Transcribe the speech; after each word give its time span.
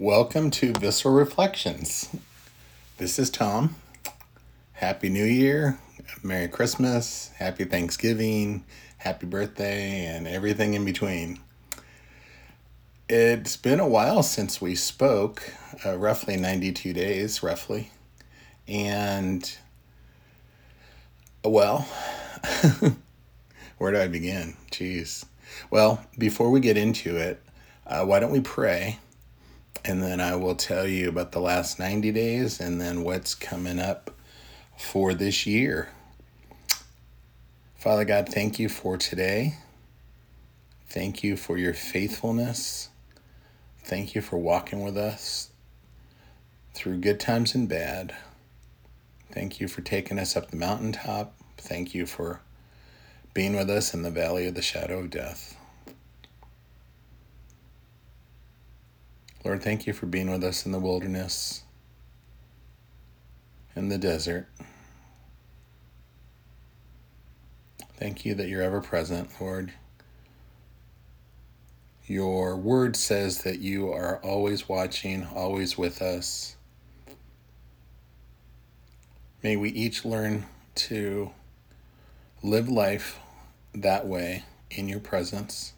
Welcome 0.00 0.50
to 0.52 0.72
Visceral 0.72 1.12
Reflections. 1.12 2.08
This 2.96 3.18
is 3.18 3.28
Tom. 3.28 3.76
Happy 4.72 5.10
New 5.10 5.26
Year, 5.26 5.78
Merry 6.22 6.48
Christmas, 6.48 7.30
Happy 7.36 7.64
Thanksgiving, 7.64 8.64
Happy 8.96 9.26
Birthday, 9.26 10.06
and 10.06 10.26
everything 10.26 10.72
in 10.72 10.86
between. 10.86 11.38
It's 13.10 13.58
been 13.58 13.78
a 13.78 13.86
while 13.86 14.22
since 14.22 14.58
we 14.58 14.74
spoke, 14.74 15.52
uh, 15.84 15.98
roughly 15.98 16.38
92 16.38 16.94
days, 16.94 17.42
roughly. 17.42 17.90
And, 18.66 19.54
well, 21.44 21.86
where 23.76 23.92
do 23.92 24.00
I 24.00 24.08
begin? 24.08 24.56
Jeez. 24.72 25.26
Well, 25.70 26.02
before 26.16 26.48
we 26.48 26.60
get 26.60 26.78
into 26.78 27.18
it, 27.18 27.42
uh, 27.86 28.06
why 28.06 28.18
don't 28.18 28.32
we 28.32 28.40
pray? 28.40 28.98
And 29.84 30.02
then 30.02 30.20
I 30.20 30.36
will 30.36 30.54
tell 30.54 30.86
you 30.86 31.08
about 31.08 31.32
the 31.32 31.40
last 31.40 31.78
90 31.78 32.12
days 32.12 32.60
and 32.60 32.80
then 32.80 33.02
what's 33.02 33.34
coming 33.34 33.78
up 33.78 34.10
for 34.76 35.14
this 35.14 35.46
year. 35.46 35.88
Father 37.76 38.04
God, 38.04 38.28
thank 38.28 38.58
you 38.58 38.68
for 38.68 38.96
today. 38.98 39.54
Thank 40.88 41.22
you 41.22 41.36
for 41.36 41.56
your 41.56 41.72
faithfulness. 41.72 42.90
Thank 43.84 44.14
you 44.14 44.20
for 44.20 44.38
walking 44.38 44.82
with 44.82 44.96
us 44.96 45.50
through 46.74 46.98
good 46.98 47.20
times 47.20 47.54
and 47.54 47.68
bad. 47.68 48.14
Thank 49.32 49.60
you 49.60 49.68
for 49.68 49.80
taking 49.80 50.18
us 50.18 50.36
up 50.36 50.50
the 50.50 50.56
mountaintop. 50.56 51.34
Thank 51.56 51.94
you 51.94 52.06
for 52.06 52.40
being 53.32 53.56
with 53.56 53.70
us 53.70 53.94
in 53.94 54.02
the 54.02 54.10
valley 54.10 54.46
of 54.46 54.54
the 54.54 54.62
shadow 54.62 54.98
of 54.98 55.10
death. 55.10 55.59
Lord, 59.44 59.62
thank 59.62 59.86
you 59.86 59.92
for 59.92 60.06
being 60.06 60.30
with 60.30 60.44
us 60.44 60.66
in 60.66 60.72
the 60.72 60.78
wilderness, 60.78 61.62
in 63.74 63.88
the 63.88 63.96
desert. 63.96 64.46
Thank 67.96 68.24
you 68.24 68.34
that 68.34 68.48
you're 68.48 68.62
ever 68.62 68.80
present, 68.80 69.30
Lord. 69.40 69.72
Your 72.06 72.56
word 72.56 72.96
says 72.96 73.42
that 73.42 73.60
you 73.60 73.92
are 73.92 74.18
always 74.22 74.68
watching, 74.68 75.26
always 75.34 75.78
with 75.78 76.02
us. 76.02 76.56
May 79.42 79.56
we 79.56 79.70
each 79.70 80.04
learn 80.04 80.46
to 80.74 81.30
live 82.42 82.68
life 82.68 83.18
that 83.74 84.06
way 84.06 84.44
in 84.70 84.88
your 84.88 85.00
presence. 85.00 85.72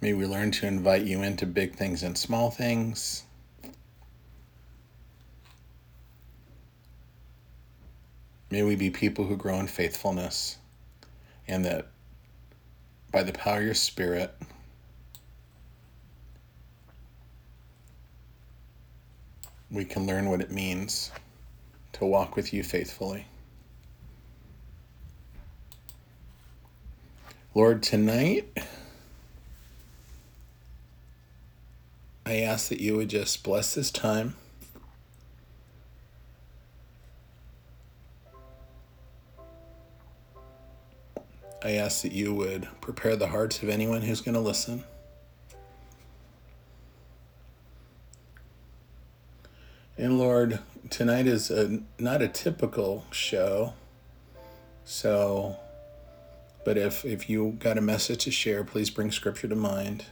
May 0.00 0.12
we 0.12 0.26
learn 0.26 0.50
to 0.52 0.66
invite 0.66 1.04
you 1.04 1.22
into 1.22 1.46
big 1.46 1.74
things 1.74 2.02
and 2.02 2.16
small 2.16 2.50
things. 2.50 3.24
May 8.50 8.62
we 8.62 8.76
be 8.76 8.90
people 8.90 9.24
who 9.24 9.36
grow 9.36 9.58
in 9.58 9.66
faithfulness 9.66 10.58
and 11.48 11.64
that 11.64 11.88
by 13.10 13.22
the 13.22 13.32
power 13.32 13.58
of 13.58 13.64
your 13.64 13.74
Spirit, 13.74 14.34
we 19.70 19.84
can 19.84 20.06
learn 20.06 20.28
what 20.28 20.40
it 20.40 20.50
means 20.50 21.10
to 21.94 22.04
walk 22.04 22.36
with 22.36 22.52
you 22.52 22.62
faithfully. 22.62 23.26
Lord, 27.54 27.82
tonight, 27.82 28.46
I 32.26 32.38
ask 32.38 32.70
that 32.70 32.80
you 32.80 32.96
would 32.96 33.08
just 33.08 33.44
bless 33.44 33.76
this 33.76 33.92
time. 33.92 34.34
I 41.62 41.74
ask 41.74 42.02
that 42.02 42.10
you 42.10 42.34
would 42.34 42.66
prepare 42.80 43.14
the 43.14 43.28
hearts 43.28 43.62
of 43.62 43.68
anyone 43.68 44.02
who's 44.02 44.20
going 44.20 44.34
to 44.34 44.40
listen. 44.40 44.82
And 49.96 50.18
Lord, 50.18 50.58
tonight 50.90 51.28
is 51.28 51.48
a, 51.48 51.80
not 51.96 52.22
a 52.22 52.28
typical 52.28 53.04
show. 53.12 53.74
So, 54.84 55.56
but 56.64 56.76
if, 56.76 57.04
if 57.04 57.30
you 57.30 57.56
got 57.60 57.78
a 57.78 57.80
message 57.80 58.24
to 58.24 58.32
share, 58.32 58.64
please 58.64 58.90
bring 58.90 59.12
scripture 59.12 59.46
to 59.46 59.56
mind. 59.56 60.06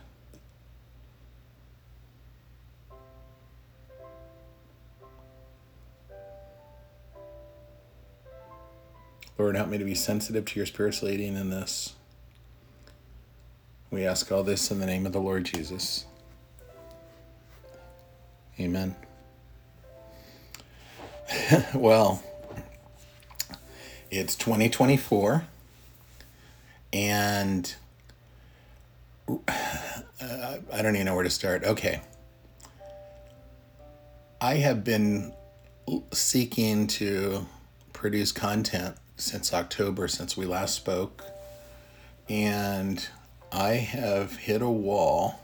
Lord, 9.37 9.57
help 9.57 9.69
me 9.69 9.79
to 9.79 9.85
be 9.85 9.95
sensitive 9.95 10.45
to 10.45 10.61
your 10.61 10.67
Spirit's 10.67 11.03
leading 11.03 11.37
in 11.37 11.51
this. 11.51 11.95
We 13.91 14.07
ask 14.07 14.31
all 14.31 14.45
this 14.45 14.71
in 14.71 14.79
the 14.79 14.87
name 14.87 15.07
of 15.07 15.13
the 15.13 15.21
Lord 15.21 15.45
Jesus. 15.45 16.05
Amen. 18.61 18.95
well, 21.75 22.23
it's 24.11 24.37
2024, 24.37 25.45
and 26.93 27.75
uh, 29.29 29.35
I 30.23 30.83
don't 30.83 30.95
even 30.95 31.07
know 31.07 31.15
where 31.15 31.25
to 31.25 31.31
start. 31.31 31.65
Okay. 31.65 32.01
I 34.41 34.57
have 34.57 34.85
been 34.85 35.33
seeking 36.13 36.87
to 36.89 37.47
produce 37.93 38.31
content 38.31 38.97
since 39.17 39.53
October, 39.53 40.09
since 40.09 40.37
we 40.37 40.47
last 40.47 40.75
spoke, 40.75 41.23
and 42.29 43.07
I 43.53 43.75
have 43.75 44.37
hit 44.37 44.63
a 44.63 44.69
wall 44.69 45.41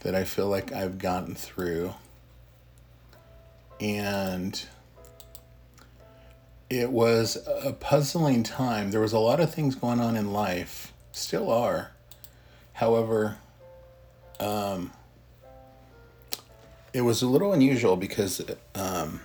that 0.00 0.14
I 0.14 0.24
feel 0.24 0.48
like 0.48 0.72
I've 0.72 0.98
gotten 0.98 1.34
through 1.34 1.94
and 3.80 4.64
it 6.68 6.90
was 6.90 7.36
a 7.46 7.72
puzzling 7.72 8.42
time. 8.42 8.90
There 8.90 9.00
was 9.00 9.12
a 9.12 9.18
lot 9.18 9.40
of 9.40 9.54
things 9.54 9.74
going 9.74 10.00
on 10.00 10.16
in 10.16 10.32
life, 10.32 10.92
still 11.12 11.50
are. 11.50 11.92
However, 12.72 13.36
um, 14.40 14.92
it 16.92 17.02
was 17.02 17.22
a 17.22 17.26
little 17.26 17.52
unusual 17.52 17.96
because 17.96 18.42
um, 18.74 19.20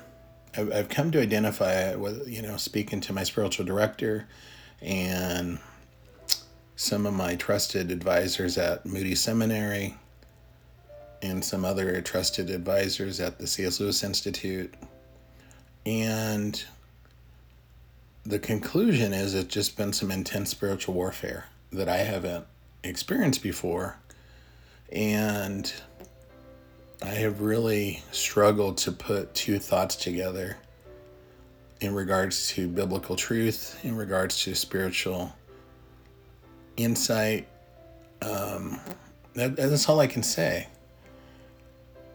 I've, 0.56 0.90
come 0.90 1.12
to 1.12 1.22
identify 1.22 1.96
with, 1.96 2.28
you 2.28 2.42
know, 2.42 2.58
speaking 2.58 3.00
to 3.02 3.14
my 3.14 3.24
spiritual 3.24 3.66
director 3.66 4.28
and 4.82 5.60
some 6.76 7.06
of 7.06 7.14
my 7.14 7.36
trusted 7.36 7.92
advisors 7.92 8.58
at 8.58 8.86
Moody 8.86 9.16
Seminary 9.16 9.96
and 11.22 11.46
some 11.46 11.64
other 11.64 12.02
trusted 12.02 12.50
advisors 12.50 13.20
at 13.20 13.38
the 13.38 13.48
C.S. 13.48 13.80
Lewis 13.80 14.04
Institute. 14.04 14.74
And 15.86 16.62
the 18.24 18.40
conclusion 18.40 19.14
is 19.14 19.34
it's 19.34 19.54
just 19.54 19.78
been 19.78 19.94
some 19.94 20.12
intense 20.12 20.50
spiritual 20.50 20.96
warfare 20.96 21.46
that 21.72 21.88
I 21.88 21.98
haven't 21.98 22.46
experienced 22.84 23.42
before. 23.42 23.98
And 24.92 25.72
I 27.04 27.10
have 27.16 27.42
really 27.42 28.04
struggled 28.12 28.78
to 28.80 28.92
put 28.92 29.34
two 29.34 29.58
thoughts 29.58 29.96
together 29.96 30.58
in 31.80 31.96
regards 31.96 32.50
to 32.50 32.68
biblical 32.68 33.16
truth, 33.16 33.80
in 33.84 33.96
regards 33.96 34.44
to 34.44 34.54
spiritual 34.54 35.34
insight. 36.78 37.48
Um, 38.22 38.80
that, 39.34 39.56
that's 39.56 39.90
all 39.90 40.00
I 40.00 40.06
can 40.06 40.22
say. 40.22 40.68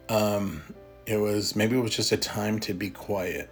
Um, 0.09 0.63
it 1.05 1.17
was 1.17 1.57
maybe 1.57 1.77
it 1.77 1.81
was 1.81 1.95
just 1.95 2.13
a 2.13 2.17
time 2.17 2.61
to 2.61 2.73
be 2.73 2.89
quiet. 2.91 3.51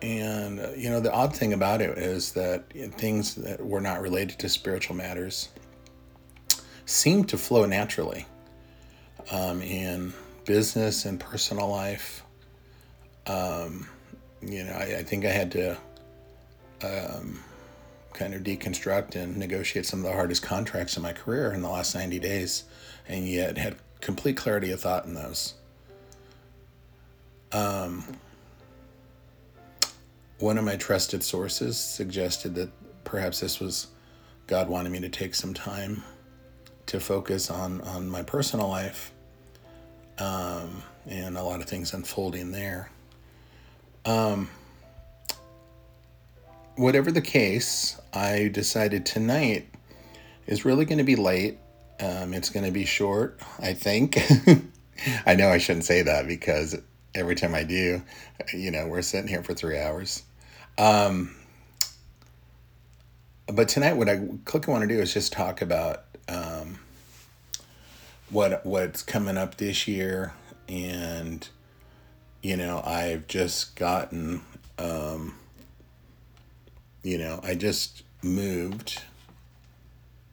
And 0.00 0.60
uh, 0.60 0.70
you 0.74 0.88
know 0.88 1.00
the 1.00 1.12
odd 1.12 1.36
thing 1.36 1.52
about 1.52 1.82
it 1.82 1.98
is 1.98 2.32
that 2.32 2.70
things 2.94 3.34
that 3.34 3.64
were 3.64 3.82
not 3.82 4.00
related 4.00 4.38
to 4.38 4.48
spiritual 4.48 4.96
matters 4.96 5.50
seemed 6.86 7.28
to 7.28 7.36
flow 7.36 7.66
naturally 7.66 8.24
um, 9.30 9.62
in 9.62 10.12
business 10.44 11.04
and 11.04 11.18
personal 11.18 11.68
life. 11.68 12.22
Um, 13.26 13.88
you 14.40 14.64
know, 14.64 14.72
I, 14.72 14.98
I, 14.98 15.02
think 15.02 15.24
I 15.24 15.30
had 15.30 15.50
to 15.52 15.76
um, 16.82 17.40
kind 18.12 18.34
of 18.34 18.42
deconstruct 18.42 19.16
and 19.16 19.36
negotiate 19.36 19.86
some 19.86 20.00
of 20.00 20.04
the 20.04 20.12
hardest 20.12 20.42
contracts 20.42 20.96
in 20.96 21.02
my 21.02 21.12
career 21.12 21.52
in 21.52 21.62
the 21.62 21.68
last 21.68 21.94
90 21.94 22.20
days 22.20 22.64
and 23.08 23.26
yet 23.28 23.58
had 23.58 23.76
complete 24.00 24.36
clarity 24.36 24.70
of 24.70 24.80
thought 24.80 25.06
in 25.06 25.14
those. 25.14 25.54
Um, 27.52 28.04
one 30.38 30.58
of 30.58 30.64
my 30.64 30.76
trusted 30.76 31.22
sources 31.22 31.78
suggested 31.78 32.54
that 32.56 32.70
perhaps 33.04 33.40
this 33.40 33.58
was 33.58 33.88
God 34.46 34.68
wanted 34.68 34.92
me 34.92 35.00
to 35.00 35.08
take 35.08 35.34
some 35.34 35.54
time 35.54 36.02
to 36.86 37.00
focus 37.00 37.50
on 37.50 37.80
on 37.80 38.08
my 38.08 38.22
personal 38.22 38.68
life 38.68 39.12
um, 40.18 40.82
and 41.08 41.36
a 41.36 41.42
lot 41.42 41.60
of 41.60 41.66
things 41.66 41.92
unfolding 41.92 42.52
there. 42.52 42.90
Um, 44.04 44.48
whatever 46.76 47.10
the 47.10 47.22
case, 47.22 48.00
I 48.12 48.48
decided 48.48 49.06
tonight 49.06 49.68
is 50.46 50.64
really 50.64 50.84
going 50.84 50.98
to 50.98 51.04
be 51.04 51.16
late 51.16 51.58
um, 52.00 52.34
it's 52.34 52.50
going 52.50 52.66
to 52.66 52.72
be 52.72 52.84
short, 52.84 53.40
I 53.58 53.72
think. 53.72 54.18
I 55.26 55.34
know 55.34 55.48
I 55.48 55.58
shouldn't 55.58 55.84
say 55.84 56.02
that 56.02 56.26
because 56.26 56.76
every 57.14 57.34
time 57.34 57.54
I 57.54 57.64
do, 57.64 58.02
you 58.52 58.70
know, 58.70 58.86
we're 58.86 59.02
sitting 59.02 59.28
here 59.28 59.42
for 59.42 59.54
three 59.54 59.78
hours. 59.78 60.22
Um, 60.78 61.34
but 63.46 63.68
tonight, 63.68 63.94
what 63.94 64.08
I 64.08 64.20
quickly 64.44 64.72
want 64.72 64.82
to 64.82 64.94
do 64.94 65.00
is 65.00 65.14
just 65.14 65.32
talk 65.32 65.62
about 65.62 66.04
um, 66.28 66.78
what 68.30 68.64
what's 68.66 69.02
coming 69.02 69.36
up 69.36 69.56
this 69.56 69.86
year, 69.86 70.32
and 70.68 71.48
you 72.42 72.56
know, 72.56 72.82
I've 72.84 73.26
just 73.26 73.76
gotten, 73.76 74.42
um, 74.78 75.34
you 77.02 77.18
know, 77.18 77.40
I 77.42 77.54
just 77.54 78.02
moved, 78.22 79.02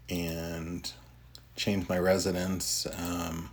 and 0.10 0.92
changed 1.56 1.90
my 1.90 1.98
residence. 1.98 2.88
Um, 2.98 3.50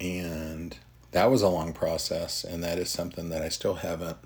and 0.00 0.76
that 1.12 1.30
was 1.30 1.42
a 1.42 1.48
long 1.48 1.72
process, 1.72 2.44
and 2.44 2.62
that 2.64 2.78
is 2.78 2.88
something 2.88 3.28
that 3.30 3.42
I 3.42 3.48
still 3.48 3.74
haven't. 3.74 4.16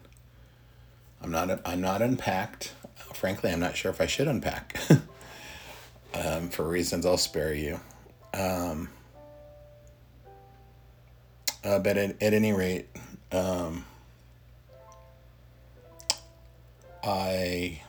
I'm 1.23 1.31
not. 1.31 1.61
I'm 1.65 1.81
not 1.81 2.03
unpacked. 2.03 2.75
Frankly, 3.15 3.51
I'm 3.51 3.61
not 3.61 3.77
sure 3.77 3.91
if 3.91 4.01
I 4.01 4.07
should 4.07 4.29
unpack. 4.29 4.79
um, 6.15 6.51
for 6.51 6.69
reasons 6.69 7.07
I'll 7.07 7.17
spare 7.17 7.55
you. 7.55 7.81
Um, 8.35 8.89
uh, 11.63 11.79
but 11.79 11.97
at, 11.97 12.23
at 12.23 12.35
any 12.35 12.53
rate, 12.53 12.89
um, 13.33 13.85
I 17.05 17.81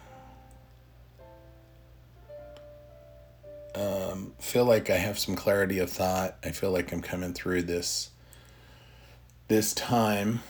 um, 3.73 4.33
feel 4.39 4.65
like 4.65 4.89
I 4.89 4.97
have 4.97 5.17
some 5.17 5.35
clarity 5.35 5.79
of 5.79 5.89
thought. 5.89 6.37
I 6.43 6.51
feel 6.51 6.71
like 6.71 6.93
I'm 6.93 7.01
coming 7.01 7.33
through 7.33 7.63
this 7.63 8.11
this 9.47 9.73
time. 9.73 10.41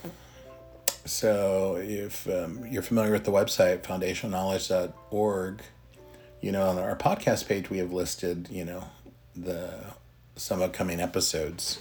So 1.06 1.78
if 1.82 2.28
um, 2.28 2.66
you're 2.70 2.82
familiar 2.82 3.12
with 3.12 3.24
the 3.24 3.32
website 3.32 3.84
foundationknowledge.org, 3.84 5.62
you 6.42 6.52
know 6.52 6.68
on 6.68 6.78
our 6.78 6.96
podcast 6.96 7.48
page 7.48 7.70
we 7.70 7.80
have 7.80 7.92
listed 7.92 8.50
you 8.52 8.64
know 8.64 8.84
the 9.36 9.74
some 10.36 10.62
upcoming 10.62 11.00
episodes. 11.00 11.80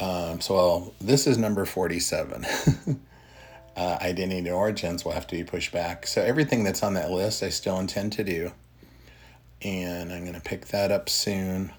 Um, 0.00 0.40
so 0.40 0.54
well, 0.54 0.94
this 1.00 1.26
is 1.26 1.38
number 1.38 1.64
47. 1.64 2.44
uh, 3.76 3.98
identity 4.00 4.38
and 4.38 4.48
origins 4.48 5.04
will 5.04 5.12
have 5.12 5.26
to 5.28 5.36
be 5.36 5.44
pushed 5.44 5.72
back. 5.72 6.06
So 6.06 6.22
everything 6.22 6.64
that's 6.64 6.82
on 6.82 6.94
that 6.94 7.10
list, 7.10 7.42
I 7.42 7.50
still 7.50 7.78
intend 7.78 8.12
to 8.14 8.24
do. 8.24 8.52
And 9.62 10.12
I'm 10.12 10.22
going 10.22 10.34
to 10.34 10.40
pick 10.40 10.66
that 10.66 10.90
up 10.90 11.08
soon. 11.08 11.72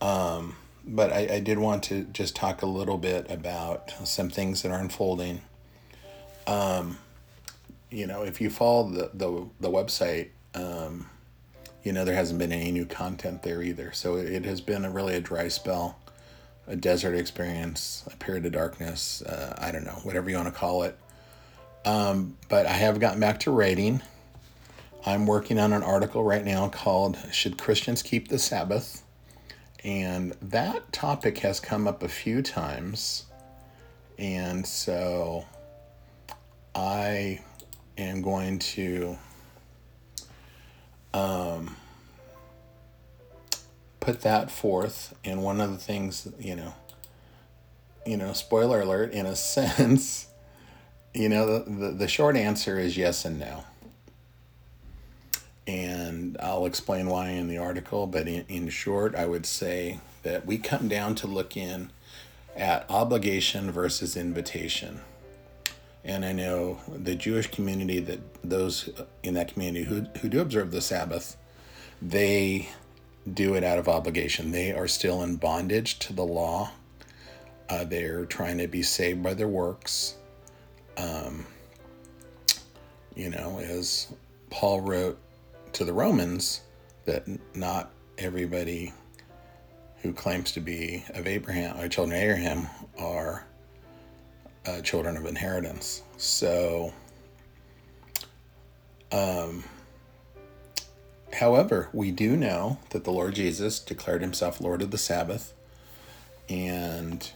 Um, 0.00 0.56
but 0.84 1.12
I, 1.12 1.36
I, 1.36 1.40
did 1.40 1.58
want 1.58 1.82
to 1.84 2.04
just 2.04 2.36
talk 2.36 2.62
a 2.62 2.66
little 2.66 2.98
bit 2.98 3.30
about 3.30 3.92
some 4.04 4.30
things 4.30 4.62
that 4.62 4.70
are 4.70 4.78
unfolding. 4.78 5.40
Um, 6.46 6.98
you 7.90 8.06
know, 8.06 8.22
if 8.22 8.40
you 8.40 8.48
follow 8.48 8.88
the, 8.90 9.10
the, 9.12 9.48
the 9.58 9.68
website, 9.68 10.28
um, 10.54 11.06
you 11.82 11.92
know, 11.92 12.04
there 12.04 12.14
hasn't 12.14 12.38
been 12.38 12.52
any 12.52 12.70
new 12.70 12.84
content 12.84 13.42
there 13.42 13.62
either. 13.62 13.92
So 13.92 14.16
it 14.16 14.44
has 14.44 14.60
been 14.60 14.84
a 14.84 14.90
really 14.90 15.14
a 15.14 15.20
dry 15.20 15.48
spell, 15.48 15.98
a 16.66 16.76
desert 16.76 17.14
experience, 17.14 18.04
a 18.12 18.16
period 18.16 18.46
of 18.46 18.52
darkness. 18.52 19.22
Uh, 19.22 19.54
I 19.58 19.70
don't 19.70 19.84
know, 19.84 20.00
whatever 20.02 20.28
you 20.28 20.36
want 20.36 20.48
to 20.48 20.54
call 20.54 20.82
it. 20.82 20.98
Um, 21.84 22.36
but 22.48 22.66
I 22.66 22.72
have 22.72 23.00
gotten 23.00 23.20
back 23.20 23.40
to 23.40 23.50
writing. 23.50 24.02
I'm 25.06 25.26
working 25.26 25.58
on 25.58 25.72
an 25.72 25.82
article 25.82 26.24
right 26.24 26.44
now 26.44 26.68
called 26.68 27.16
Should 27.32 27.56
Christians 27.56 28.02
Keep 28.02 28.28
the 28.28 28.38
Sabbath? 28.38 29.02
And 29.84 30.32
that 30.42 30.92
topic 30.92 31.38
has 31.38 31.60
come 31.60 31.86
up 31.86 32.02
a 32.02 32.08
few 32.08 32.42
times. 32.42 33.26
And 34.18 34.66
so 34.66 35.46
I 36.74 37.40
am 37.96 38.20
going 38.20 38.58
to 38.58 39.16
um, 41.18 41.76
put 44.00 44.22
that 44.22 44.50
forth. 44.50 45.14
And 45.24 45.42
one 45.42 45.60
of 45.60 45.70
the 45.70 45.78
things, 45.78 46.28
you 46.38 46.56
know, 46.56 46.74
you 48.06 48.16
know, 48.16 48.32
spoiler 48.32 48.80
alert, 48.80 49.12
in 49.12 49.26
a 49.26 49.36
sense, 49.56 50.28
you 51.14 51.28
know, 51.28 51.58
the, 51.58 51.70
the, 51.70 51.90
the 51.92 52.08
short 52.08 52.36
answer 52.36 52.78
is 52.78 52.96
yes 52.96 53.24
and 53.24 53.38
no. 53.38 53.64
And 55.66 56.38
I'll 56.40 56.64
explain 56.64 57.08
why 57.08 57.28
in 57.28 57.48
the 57.48 57.58
article, 57.58 58.06
but 58.06 58.26
in, 58.26 58.44
in 58.48 58.68
short, 58.70 59.14
I 59.14 59.26
would 59.26 59.44
say 59.44 60.00
that 60.22 60.46
we 60.46 60.56
come 60.56 60.88
down 60.88 61.14
to 61.16 61.26
look 61.26 61.56
in 61.56 61.90
at 62.56 62.86
obligation 62.88 63.70
versus 63.70 64.16
invitation. 64.16 65.00
And 66.04 66.24
I 66.24 66.32
know 66.32 66.78
the 66.88 67.14
Jewish 67.14 67.50
community 67.50 68.00
that 68.00 68.20
those 68.42 68.88
in 69.22 69.34
that 69.34 69.52
community 69.52 69.84
who, 69.84 70.02
who 70.20 70.28
do 70.28 70.40
observe 70.40 70.70
the 70.70 70.80
Sabbath, 70.80 71.36
they 72.00 72.68
do 73.34 73.54
it 73.54 73.64
out 73.64 73.78
of 73.78 73.88
obligation. 73.88 74.52
They 74.52 74.72
are 74.72 74.88
still 74.88 75.22
in 75.22 75.36
bondage 75.36 75.98
to 76.00 76.12
the 76.12 76.24
law. 76.24 76.70
Uh, 77.68 77.84
they're 77.84 78.24
trying 78.24 78.58
to 78.58 78.66
be 78.66 78.82
saved 78.82 79.22
by 79.22 79.34
their 79.34 79.48
works. 79.48 80.16
Um, 80.96 81.46
you 83.14 83.28
know, 83.30 83.58
as 83.58 84.08
Paul 84.50 84.80
wrote 84.80 85.18
to 85.74 85.84
the 85.84 85.92
Romans, 85.92 86.62
that 87.04 87.26
not 87.54 87.90
everybody 88.16 88.92
who 90.02 90.12
claims 90.12 90.52
to 90.52 90.60
be 90.60 91.04
of 91.14 91.26
Abraham 91.26 91.78
or 91.78 91.88
children 91.88 92.16
of 92.16 92.22
Abraham 92.22 92.68
are 92.98 93.44
uh, 94.68 94.80
children 94.82 95.16
of 95.16 95.24
inheritance. 95.24 96.02
So, 96.16 96.92
um, 99.10 99.64
however, 101.32 101.88
we 101.92 102.10
do 102.10 102.36
know 102.36 102.78
that 102.90 103.04
the 103.04 103.10
Lord 103.10 103.34
Jesus 103.34 103.78
declared 103.78 104.20
himself 104.20 104.60
Lord 104.60 104.82
of 104.82 104.90
the 104.90 104.98
Sabbath. 104.98 105.54
And, 106.48 107.30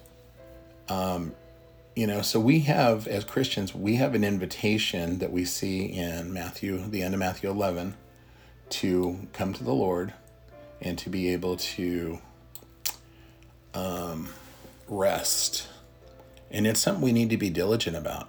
um, 0.88 1.34
you 1.96 2.06
know, 2.06 2.22
so 2.22 2.38
we 2.38 2.60
have, 2.60 3.06
as 3.06 3.24
Christians, 3.24 3.74
we 3.74 3.96
have 3.96 4.14
an 4.14 4.24
invitation 4.24 5.18
that 5.18 5.32
we 5.32 5.44
see 5.44 5.84
in 5.84 6.32
Matthew, 6.32 6.86
the 6.88 7.02
end 7.02 7.14
of 7.14 7.20
Matthew 7.20 7.48
11, 7.50 7.94
to 8.70 9.28
come 9.32 9.52
to 9.54 9.64
the 9.64 9.74
Lord 9.74 10.12
and 10.80 10.98
to 10.98 11.08
be 11.08 11.32
able 11.32 11.56
to 11.56 12.18
um, 13.74 14.28
rest 14.88 15.68
and 16.52 16.66
it's 16.66 16.80
something 16.80 17.02
we 17.02 17.12
need 17.12 17.30
to 17.30 17.38
be 17.38 17.49
diligent 17.49 17.97
about, 17.97 18.28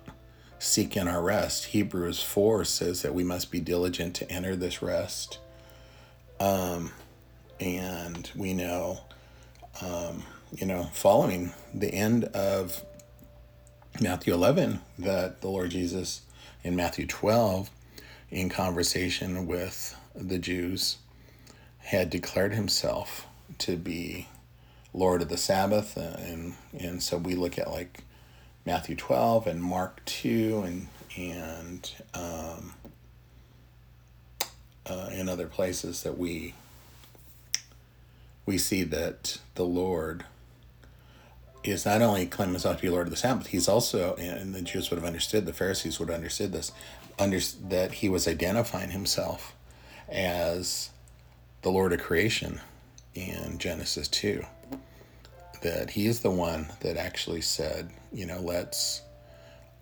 seeking 0.57 1.09
our 1.09 1.21
rest. 1.21 1.65
Hebrews 1.65 2.23
4 2.23 2.63
says 2.63 3.01
that 3.01 3.13
we 3.13 3.23
must 3.23 3.51
be 3.51 3.59
diligent 3.59 4.15
to 4.15 4.31
enter 4.31 4.55
this 4.55 4.81
rest. 4.81 5.39
Um, 6.39 6.91
and 7.59 8.31
we 8.33 8.53
know, 8.53 9.01
um, 9.81 10.23
you 10.55 10.65
know, 10.65 10.83
following 10.93 11.51
the 11.73 11.93
end 11.93 12.23
of 12.25 12.81
Matthew 13.99 14.33
11, 14.33 14.79
that 14.99 15.41
the 15.41 15.49
Lord 15.49 15.71
Jesus 15.71 16.21
in 16.63 16.77
Matthew 16.77 17.05
12, 17.05 17.69
in 18.31 18.49
conversation 18.49 19.45
with 19.45 19.97
the 20.15 20.39
Jews, 20.39 20.97
had 21.79 22.09
declared 22.09 22.53
himself 22.53 23.27
to 23.59 23.75
be 23.75 24.29
Lord 24.93 25.21
of 25.21 25.27
the 25.27 25.37
Sabbath. 25.37 25.97
And, 25.97 26.53
and 26.77 27.03
so 27.03 27.17
we 27.17 27.35
look 27.35 27.59
at 27.59 27.69
like 27.69 27.99
Matthew 28.65 28.95
12 28.95 29.47
and 29.47 29.61
Mark 29.61 30.03
2 30.05 30.63
and 30.65 30.87
and 31.15 31.91
um, 32.13 32.73
uh, 34.85 35.09
in 35.11 35.29
other 35.29 35.47
places 35.47 36.03
that 36.03 36.17
we 36.17 36.53
we 38.45 38.57
see 38.57 38.83
that 38.83 39.37
the 39.55 39.63
Lord 39.63 40.25
is 41.63 41.85
not 41.85 42.01
only 42.01 42.25
claiming 42.25 42.55
himself 42.55 42.77
to 42.77 42.81
be 42.81 42.89
Lord 42.89 43.07
of 43.07 43.11
the 43.11 43.17
Sabbath, 43.17 43.47
he's 43.47 43.69
also, 43.69 44.15
and 44.15 44.53
the 44.53 44.61
Jews 44.61 44.89
would 44.89 44.97
have 44.97 45.07
understood, 45.07 45.45
the 45.45 45.53
Pharisees 45.53 45.97
would 45.97 46.09
have 46.09 46.17
understood 46.17 46.51
this, 46.51 46.73
under, 47.17 47.39
that 47.69 47.93
he 47.93 48.09
was 48.09 48.27
identifying 48.27 48.91
himself 48.91 49.55
as 50.09 50.89
the 51.61 51.71
Lord 51.71 51.93
of 51.93 52.01
creation 52.01 52.59
in 53.15 53.59
Genesis 53.59 54.09
2 54.09 54.43
that 55.63 55.89
he 55.89 56.07
is 56.07 56.19
the 56.19 56.31
one 56.31 56.67
that 56.81 56.97
actually 56.97 57.41
said, 57.41 57.89
you 58.13 58.25
know, 58.25 58.39
let's 58.39 59.01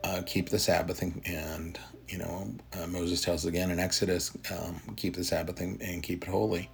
uh, 0.04 0.22
keep 0.26 0.50
the 0.50 0.60
Sabbath 0.60 1.02
and, 1.02 1.22
and 1.26 1.80
you 2.08 2.18
know, 2.18 2.54
uh, 2.74 2.88
Moses 2.88 3.22
tells 3.22 3.46
again 3.46 3.72
in 3.72 3.80
Exodus, 3.80 4.32
um, 4.52 4.82
keep 4.96 5.16
the 5.16 5.24
Sabbath 5.24 5.60
and, 5.60 5.82
and 5.82 6.04
keep 6.04 6.24
it 6.24 6.30
holy. 6.30 6.70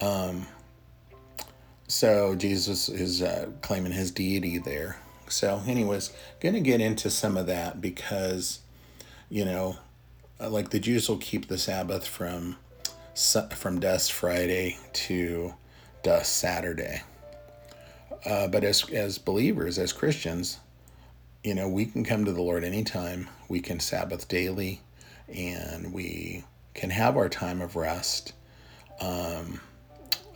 Um, 0.00 0.46
so 1.88 2.34
Jesus 2.36 2.88
is 2.88 3.22
uh, 3.22 3.50
claiming 3.62 3.92
his 3.92 4.10
deity 4.10 4.58
there. 4.58 4.96
So, 5.28 5.62
anyways, 5.66 6.12
going 6.40 6.54
to 6.54 6.60
get 6.60 6.80
into 6.80 7.10
some 7.10 7.36
of 7.36 7.46
that 7.46 7.80
because, 7.80 8.60
you 9.28 9.44
know, 9.44 9.76
uh, 10.40 10.50
like 10.50 10.70
the 10.70 10.78
Jews 10.80 11.08
will 11.08 11.18
keep 11.18 11.48
the 11.48 11.58
Sabbath 11.58 12.06
from 12.06 12.56
from 13.54 13.80
dusk 13.80 14.12
Friday 14.12 14.78
to 14.92 15.54
dusk 16.02 16.26
Saturday. 16.26 17.02
Uh, 18.24 18.48
but 18.48 18.64
as 18.64 18.88
as 18.90 19.18
believers, 19.18 19.78
as 19.78 19.92
Christians, 19.92 20.58
you 21.42 21.54
know, 21.54 21.68
we 21.68 21.86
can 21.86 22.04
come 22.04 22.24
to 22.24 22.32
the 22.32 22.42
Lord 22.42 22.64
anytime. 22.64 23.28
We 23.48 23.60
can 23.60 23.80
Sabbath 23.80 24.28
daily, 24.28 24.80
and 25.28 25.92
we 25.92 26.44
can 26.74 26.90
have 26.90 27.16
our 27.16 27.28
time 27.28 27.60
of 27.60 27.76
rest. 27.76 28.34
Um, 29.00 29.60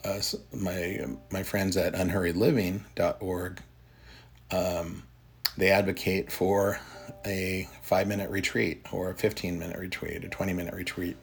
uh, 0.04 0.20
my 0.52 1.06
my 1.30 1.42
friends 1.42 1.76
at 1.76 1.94
unhurriedliving.org, 1.94 3.60
um, 4.50 5.02
they 5.56 5.70
advocate 5.70 6.32
for 6.32 6.78
a 7.26 7.68
five 7.82 8.06
minute 8.06 8.30
retreat 8.30 8.86
or 8.92 9.10
a 9.10 9.14
15 9.14 9.58
minute 9.58 9.78
retreat, 9.78 10.24
a 10.24 10.28
20 10.28 10.52
minute 10.52 10.74
retreat. 10.74 11.16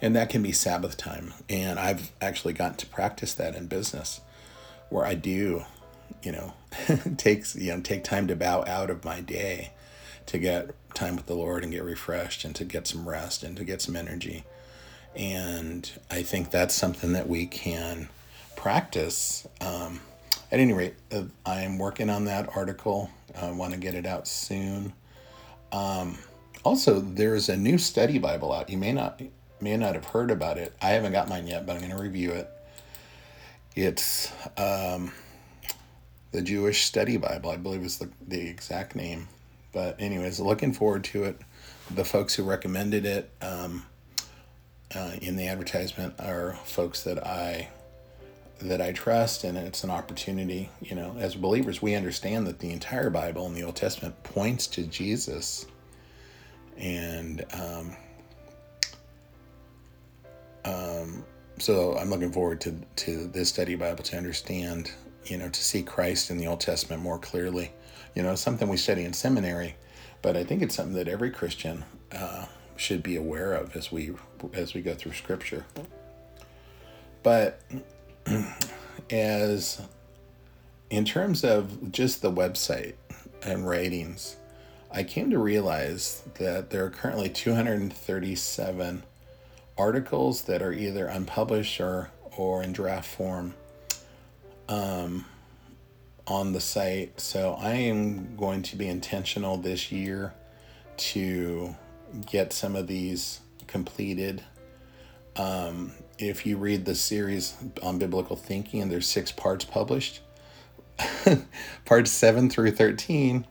And 0.00 0.16
that 0.16 0.30
can 0.30 0.42
be 0.42 0.52
Sabbath 0.52 0.96
time. 0.96 1.34
And 1.48 1.78
I've 1.78 2.10
actually 2.20 2.54
gotten 2.54 2.76
to 2.78 2.86
practice 2.86 3.34
that 3.34 3.54
in 3.54 3.66
business 3.66 4.20
where 4.88 5.04
I 5.04 5.14
do 5.14 5.64
you 6.22 6.32
know, 6.32 6.54
takes 7.16 7.54
you 7.56 7.74
know 7.74 7.80
take 7.80 8.04
time 8.04 8.26
to 8.28 8.36
bow 8.36 8.64
out 8.66 8.90
of 8.90 9.04
my 9.04 9.20
day 9.20 9.70
to 10.26 10.38
get 10.38 10.70
time 10.94 11.16
with 11.16 11.26
the 11.26 11.34
Lord 11.34 11.62
and 11.62 11.72
get 11.72 11.84
refreshed 11.84 12.44
and 12.44 12.54
to 12.56 12.64
get 12.64 12.86
some 12.86 13.08
rest 13.08 13.42
and 13.42 13.56
to 13.56 13.64
get 13.64 13.80
some 13.80 13.96
energy. 13.96 14.44
And 15.14 15.90
I 16.10 16.22
think 16.22 16.50
that's 16.50 16.74
something 16.74 17.12
that 17.12 17.28
we 17.28 17.46
can 17.46 18.08
practice. 18.56 19.46
Um, 19.60 20.00
at 20.50 20.60
any 20.60 20.72
rate, 20.72 20.94
uh, 21.12 21.22
I 21.44 21.62
am 21.62 21.78
working 21.78 22.10
on 22.10 22.24
that 22.26 22.54
article. 22.56 23.10
I 23.40 23.50
want 23.52 23.72
to 23.72 23.78
get 23.78 23.94
it 23.94 24.06
out 24.06 24.26
soon. 24.28 24.92
Um, 25.72 26.18
also, 26.64 27.00
there's 27.00 27.48
a 27.48 27.56
new 27.56 27.78
study 27.78 28.18
Bible 28.18 28.52
out. 28.52 28.68
You 28.68 28.78
may 28.78 28.92
not 28.92 29.20
may 29.60 29.76
not 29.76 29.94
have 29.94 30.04
heard 30.04 30.30
about 30.30 30.58
it. 30.58 30.74
I 30.82 30.90
haven't 30.90 31.12
got 31.12 31.28
mine 31.28 31.46
yet, 31.46 31.64
but 31.64 31.72
I'm 31.72 31.78
going 31.78 31.92
to 31.92 31.98
review 31.98 32.32
it. 32.32 32.50
It's 33.74 34.30
um, 34.58 35.12
the 36.36 36.42
Jewish 36.42 36.84
Study 36.84 37.16
Bible, 37.16 37.48
I 37.48 37.56
believe 37.56 37.82
is 37.82 37.96
the, 37.96 38.10
the 38.28 38.46
exact 38.46 38.94
name. 38.94 39.26
But, 39.72 39.98
anyways, 39.98 40.38
looking 40.38 40.74
forward 40.74 41.02
to 41.04 41.24
it. 41.24 41.40
The 41.94 42.04
folks 42.04 42.34
who 42.34 42.42
recommended 42.42 43.06
it 43.06 43.30
um, 43.40 43.86
uh, 44.94 45.12
in 45.22 45.36
the 45.36 45.46
advertisement 45.48 46.12
are 46.18 46.52
folks 46.66 47.04
that 47.04 47.26
I 47.26 47.70
that 48.60 48.82
I 48.82 48.92
trust, 48.92 49.44
and 49.44 49.56
it's 49.56 49.82
an 49.82 49.88
opportunity. 49.88 50.68
You 50.82 50.96
know, 50.96 51.16
as 51.18 51.34
believers, 51.34 51.80
we 51.80 51.94
understand 51.94 52.46
that 52.48 52.58
the 52.58 52.70
entire 52.70 53.08
Bible 53.08 53.46
and 53.46 53.56
the 53.56 53.62
Old 53.62 53.76
Testament 53.76 54.22
points 54.22 54.66
to 54.68 54.82
Jesus, 54.82 55.64
and 56.76 57.46
um, 57.54 57.96
um, 60.66 61.24
so 61.58 61.96
I'm 61.96 62.10
looking 62.10 62.32
forward 62.32 62.60
to 62.62 62.74
to 62.96 63.26
this 63.28 63.48
study 63.48 63.74
Bible 63.74 64.04
to 64.04 64.18
understand, 64.18 64.90
you 65.26 65.36
know, 65.36 65.48
to 65.48 65.60
see 65.60 65.82
Christ 65.82 66.30
in 66.30 66.38
the 66.38 66.46
Old 66.46 66.60
Testament 66.60 67.02
more 67.02 67.18
clearly. 67.18 67.72
You 68.14 68.22
know, 68.22 68.34
something 68.34 68.68
we 68.68 68.76
study 68.76 69.04
in 69.04 69.12
seminary, 69.12 69.76
but 70.22 70.36
I 70.36 70.44
think 70.44 70.62
it's 70.62 70.74
something 70.74 70.94
that 70.94 71.08
every 71.08 71.30
Christian 71.30 71.84
uh, 72.12 72.46
should 72.76 73.02
be 73.02 73.16
aware 73.16 73.52
of 73.52 73.76
as 73.76 73.92
we 73.92 74.12
as 74.54 74.74
we 74.74 74.82
go 74.82 74.94
through 74.94 75.12
Scripture. 75.12 75.66
But 77.22 77.60
as 79.10 79.82
in 80.90 81.04
terms 81.04 81.44
of 81.44 81.92
just 81.92 82.22
the 82.22 82.30
website 82.30 82.94
and 83.42 83.68
ratings, 83.68 84.36
I 84.90 85.02
came 85.02 85.30
to 85.30 85.38
realize 85.38 86.22
that 86.38 86.70
there 86.70 86.84
are 86.84 86.90
currently 86.90 87.28
237 87.28 89.02
articles 89.76 90.42
that 90.42 90.62
are 90.62 90.72
either 90.72 91.06
unpublished 91.06 91.80
or, 91.80 92.10
or 92.36 92.62
in 92.62 92.72
draft 92.72 93.08
form 93.08 93.54
um, 94.68 95.24
on 96.26 96.52
the 96.52 96.60
site. 96.60 97.20
So 97.20 97.56
I 97.60 97.72
am 97.72 98.36
going 98.36 98.62
to 98.62 98.76
be 98.76 98.88
intentional 98.88 99.56
this 99.56 99.92
year 99.92 100.34
to 100.96 101.74
get 102.26 102.52
some 102.52 102.76
of 102.76 102.86
these 102.86 103.40
completed. 103.66 104.42
Um, 105.36 105.92
if 106.18 106.46
you 106.46 106.56
read 106.56 106.84
the 106.84 106.94
series 106.94 107.54
on 107.82 107.98
biblical 107.98 108.36
thinking, 108.36 108.80
and 108.82 108.90
there's 108.90 109.06
six 109.06 109.30
parts 109.30 109.64
published. 109.64 110.20
parts 111.84 112.10
seven 112.10 112.48
through 112.48 112.70
13 112.70 113.46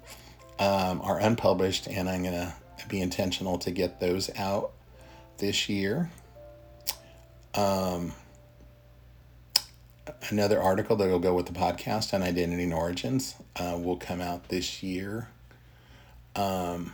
um, 0.58 1.02
are 1.02 1.20
unpublished, 1.20 1.88
and 1.88 2.10
I'm 2.10 2.24
going 2.24 2.34
to 2.34 2.54
be 2.88 3.02
intentional 3.02 3.58
to 3.60 3.72
get 3.72 4.00
those 4.00 4.30
out 4.38 4.72
this 5.38 5.70
year. 5.70 6.10
Um, 7.54 8.14
another 10.30 10.62
article 10.62 10.96
that 10.98 11.08
will 11.10 11.20
go 11.20 11.34
with 11.34 11.46
the 11.46 11.54
podcast 11.54 12.14
on 12.14 12.22
identity 12.22 12.64
and 12.64 12.74
origins 12.74 13.36
uh, 13.56 13.78
will 13.82 13.98
come 13.98 14.22
out 14.22 14.50
this 14.50 14.84
year. 14.84 15.30
Um, 16.36 16.94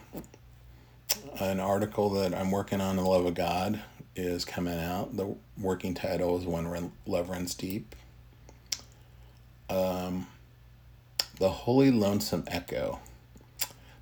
an 1.39 1.60
article 1.60 2.10
that 2.12 2.34
I'm 2.34 2.51
working 2.51 2.82
on, 2.82 2.96
The 2.96 3.01
Love 3.01 3.25
of 3.25 3.34
God, 3.34 3.82
is 4.15 4.46
coming 4.46 4.80
out. 4.80 5.15
The 5.15 5.36
working 5.58 5.94
title 5.94 6.38
is 6.38 6.46
When 6.46 6.91
Love 7.06 7.30
Runs 7.30 7.53
Deep. 7.56 7.96
Um, 9.70 10.27
the 11.39 11.50
Holy 11.50 11.91
Lonesome 11.91 12.44
Echo. 12.48 13.00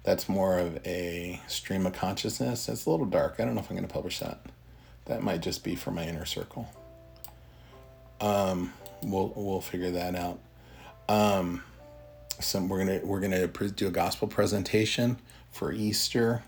That's 0.04 0.28
more 0.28 0.58
of 0.58 0.86
a 0.86 1.40
stream 1.48 1.86
of 1.86 1.94
consciousness. 1.94 2.68
It's 2.68 2.86
a 2.86 2.90
little 2.90 3.06
dark. 3.06 3.36
I 3.40 3.46
don't 3.46 3.54
know 3.54 3.62
if 3.62 3.70
I'm 3.70 3.76
going 3.76 3.88
to 3.88 3.94
publish 3.94 4.20
that. 4.20 4.42
That 5.06 5.24
might 5.24 5.42
just 5.42 5.64
be 5.64 5.76
for 5.76 5.92
my 5.92 6.04
inner 6.04 6.26
circle. 6.26 6.68
Um, 8.22 8.74
we'll 9.04 9.34
we'll 9.36 9.62
figure 9.62 9.92
that 9.92 10.16
out. 10.16 10.40
Um, 11.08 11.64
some 12.40 12.70
we're 12.70 12.80
gonna 12.80 13.02
we're 13.04 13.20
gonna 13.20 13.48
do 13.48 13.88
a 13.88 13.92
gospel 13.92 14.28
presentation 14.28 15.18
for 15.52 15.72
Easter, 15.72 16.44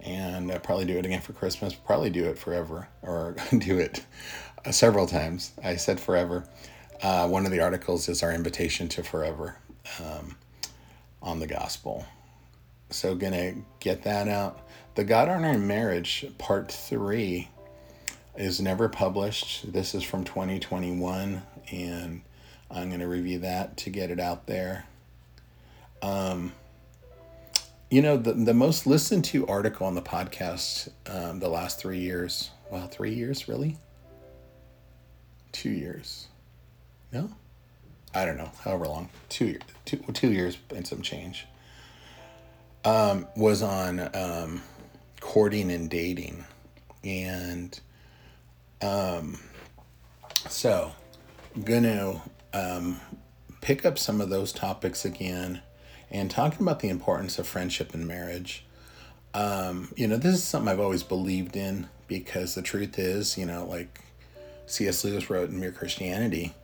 and 0.00 0.50
uh, 0.50 0.58
probably 0.58 0.84
do 0.84 0.98
it 0.98 1.06
again 1.06 1.20
for 1.20 1.32
Christmas. 1.32 1.74
Probably 1.74 2.10
do 2.10 2.24
it 2.24 2.38
forever, 2.38 2.88
or 3.02 3.36
do 3.58 3.78
it 3.78 4.04
uh, 4.64 4.72
several 4.72 5.06
times. 5.06 5.52
I 5.62 5.76
said 5.76 6.00
forever. 6.00 6.44
Uh, 7.02 7.28
one 7.28 7.46
of 7.46 7.52
the 7.52 7.60
articles 7.60 8.08
is 8.08 8.22
our 8.22 8.32
invitation 8.32 8.88
to 8.88 9.02
forever 9.02 9.56
um, 10.00 10.36
on 11.20 11.40
the 11.40 11.46
gospel. 11.46 12.06
So 12.90 13.14
gonna 13.14 13.54
get 13.80 14.02
that 14.04 14.28
out. 14.28 14.60
The 14.94 15.04
God 15.04 15.28
honoring 15.28 15.66
marriage 15.66 16.26
part 16.36 16.70
three 16.70 17.48
is 18.36 18.60
never 18.60 18.88
published. 18.88 19.72
This 19.72 19.94
is 19.94 20.02
from 20.02 20.24
2021, 20.24 21.42
and 21.70 22.22
I'm 22.70 22.88
going 22.88 23.00
to 23.00 23.08
review 23.08 23.40
that 23.40 23.76
to 23.78 23.90
get 23.90 24.10
it 24.10 24.18
out 24.18 24.46
there. 24.46 24.86
Um, 26.00 26.52
you 27.90 28.00
know, 28.00 28.16
the, 28.16 28.32
the 28.32 28.54
most 28.54 28.86
listened 28.86 29.24
to 29.26 29.46
article 29.46 29.86
on 29.86 29.94
the 29.94 30.02
podcast 30.02 30.88
um, 31.06 31.40
the 31.40 31.48
last 31.48 31.78
three 31.78 31.98
years, 31.98 32.50
well, 32.70 32.88
three 32.88 33.14
years, 33.14 33.48
really? 33.48 33.76
Two 35.52 35.70
years. 35.70 36.28
No? 37.12 37.30
I 38.14 38.24
don't 38.24 38.36
know, 38.36 38.50
however 38.64 38.86
long. 38.86 39.08
Two 39.28 39.58
two 39.84 40.30
years 40.30 40.58
and 40.74 40.86
some 40.86 41.02
change. 41.02 41.46
Um, 42.84 43.26
was 43.36 43.62
on 43.62 44.00
um, 44.14 44.62
courting 45.20 45.70
and 45.70 45.88
dating. 45.88 46.44
And 47.04 47.78
um, 48.82 49.38
so, 50.48 50.92
I'm 51.54 51.62
going 51.62 51.84
to 51.84 52.20
um, 52.52 53.00
pick 53.60 53.86
up 53.86 53.98
some 53.98 54.20
of 54.20 54.28
those 54.28 54.52
topics 54.52 55.04
again 55.04 55.62
and 56.10 56.30
talking 56.30 56.62
about 56.62 56.80
the 56.80 56.88
importance 56.88 57.38
of 57.38 57.46
friendship 57.46 57.94
and 57.94 58.06
marriage. 58.06 58.64
Um, 59.34 59.92
you 59.96 60.06
know, 60.06 60.16
this 60.16 60.34
is 60.34 60.44
something 60.44 60.68
I've 60.68 60.80
always 60.80 61.02
believed 61.02 61.56
in 61.56 61.88
because 62.06 62.54
the 62.54 62.62
truth 62.62 62.98
is, 62.98 63.38
you 63.38 63.46
know, 63.46 63.64
like 63.64 64.00
C.S. 64.66 65.04
Lewis 65.04 65.30
wrote 65.30 65.48
in 65.48 65.58
Mere 65.58 65.72
Christianity 65.72 66.54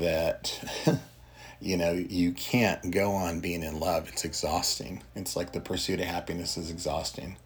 that, 0.00 0.62
you 1.60 1.76
know, 1.76 1.92
you 1.92 2.32
can't 2.32 2.90
go 2.90 3.12
on 3.12 3.40
being 3.40 3.62
in 3.62 3.80
love. 3.80 4.08
It's 4.08 4.24
exhausting. 4.24 5.02
It's 5.14 5.36
like 5.36 5.52
the 5.52 5.60
pursuit 5.60 6.00
of 6.00 6.06
happiness 6.06 6.58
is 6.58 6.70
exhausting. 6.70 7.36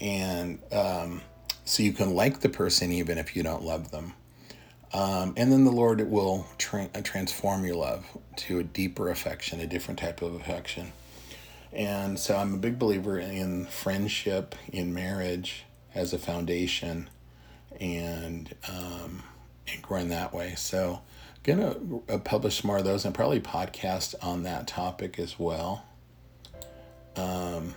And, 0.00 0.58
um, 0.72 1.20
so 1.64 1.82
you 1.82 1.92
can 1.92 2.14
like 2.14 2.40
the 2.40 2.48
person 2.48 2.92
even 2.92 3.18
if 3.18 3.34
you 3.34 3.42
don't 3.42 3.62
love 3.62 3.90
them. 3.90 4.14
Um, 4.92 5.34
and 5.36 5.50
then 5.50 5.64
the 5.64 5.72
Lord 5.72 6.00
will 6.08 6.46
tra- 6.56 6.88
transform 7.02 7.64
your 7.64 7.74
love 7.74 8.06
to 8.36 8.60
a 8.60 8.62
deeper 8.62 9.10
affection, 9.10 9.60
a 9.60 9.66
different 9.66 9.98
type 9.98 10.22
of 10.22 10.34
affection. 10.34 10.92
And 11.72 12.16
so 12.16 12.36
I'm 12.36 12.54
a 12.54 12.58
big 12.58 12.78
believer 12.78 13.18
in 13.18 13.66
friendship, 13.66 14.54
in 14.72 14.94
marriage 14.94 15.64
as 15.94 16.12
a 16.12 16.18
foundation, 16.18 17.10
and, 17.80 18.54
um, 18.68 19.24
and 19.66 19.82
growing 19.82 20.10
that 20.10 20.32
way. 20.32 20.54
So 20.54 21.00
I'm 21.34 21.42
gonna 21.42 21.76
uh, 22.08 22.18
publish 22.18 22.62
more 22.62 22.78
of 22.78 22.84
those 22.84 23.04
and 23.04 23.12
probably 23.12 23.40
podcast 23.40 24.14
on 24.22 24.44
that 24.44 24.68
topic 24.68 25.18
as 25.18 25.38
well. 25.40 25.84
Um, 27.16 27.74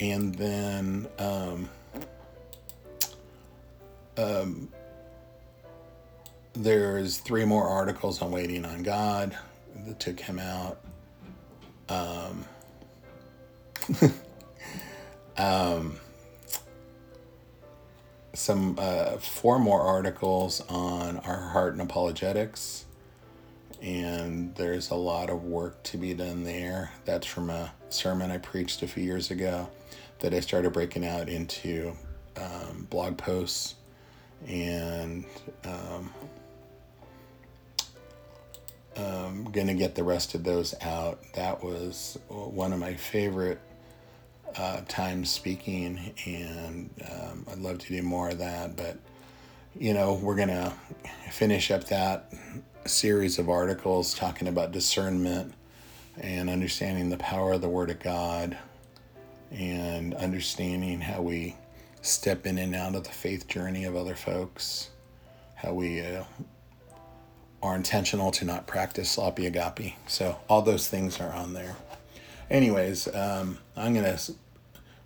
and 0.00 0.34
then 0.34 1.08
um, 1.18 1.68
um, 4.16 4.68
there's 6.54 7.18
three 7.18 7.44
more 7.44 7.68
articles 7.68 8.22
on 8.22 8.30
waiting 8.30 8.64
on 8.64 8.82
God 8.82 9.36
that 9.84 10.00
to 10.00 10.12
come 10.12 10.38
out. 10.38 10.80
Um, 11.88 12.44
um, 15.36 15.96
some 18.32 18.76
uh, 18.78 19.16
four 19.18 19.58
more 19.58 19.80
articles 19.80 20.60
on 20.68 21.18
our 21.18 21.48
heart 21.48 21.72
and 21.72 21.82
apologetics, 21.82 22.86
and 23.80 24.54
there's 24.56 24.90
a 24.90 24.94
lot 24.94 25.30
of 25.30 25.44
work 25.44 25.82
to 25.84 25.98
be 25.98 26.14
done 26.14 26.44
there. 26.44 26.90
That's 27.04 27.26
from 27.26 27.50
a 27.50 27.72
sermon 27.88 28.30
I 28.30 28.38
preached 28.38 28.82
a 28.82 28.88
few 28.88 29.04
years 29.04 29.30
ago 29.30 29.68
that 30.20 30.34
I 30.34 30.40
started 30.40 30.72
breaking 30.72 31.04
out 31.04 31.28
into 31.28 31.92
um, 32.36 32.86
blog 32.90 33.16
posts 33.16 33.74
and 34.46 35.24
um, 35.64 36.12
I'm 38.96 39.04
um, 39.04 39.44
gonna 39.52 39.74
get 39.74 39.94
the 39.94 40.04
rest 40.04 40.34
of 40.34 40.42
those 40.42 40.74
out. 40.80 41.20
That 41.34 41.62
was 41.62 42.18
one 42.28 42.72
of 42.72 42.78
my 42.78 42.94
favorite 42.94 43.60
uh, 44.56 44.80
times 44.88 45.30
speaking, 45.30 46.14
and 46.24 46.90
um, 47.10 47.46
I'd 47.50 47.58
love 47.58 47.78
to 47.78 47.88
do 47.88 48.02
more 48.02 48.30
of 48.30 48.38
that. 48.38 48.76
But 48.76 48.96
you 49.78 49.92
know, 49.92 50.14
we're 50.14 50.36
gonna 50.36 50.72
finish 51.30 51.70
up 51.70 51.84
that 51.88 52.32
series 52.86 53.38
of 53.38 53.50
articles 53.50 54.14
talking 54.14 54.48
about 54.48 54.72
discernment 54.72 55.52
and 56.18 56.48
understanding 56.48 57.10
the 57.10 57.18
power 57.18 57.52
of 57.52 57.60
the 57.60 57.68
Word 57.68 57.90
of 57.90 58.00
God 58.00 58.56
and 59.50 60.14
understanding 60.14 61.00
how 61.00 61.20
we 61.20 61.56
step 62.06 62.46
in 62.46 62.58
and 62.58 62.74
out 62.74 62.94
of 62.94 63.04
the 63.04 63.10
faith 63.10 63.48
journey 63.48 63.84
of 63.84 63.96
other 63.96 64.14
folks, 64.14 64.90
how 65.56 65.72
we 65.72 66.00
uh, 66.00 66.24
are 67.62 67.74
intentional 67.74 68.30
to 68.32 68.44
not 68.44 68.66
practice 68.66 69.10
sloppy 69.10 69.46
agape. 69.46 69.94
So 70.06 70.38
all 70.48 70.62
those 70.62 70.88
things 70.88 71.20
are 71.20 71.32
on 71.32 71.52
there. 71.52 71.76
Anyways, 72.50 73.12
um, 73.14 73.58
I'm 73.76 73.94
going 73.94 74.04
to 74.04 74.34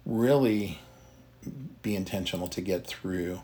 really 0.04 0.80
be 1.82 1.96
intentional 1.96 2.48
to 2.48 2.60
get 2.60 2.86
through 2.86 3.40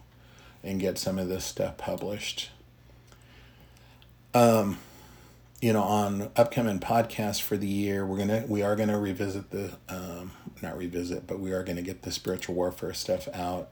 and 0.63 0.81
get 0.81 0.99
some 0.99 1.19
of 1.19 1.29
this 1.29 1.45
stuff 1.45 1.79
published. 1.79 2.51
You 5.61 5.73
know, 5.73 5.83
on 5.83 6.31
upcoming 6.37 6.79
podcasts 6.79 7.41
for 7.41 7.57
the 7.57 7.67
year, 7.67 8.05
we're 8.05 8.19
gonna 8.19 8.45
we 8.47 8.63
are 8.63 8.77
gonna 8.77 8.99
revisit 8.99 9.51
the 9.51 9.73
um, 9.89 10.33
not 10.63 10.77
revisit, 10.77 11.27
but 11.27 11.41
we 11.41 11.53
are 11.53 11.63
gonna 11.63 11.83
get 11.83 12.03
the 12.03 12.11
spiritual 12.11 12.55
warfare 12.55 12.93
stuff 12.93 13.29
out. 13.35 13.71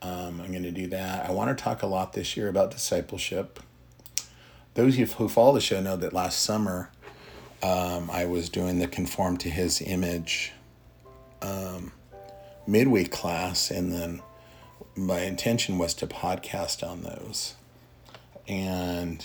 Um, 0.00 0.40
I'm 0.40 0.52
gonna 0.52 0.70
do 0.70 0.86
that. 0.88 1.28
I 1.28 1.32
want 1.32 1.56
to 1.56 1.62
talk 1.62 1.82
a 1.82 1.86
lot 1.86 2.12
this 2.12 2.36
year 2.36 2.48
about 2.48 2.70
discipleship. 2.70 3.60
Those 4.74 4.96
who 4.96 5.28
follow 5.28 5.54
the 5.54 5.60
show 5.60 5.80
know 5.80 5.96
that 5.96 6.12
last 6.12 6.40
summer 6.40 6.90
um, 7.62 8.10
I 8.10 8.24
was 8.24 8.48
doing 8.48 8.78
the 8.78 8.86
conform 8.86 9.36
to 9.38 9.50
His 9.50 9.82
image 9.82 10.52
um, 11.42 11.92
midweek 12.66 13.10
class, 13.10 13.70
and 13.70 13.92
then 13.92 14.22
my 14.96 15.20
intention 15.20 15.78
was 15.78 15.94
to 15.94 16.06
podcast 16.06 16.88
on 16.88 17.02
those, 17.02 17.54
and 18.46 19.24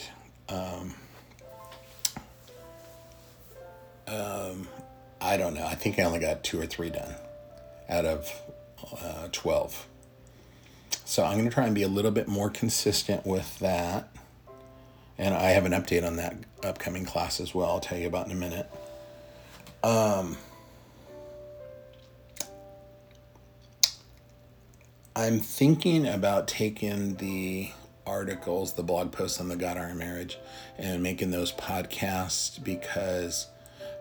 I 5.27 5.35
don't 5.35 5.53
know. 5.53 5.65
I 5.65 5.75
think 5.75 5.99
I 5.99 6.03
only 6.03 6.19
got 6.19 6.43
two 6.43 6.59
or 6.59 6.65
three 6.65 6.89
done 6.89 7.13
out 7.89 8.05
of 8.05 8.31
uh, 9.01 9.27
12. 9.31 9.87
So 11.03 11.23
I'm 11.23 11.37
going 11.37 11.49
to 11.49 11.53
try 11.53 11.65
and 11.65 11.75
be 11.75 11.83
a 11.83 11.87
little 11.87 12.11
bit 12.11 12.27
more 12.27 12.49
consistent 12.49 13.25
with 13.25 13.59
that. 13.59 14.09
And 15.17 15.33
I 15.33 15.49
have 15.49 15.65
an 15.65 15.73
update 15.73 16.05
on 16.05 16.15
that 16.15 16.37
upcoming 16.63 17.05
class 17.05 17.39
as 17.39 17.53
well. 17.53 17.67
I'll 17.67 17.79
tell 17.79 17.97
you 17.97 18.07
about 18.07 18.27
in 18.27 18.31
a 18.31 18.35
minute. 18.35 18.69
Um, 19.83 20.37
I'm 25.15 25.39
thinking 25.39 26.07
about 26.07 26.47
taking 26.47 27.15
the 27.15 27.71
articles, 28.05 28.73
the 28.73 28.83
blog 28.83 29.11
posts 29.11 29.41
on 29.41 29.49
the 29.49 29.55
God 29.55 29.77
Our 29.77 29.93
Marriage, 29.93 30.37
and 30.77 31.03
making 31.03 31.31
those 31.31 31.51
podcasts 31.51 32.63
because 32.63 33.47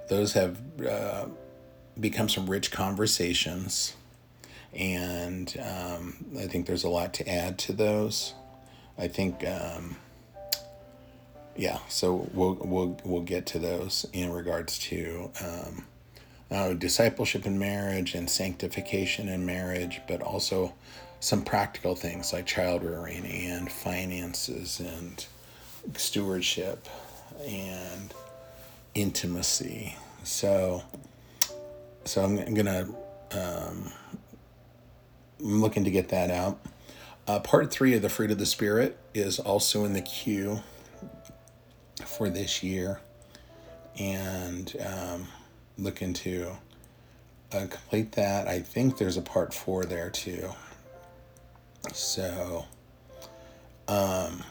those 0.08 0.32
have 0.34 0.58
uh, 0.86 1.26
become 1.98 2.28
some 2.28 2.48
rich 2.48 2.70
conversations. 2.70 3.94
And 4.74 5.54
um, 5.58 6.16
I 6.38 6.46
think 6.46 6.66
there's 6.66 6.84
a 6.84 6.88
lot 6.88 7.14
to 7.14 7.28
add 7.28 7.58
to 7.60 7.72
those. 7.72 8.34
I 8.98 9.08
think, 9.08 9.46
um, 9.46 9.96
yeah, 11.56 11.78
so 11.88 12.28
we'll, 12.34 12.54
we'll, 12.54 13.00
we'll 13.04 13.22
get 13.22 13.46
to 13.46 13.58
those 13.58 14.06
in 14.12 14.30
regards 14.30 14.78
to 14.80 15.30
um, 15.42 15.86
uh, 16.50 16.72
discipleship 16.74 17.46
in 17.46 17.58
marriage 17.58 18.14
and 18.14 18.28
sanctification 18.28 19.28
in 19.28 19.44
marriage, 19.44 20.00
but 20.06 20.20
also 20.20 20.74
some 21.20 21.42
practical 21.42 21.96
things 21.96 22.32
like 22.32 22.46
child 22.46 22.84
rearing 22.84 23.24
and 23.26 23.72
finances 23.72 24.80
and 24.80 25.26
stewardship 25.96 26.86
and 27.46 28.12
intimacy. 28.96 29.94
So, 30.24 30.82
so 32.04 32.24
I'm 32.24 32.54
gonna 32.54 32.88
um, 33.32 33.92
I'm 35.40 35.61
looking 35.61 35.85
to 35.85 35.90
get 35.90 36.09
that 36.09 36.30
out. 36.30 36.59
Uh, 37.28 37.40
part 37.40 37.70
three 37.70 37.94
of 37.94 38.02
the 38.02 38.09
fruit 38.09 38.30
of 38.30 38.38
the 38.38 38.46
spirit 38.46 38.98
is 39.12 39.38
also 39.38 39.85
in 39.85 39.92
the 39.92 40.00
queue 40.00 40.61
for 42.04 42.30
this 42.30 42.62
year, 42.62 43.00
and 43.98 44.74
um, 44.85 45.26
looking 45.76 46.12
to 46.14 46.56
uh, 47.52 47.66
complete 47.68 48.12
that. 48.12 48.48
I 48.48 48.61
think 48.61 48.96
there's 48.96 49.16
a 49.16 49.22
part 49.22 49.52
four 49.52 49.85
there 49.85 50.09
too. 50.11 50.48
So, 51.92 52.64
um, 53.88 54.42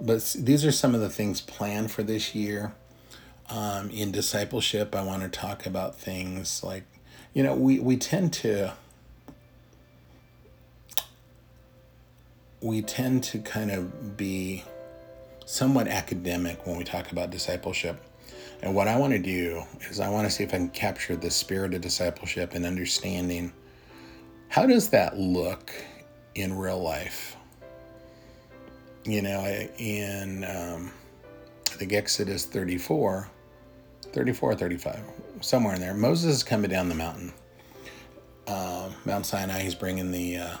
but 0.00 0.36
these 0.38 0.64
are 0.64 0.72
some 0.72 0.94
of 0.94 1.00
the 1.00 1.10
things 1.10 1.40
planned 1.40 1.90
for 1.90 2.02
this 2.02 2.34
year. 2.34 2.74
Um, 3.50 3.90
in 3.90 4.10
discipleship, 4.10 4.94
I 4.94 5.02
want 5.02 5.22
to 5.22 5.28
talk 5.28 5.66
about 5.66 5.96
things 5.96 6.64
like, 6.64 6.84
you 7.34 7.42
know, 7.42 7.54
we, 7.54 7.78
we 7.78 7.96
tend 7.96 8.32
to 8.34 8.72
we 12.62 12.80
tend 12.80 13.22
to 13.22 13.38
kind 13.40 13.70
of 13.70 14.16
be 14.16 14.64
somewhat 15.44 15.86
academic 15.86 16.66
when 16.66 16.78
we 16.78 16.84
talk 16.84 17.12
about 17.12 17.30
discipleship. 17.30 18.02
And 18.62 18.74
what 18.74 18.88
I 18.88 18.96
want 18.96 19.12
to 19.12 19.18
do 19.18 19.62
is 19.90 20.00
I 20.00 20.08
want 20.08 20.26
to 20.26 20.30
see 20.30 20.44
if 20.44 20.54
I 20.54 20.56
can 20.56 20.70
capture 20.70 21.14
the 21.14 21.30
spirit 21.30 21.74
of 21.74 21.82
discipleship 21.82 22.54
and 22.54 22.64
understanding 22.64 23.52
how 24.48 24.64
does 24.64 24.88
that 24.90 25.18
look 25.18 25.74
in 26.34 26.56
real 26.56 26.82
life? 26.82 27.36
You 29.04 29.20
know, 29.20 29.44
in 29.78 30.44
um, 30.44 30.90
I 31.70 31.74
think 31.74 31.92
Exodus 31.92 32.46
34, 32.46 33.28
34 34.12 34.50
or 34.50 34.54
35, 34.54 35.00
somewhere 35.40 35.74
in 35.74 35.80
there, 35.80 35.92
Moses 35.92 36.36
is 36.36 36.42
coming 36.42 36.70
down 36.70 36.88
the 36.88 36.94
mountain, 36.94 37.32
uh, 38.46 38.90
Mount 39.04 39.26
Sinai. 39.26 39.60
He's 39.60 39.74
bringing 39.74 40.10
the 40.10 40.36
uh, 40.38 40.56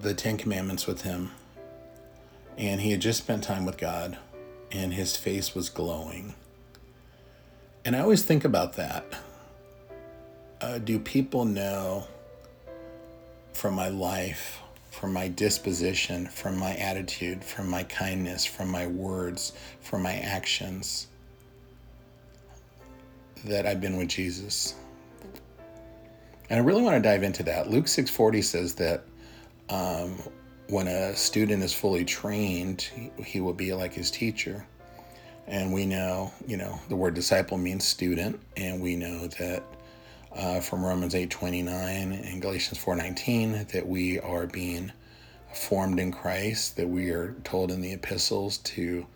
the 0.00 0.12
Ten 0.12 0.36
Commandments 0.36 0.86
with 0.86 1.02
him, 1.02 1.30
and 2.58 2.80
he 2.80 2.90
had 2.90 3.00
just 3.00 3.18
spent 3.20 3.44
time 3.44 3.64
with 3.64 3.78
God, 3.78 4.18
and 4.70 4.92
his 4.92 5.16
face 5.16 5.54
was 5.54 5.70
glowing. 5.70 6.34
And 7.84 7.96
I 7.96 8.00
always 8.00 8.22
think 8.24 8.44
about 8.44 8.74
that. 8.74 9.04
Uh, 10.60 10.78
do 10.78 10.98
people 10.98 11.44
know 11.44 12.06
from 13.52 13.74
my 13.74 13.88
life, 13.88 14.61
from 14.92 15.10
my 15.10 15.26
disposition, 15.26 16.26
from 16.26 16.58
my 16.58 16.74
attitude, 16.76 17.42
from 17.42 17.66
my 17.66 17.82
kindness, 17.84 18.44
from 18.44 18.68
my 18.68 18.86
words, 18.86 19.54
from 19.80 20.02
my 20.02 20.16
actions, 20.16 21.08
that 23.46 23.66
I've 23.66 23.80
been 23.80 23.96
with 23.96 24.08
Jesus? 24.08 24.74
And 26.50 26.60
I 26.60 26.62
really 26.62 26.82
want 26.82 26.94
to 26.94 27.00
dive 27.02 27.22
into 27.22 27.42
that. 27.44 27.70
Luke 27.70 27.86
6:40 27.86 28.44
says 28.44 28.74
that 28.74 29.04
um, 29.70 30.18
when 30.68 30.86
a 30.88 31.16
student 31.16 31.62
is 31.62 31.72
fully 31.72 32.04
trained, 32.04 32.82
he, 32.82 33.10
he 33.24 33.40
will 33.40 33.54
be 33.54 33.72
like 33.72 33.94
his 33.94 34.10
teacher. 34.10 34.66
And 35.46 35.72
we 35.72 35.86
know, 35.86 36.30
you 36.46 36.58
know, 36.58 36.78
the 36.90 36.96
word 36.96 37.14
disciple 37.14 37.56
means 37.56 37.84
student, 37.84 38.38
and 38.58 38.82
we 38.82 38.94
know 38.94 39.26
that 39.38 39.64
uh, 40.36 40.60
from 40.60 40.84
Romans 40.84 41.14
8:29 41.14 42.12
and 42.12 42.42
Galatians 42.42 42.78
4:19 42.78 43.68
that 43.72 43.86
we 43.86 44.18
are 44.20 44.46
being 44.46 44.92
formed 45.52 46.00
in 46.00 46.12
Christ, 46.12 46.76
that 46.76 46.88
we 46.88 47.10
are 47.10 47.34
told 47.44 47.70
in 47.70 47.80
the 47.80 47.92
epistles 47.92 48.58
to 48.58 49.06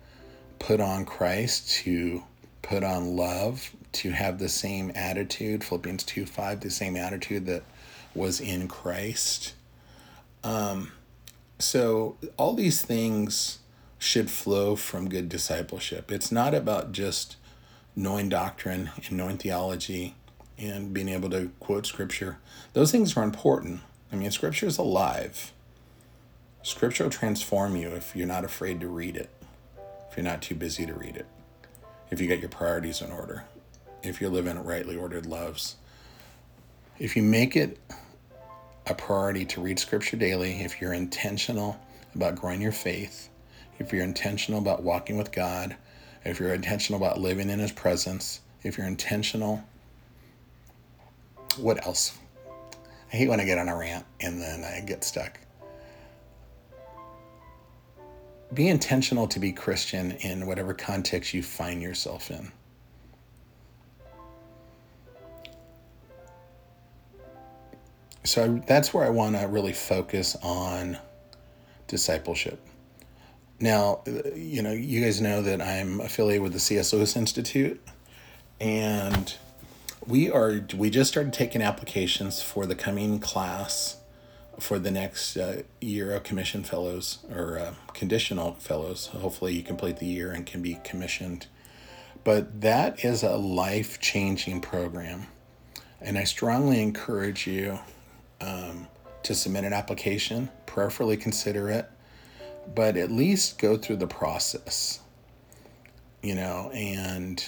put 0.59 0.79
on 0.79 1.05
Christ, 1.05 1.71
to 1.83 2.23
put 2.61 2.83
on 2.83 3.15
love, 3.15 3.71
to 3.93 4.11
have 4.11 4.37
the 4.37 4.49
same 4.49 4.91
attitude, 4.95 5.63
Philippians 5.63 6.03
2:5, 6.03 6.61
the 6.61 6.69
same 6.69 6.95
attitude 6.95 7.45
that 7.47 7.63
was 8.13 8.39
in 8.39 8.67
Christ. 8.67 9.53
So 11.59 12.17
all 12.37 12.53
these 12.53 12.81
things 12.83 13.59
should 13.97 14.29
flow 14.29 14.75
from 14.75 15.09
good 15.09 15.27
discipleship. 15.29 16.11
It's 16.11 16.31
not 16.31 16.53
about 16.53 16.91
just 16.91 17.35
knowing 17.95 18.29
doctrine 18.29 18.91
and 18.95 19.11
knowing 19.13 19.37
theology 19.37 20.15
and 20.57 20.93
being 20.93 21.09
able 21.09 21.29
to 21.29 21.51
quote 21.59 21.85
scripture. 21.85 22.37
Those 22.73 22.91
things 22.91 23.15
are 23.15 23.23
important. 23.23 23.81
I 24.11 24.15
mean, 24.15 24.31
scripture 24.31 24.65
is 24.65 24.77
alive. 24.77 25.51
Scripture 26.63 27.05
will 27.05 27.11
transform 27.11 27.75
you 27.75 27.89
if 27.89 28.15
you're 28.15 28.27
not 28.27 28.43
afraid 28.43 28.79
to 28.81 28.87
read 28.87 29.15
it, 29.15 29.29
if 30.09 30.17
you're 30.17 30.23
not 30.23 30.41
too 30.41 30.55
busy 30.55 30.85
to 30.85 30.93
read 30.93 31.15
it, 31.15 31.27
if 32.09 32.19
you 32.19 32.27
get 32.27 32.39
your 32.39 32.49
priorities 32.49 33.01
in 33.01 33.11
order, 33.11 33.45
if 34.03 34.19
you're 34.19 34.29
living 34.29 34.61
rightly 34.63 34.95
ordered 34.95 35.25
loves. 35.25 35.75
If 36.99 37.15
you 37.15 37.21
make 37.21 37.55
it 37.55 37.79
a 38.87 38.93
priority 38.93 39.45
to 39.45 39.61
read 39.61 39.79
scripture 39.79 40.17
daily, 40.17 40.61
if 40.61 40.81
you're 40.81 40.93
intentional 40.93 41.79
about 42.15 42.35
growing 42.35 42.61
your 42.61 42.71
faith, 42.71 43.29
if 43.79 43.93
you're 43.93 44.03
intentional 44.03 44.59
about 44.59 44.83
walking 44.83 45.17
with 45.17 45.31
God, 45.31 45.75
if 46.25 46.39
you're 46.39 46.53
intentional 46.53 46.99
about 47.01 47.19
living 47.19 47.49
in 47.49 47.59
His 47.59 47.71
presence, 47.71 48.41
if 48.63 48.77
you're 48.77 48.87
intentional, 48.87 49.63
what 51.57 51.85
else? 51.85 52.17
I 53.11 53.15
hate 53.15 53.29
when 53.29 53.39
I 53.39 53.45
get 53.45 53.57
on 53.57 53.69
a 53.69 53.75
rant 53.75 54.05
and 54.19 54.41
then 54.41 54.63
I 54.63 54.81
get 54.85 55.03
stuck. 55.03 55.39
Be 58.53 58.67
intentional 58.67 59.27
to 59.27 59.39
be 59.39 59.51
Christian 59.51 60.11
in 60.11 60.45
whatever 60.45 60.73
context 60.73 61.33
you 61.33 61.43
find 61.43 61.81
yourself 61.81 62.31
in. 62.31 62.51
So 68.23 68.61
that's 68.67 68.93
where 68.93 69.05
I 69.05 69.09
want 69.09 69.37
to 69.37 69.47
really 69.47 69.71
focus 69.71 70.35
on 70.43 70.97
discipleship. 71.87 72.59
Now, 73.59 74.01
you 74.35 74.61
know, 74.61 74.73
you 74.73 75.01
guys 75.01 75.21
know 75.21 75.41
that 75.41 75.61
I'm 75.61 76.01
affiliated 76.01 76.43
with 76.43 76.53
the 76.53 76.59
C.S. 76.59 76.93
Lewis 76.93 77.15
Institute, 77.15 77.81
and 78.59 79.33
we 80.07 80.31
are 80.31 80.65
we 80.75 80.89
just 80.89 81.11
started 81.11 81.33
taking 81.33 81.61
applications 81.61 82.41
for 82.41 82.65
the 82.65 82.75
coming 82.75 83.19
class 83.19 83.97
for 84.59 84.79
the 84.79 84.89
next 84.89 85.37
uh, 85.37 85.61
year 85.81 86.15
of 86.15 86.23
commission 86.23 86.63
fellows 86.63 87.19
or 87.31 87.59
uh, 87.59 87.73
conditional 87.93 88.53
fellows. 88.53 89.07
Hopefully, 89.07 89.53
you 89.53 89.63
complete 89.63 89.97
the 89.97 90.07
year 90.07 90.31
and 90.31 90.45
can 90.45 90.61
be 90.61 90.79
commissioned. 90.83 91.47
But 92.23 92.61
that 92.61 93.05
is 93.05 93.21
a 93.21 93.35
life 93.35 93.99
changing 93.99 94.61
program. 94.61 95.27
And 96.01 96.17
I 96.17 96.23
strongly 96.23 96.81
encourage 96.81 97.45
you 97.45 97.79
um, 98.41 98.87
to 99.23 99.35
submit 99.35 99.63
an 99.63 99.73
application, 99.73 100.49
prayerfully 100.65 101.17
consider 101.17 101.69
it, 101.69 101.89
but 102.73 102.97
at 102.97 103.11
least 103.11 103.59
go 103.59 103.77
through 103.77 103.97
the 103.97 104.07
process, 104.07 104.99
you 106.21 106.35
know, 106.35 106.69
and 106.73 107.43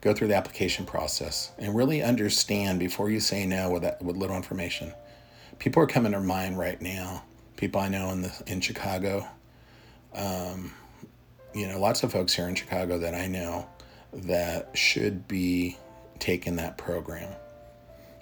go 0.00 0.14
through 0.14 0.28
the 0.28 0.36
application 0.36 0.86
process 0.86 1.52
and 1.58 1.74
really 1.74 2.02
understand 2.02 2.78
before 2.78 3.10
you 3.10 3.20
say 3.20 3.46
no 3.46 3.70
with, 3.70 3.82
that, 3.82 4.00
with 4.02 4.16
little 4.16 4.36
information 4.36 4.92
people 5.60 5.82
are 5.82 5.86
coming 5.86 6.10
to 6.12 6.20
mind 6.20 6.58
right 6.58 6.82
now. 6.82 7.22
People 7.56 7.80
I 7.80 7.88
know 7.88 8.10
in 8.10 8.22
the 8.22 8.42
in 8.48 8.60
Chicago. 8.60 9.28
Um, 10.12 10.72
you 11.54 11.68
know, 11.68 11.78
lots 11.78 12.02
of 12.02 12.10
folks 12.10 12.34
here 12.34 12.48
in 12.48 12.56
Chicago 12.56 12.98
that 12.98 13.14
I 13.14 13.28
know 13.28 13.68
that 14.12 14.76
should 14.76 15.28
be 15.28 15.76
taking 16.18 16.56
that 16.56 16.76
program. 16.78 17.32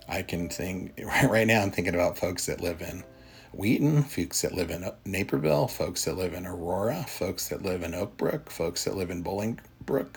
I 0.08 0.22
can 0.22 0.50
think 0.50 1.00
right 1.24 1.46
now. 1.46 1.62
I'm 1.62 1.70
thinking 1.70 1.94
about 1.94 2.18
folks 2.18 2.44
that 2.46 2.60
live 2.60 2.82
in 2.82 3.04
Wheaton, 3.52 4.02
folks 4.02 4.42
that 4.42 4.54
live 4.54 4.70
in 4.70 4.90
Naperville, 5.06 5.68
folks 5.68 6.04
that 6.04 6.16
live 6.16 6.34
in 6.34 6.44
Aurora, 6.44 7.04
folks 7.08 7.48
that 7.48 7.62
live 7.62 7.82
in 7.82 7.92
Oakbrook, 7.92 8.50
folks 8.50 8.84
that 8.84 8.96
live 8.96 9.10
in 9.10 9.24
Bolingbrook, 9.24 10.16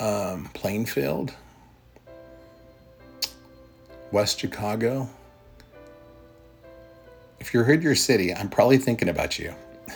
um, 0.00 0.50
Plainfield, 0.54 1.34
West 4.12 4.38
Chicago, 4.38 5.08
if 7.40 7.54
you're 7.54 7.70
in 7.70 7.82
your 7.82 7.94
city, 7.94 8.34
I'm 8.34 8.48
probably 8.48 8.78
thinking 8.78 9.08
about 9.08 9.38
you. 9.38 9.54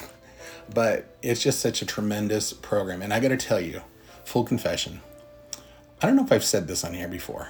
but 0.75 1.17
it's 1.23 1.43
just 1.43 1.61
such 1.61 1.83
a 1.83 1.87
tremendous 1.87 2.53
program. 2.53 3.03
And 3.03 3.13
I 3.13 3.21
got 3.21 3.29
to 3.29 3.37
tell 3.37 3.61
you, 3.61 3.83
full 4.25 4.45
confession, 4.45 5.01
I 6.01 6.07
don't 6.07 6.17
know 6.17 6.25
if 6.25 6.33
I've 6.33 6.45
said 6.45 6.69
this 6.69 6.85
on 6.85 6.95
here 6.95 7.09
before. 7.09 7.49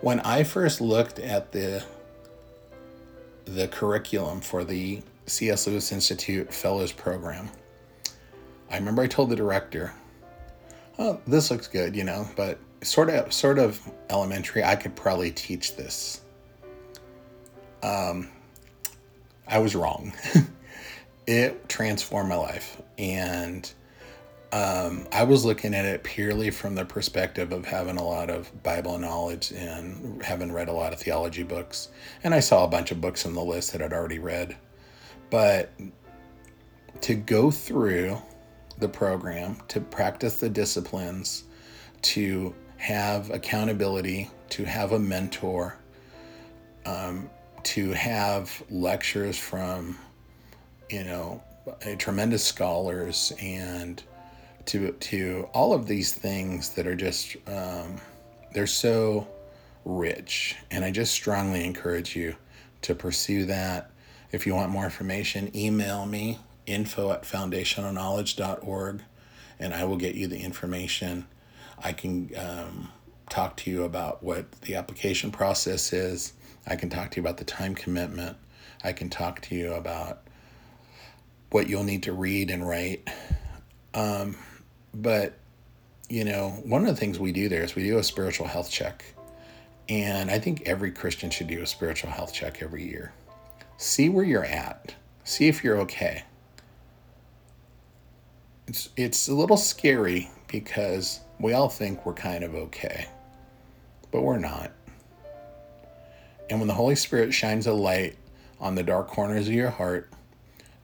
When 0.00 0.20
I 0.20 0.42
first 0.42 0.80
looked 0.80 1.18
at 1.18 1.52
the 1.52 1.84
the 3.44 3.66
curriculum 3.68 4.40
for 4.40 4.62
the 4.62 5.02
C.S. 5.26 5.66
Lewis 5.66 5.90
Institute 5.90 6.52
Fellows 6.52 6.92
Program, 6.92 7.50
I 8.70 8.76
remember 8.76 9.02
I 9.02 9.06
told 9.06 9.30
the 9.30 9.36
director, 9.36 9.92
"Oh, 11.02 11.20
this 11.26 11.50
looks 11.50 11.66
good, 11.66 11.96
you 11.96 12.04
know, 12.04 12.28
but 12.36 12.58
sort 12.82 13.10
of 13.10 13.32
sort 13.32 13.58
of 13.58 13.80
elementary. 14.08 14.62
I 14.62 14.76
could 14.76 14.94
probably 14.94 15.32
teach 15.32 15.76
this." 15.76 16.20
Um, 17.82 18.28
I 19.48 19.58
was 19.58 19.74
wrong. 19.74 20.12
it 21.26 21.68
transformed 21.68 22.28
my 22.28 22.36
life. 22.36 22.80
And 22.98 23.70
um, 24.52 25.06
I 25.12 25.24
was 25.24 25.44
looking 25.44 25.74
at 25.74 25.84
it 25.84 26.04
purely 26.04 26.50
from 26.50 26.74
the 26.74 26.84
perspective 26.84 27.52
of 27.52 27.64
having 27.64 27.96
a 27.96 28.04
lot 28.04 28.30
of 28.30 28.62
Bible 28.62 28.98
knowledge 28.98 29.52
and 29.52 30.22
having 30.22 30.52
read 30.52 30.68
a 30.68 30.72
lot 30.72 30.92
of 30.92 31.00
theology 31.00 31.42
books. 31.42 31.88
And 32.22 32.34
I 32.34 32.40
saw 32.40 32.64
a 32.64 32.68
bunch 32.68 32.90
of 32.92 33.00
books 33.00 33.26
on 33.26 33.34
the 33.34 33.42
list 33.42 33.72
that 33.72 33.82
I'd 33.82 33.92
already 33.92 34.18
read. 34.18 34.56
But 35.30 35.72
to 37.00 37.14
go 37.14 37.50
through 37.50 38.20
the 38.82 38.88
program, 38.88 39.56
to 39.68 39.80
practice 39.80 40.38
the 40.38 40.50
disciplines, 40.50 41.44
to 42.02 42.54
have 42.76 43.30
accountability, 43.30 44.30
to 44.50 44.64
have 44.64 44.92
a 44.92 44.98
mentor, 44.98 45.78
um, 46.84 47.30
to 47.62 47.92
have 47.92 48.62
lectures 48.70 49.38
from, 49.38 49.96
you 50.90 51.04
know, 51.04 51.42
tremendous 51.96 52.44
scholars 52.44 53.32
and 53.40 54.02
to 54.66 54.92
to 54.92 55.48
all 55.54 55.72
of 55.72 55.86
these 55.86 56.12
things 56.12 56.70
that 56.70 56.86
are 56.86 56.96
just 56.96 57.36
um, 57.46 57.96
they're 58.52 58.66
so 58.66 59.26
rich. 59.84 60.56
And 60.70 60.84
i 60.84 60.90
just 60.90 61.12
strongly 61.12 61.64
encourage 61.64 62.14
you 62.14 62.34
to 62.82 62.94
pursue 62.94 63.46
that. 63.46 63.90
If 64.32 64.46
you 64.46 64.54
want 64.54 64.70
more 64.70 64.84
information 64.84 65.56
email 65.56 66.04
me 66.06 66.38
info 66.66 67.10
at 67.10 67.22
foundationalknowledge.org 67.22 69.02
and 69.58 69.74
i 69.74 69.84
will 69.84 69.96
get 69.96 70.14
you 70.14 70.26
the 70.26 70.38
information 70.38 71.26
i 71.82 71.92
can 71.92 72.30
um, 72.36 72.88
talk 73.28 73.56
to 73.56 73.70
you 73.70 73.84
about 73.84 74.22
what 74.22 74.50
the 74.62 74.74
application 74.74 75.30
process 75.30 75.92
is 75.92 76.32
I 76.66 76.76
can 76.76 76.90
talk 76.90 77.10
to 77.12 77.16
you 77.16 77.22
about 77.22 77.38
the 77.38 77.44
time 77.44 77.74
commitment. 77.74 78.36
I 78.84 78.92
can 78.92 79.10
talk 79.10 79.40
to 79.42 79.54
you 79.54 79.74
about 79.74 80.22
what 81.50 81.68
you'll 81.68 81.84
need 81.84 82.04
to 82.04 82.12
read 82.12 82.50
and 82.50 82.66
write. 82.66 83.08
Um, 83.94 84.36
but, 84.94 85.38
you 86.08 86.24
know, 86.24 86.50
one 86.64 86.82
of 86.82 86.88
the 86.88 87.00
things 87.00 87.18
we 87.18 87.32
do 87.32 87.48
there 87.48 87.62
is 87.62 87.74
we 87.74 87.84
do 87.84 87.98
a 87.98 88.04
spiritual 88.04 88.46
health 88.46 88.70
check. 88.70 89.04
And 89.88 90.30
I 90.30 90.38
think 90.38 90.62
every 90.66 90.92
Christian 90.92 91.30
should 91.30 91.48
do 91.48 91.60
a 91.62 91.66
spiritual 91.66 92.10
health 92.10 92.32
check 92.32 92.62
every 92.62 92.88
year. 92.88 93.12
See 93.76 94.08
where 94.08 94.24
you're 94.24 94.44
at, 94.44 94.94
see 95.24 95.48
if 95.48 95.64
you're 95.64 95.78
okay. 95.78 96.22
It's, 98.72 98.88
it's 98.96 99.28
a 99.28 99.34
little 99.34 99.58
scary 99.58 100.30
because 100.48 101.20
we 101.38 101.52
all 101.52 101.68
think 101.68 102.06
we're 102.06 102.14
kind 102.14 102.42
of 102.42 102.54
okay, 102.54 103.06
but 104.10 104.22
we're 104.22 104.38
not. 104.38 104.72
And 106.48 106.58
when 106.58 106.68
the 106.68 106.72
Holy 106.72 106.94
Spirit 106.94 107.34
shines 107.34 107.66
a 107.66 107.72
light 107.74 108.16
on 108.60 108.74
the 108.74 108.82
dark 108.82 109.08
corners 109.08 109.46
of 109.46 109.52
your 109.52 109.68
heart, 109.68 110.08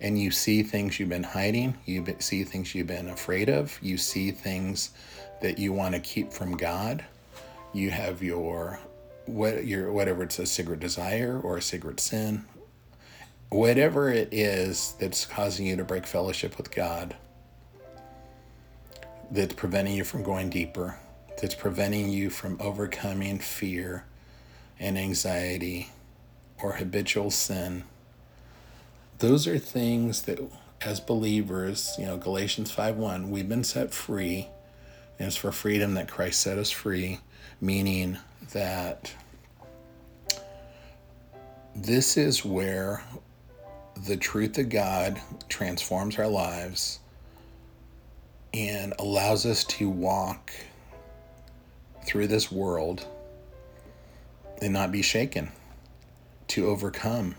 and 0.03 0.21
you 0.21 0.31
see 0.31 0.63
things 0.63 1.01
you've 1.01 1.09
been 1.09 1.23
hiding, 1.23 1.79
you 1.87 2.05
see 2.19 2.45
things 2.45 2.75
you've 2.75 2.89
been 2.89 3.09
afraid 3.09 3.49
of, 3.49 3.79
you 3.81 3.97
see 3.97 4.33
things 4.33 4.91
that 5.41 5.59
you 5.59 5.73
want 5.73 5.95
to 5.95 6.01
keep 6.03 6.31
from 6.31 6.59
God, 6.59 7.03
you 7.73 7.89
have 7.89 8.23
your 8.23 8.79
what 9.25 9.65
your 9.65 9.93
whatever 9.93 10.25
it's 10.25 10.39
a 10.39 10.45
secret 10.45 10.81
desire 10.81 11.41
or 11.43 11.57
a 11.57 11.63
secret 11.63 12.01
sin, 12.01 12.45
whatever 13.49 14.11
it 14.11 14.29
is 14.31 14.95
that's 15.01 15.25
causing 15.25 15.65
you 15.65 15.77
to 15.77 15.85
break 15.85 16.07
fellowship 16.07 16.59
with 16.59 16.71
God, 16.71 17.17
that's 19.31 19.55
preventing 19.55 19.95
you 19.95 20.05
from 20.05 20.23
going 20.23 20.51
deeper, 20.51 20.97
that's 21.41 21.55
preventing 21.55 22.09
you 22.09 22.31
from 22.31 22.61
overcoming 22.61 23.39
fear 23.39 24.05
and 24.79 24.99
anxiety 24.99 25.91
or 26.63 26.73
habitual 26.75 27.31
sin. 27.31 27.85
Those 29.19 29.47
are 29.47 29.59
things 29.59 30.23
that 30.23 30.39
as 30.81 31.01
believers, 31.01 31.95
you 31.99 32.07
know, 32.07 32.17
Galatians 32.17 32.71
5:1, 32.71 33.31
we've 33.31 33.49
been 33.49 33.65
set 33.65 33.93
free. 33.93 34.49
And 35.19 35.27
it's 35.27 35.37
for 35.37 35.51
freedom 35.51 35.95
that 35.95 36.07
Christ 36.07 36.41
set 36.41 36.59
us 36.59 36.71
free, 36.71 37.19
meaning 37.61 38.19
that 38.53 39.13
this 41.75 42.17
is 42.17 42.45
where 42.45 43.03
the 44.07 44.17
truth 44.17 44.59
of 44.59 44.69
God 44.69 45.21
transforms 45.49 46.19
our 46.19 46.29
lives 46.29 47.01
and 48.55 48.95
allows 48.99 49.47
us 49.47 49.65
to 49.65 49.89
walk 49.89 50.53
through 52.05 52.27
this 52.27 52.51
world 52.51 53.07
and 54.63 54.73
not 54.73 54.91
be 54.91 55.03
shaken, 55.03 55.51
to 56.49 56.67
overcome, 56.67 57.35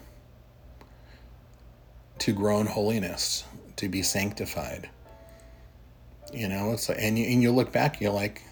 to 2.20 2.32
grow 2.32 2.60
in 2.60 2.68
holiness, 2.68 3.44
to 3.76 3.90
be 3.90 4.02
sanctified. 4.02 4.90
You 6.34 6.48
know, 6.48 6.72
it's 6.74 6.90
like, 6.90 7.00
and 7.02 7.18
you, 7.18 7.26
and 7.26 7.42
you 7.42 7.52
look 7.52 7.72
back, 7.72 8.00
you're 8.00 8.12
like, 8.12 8.44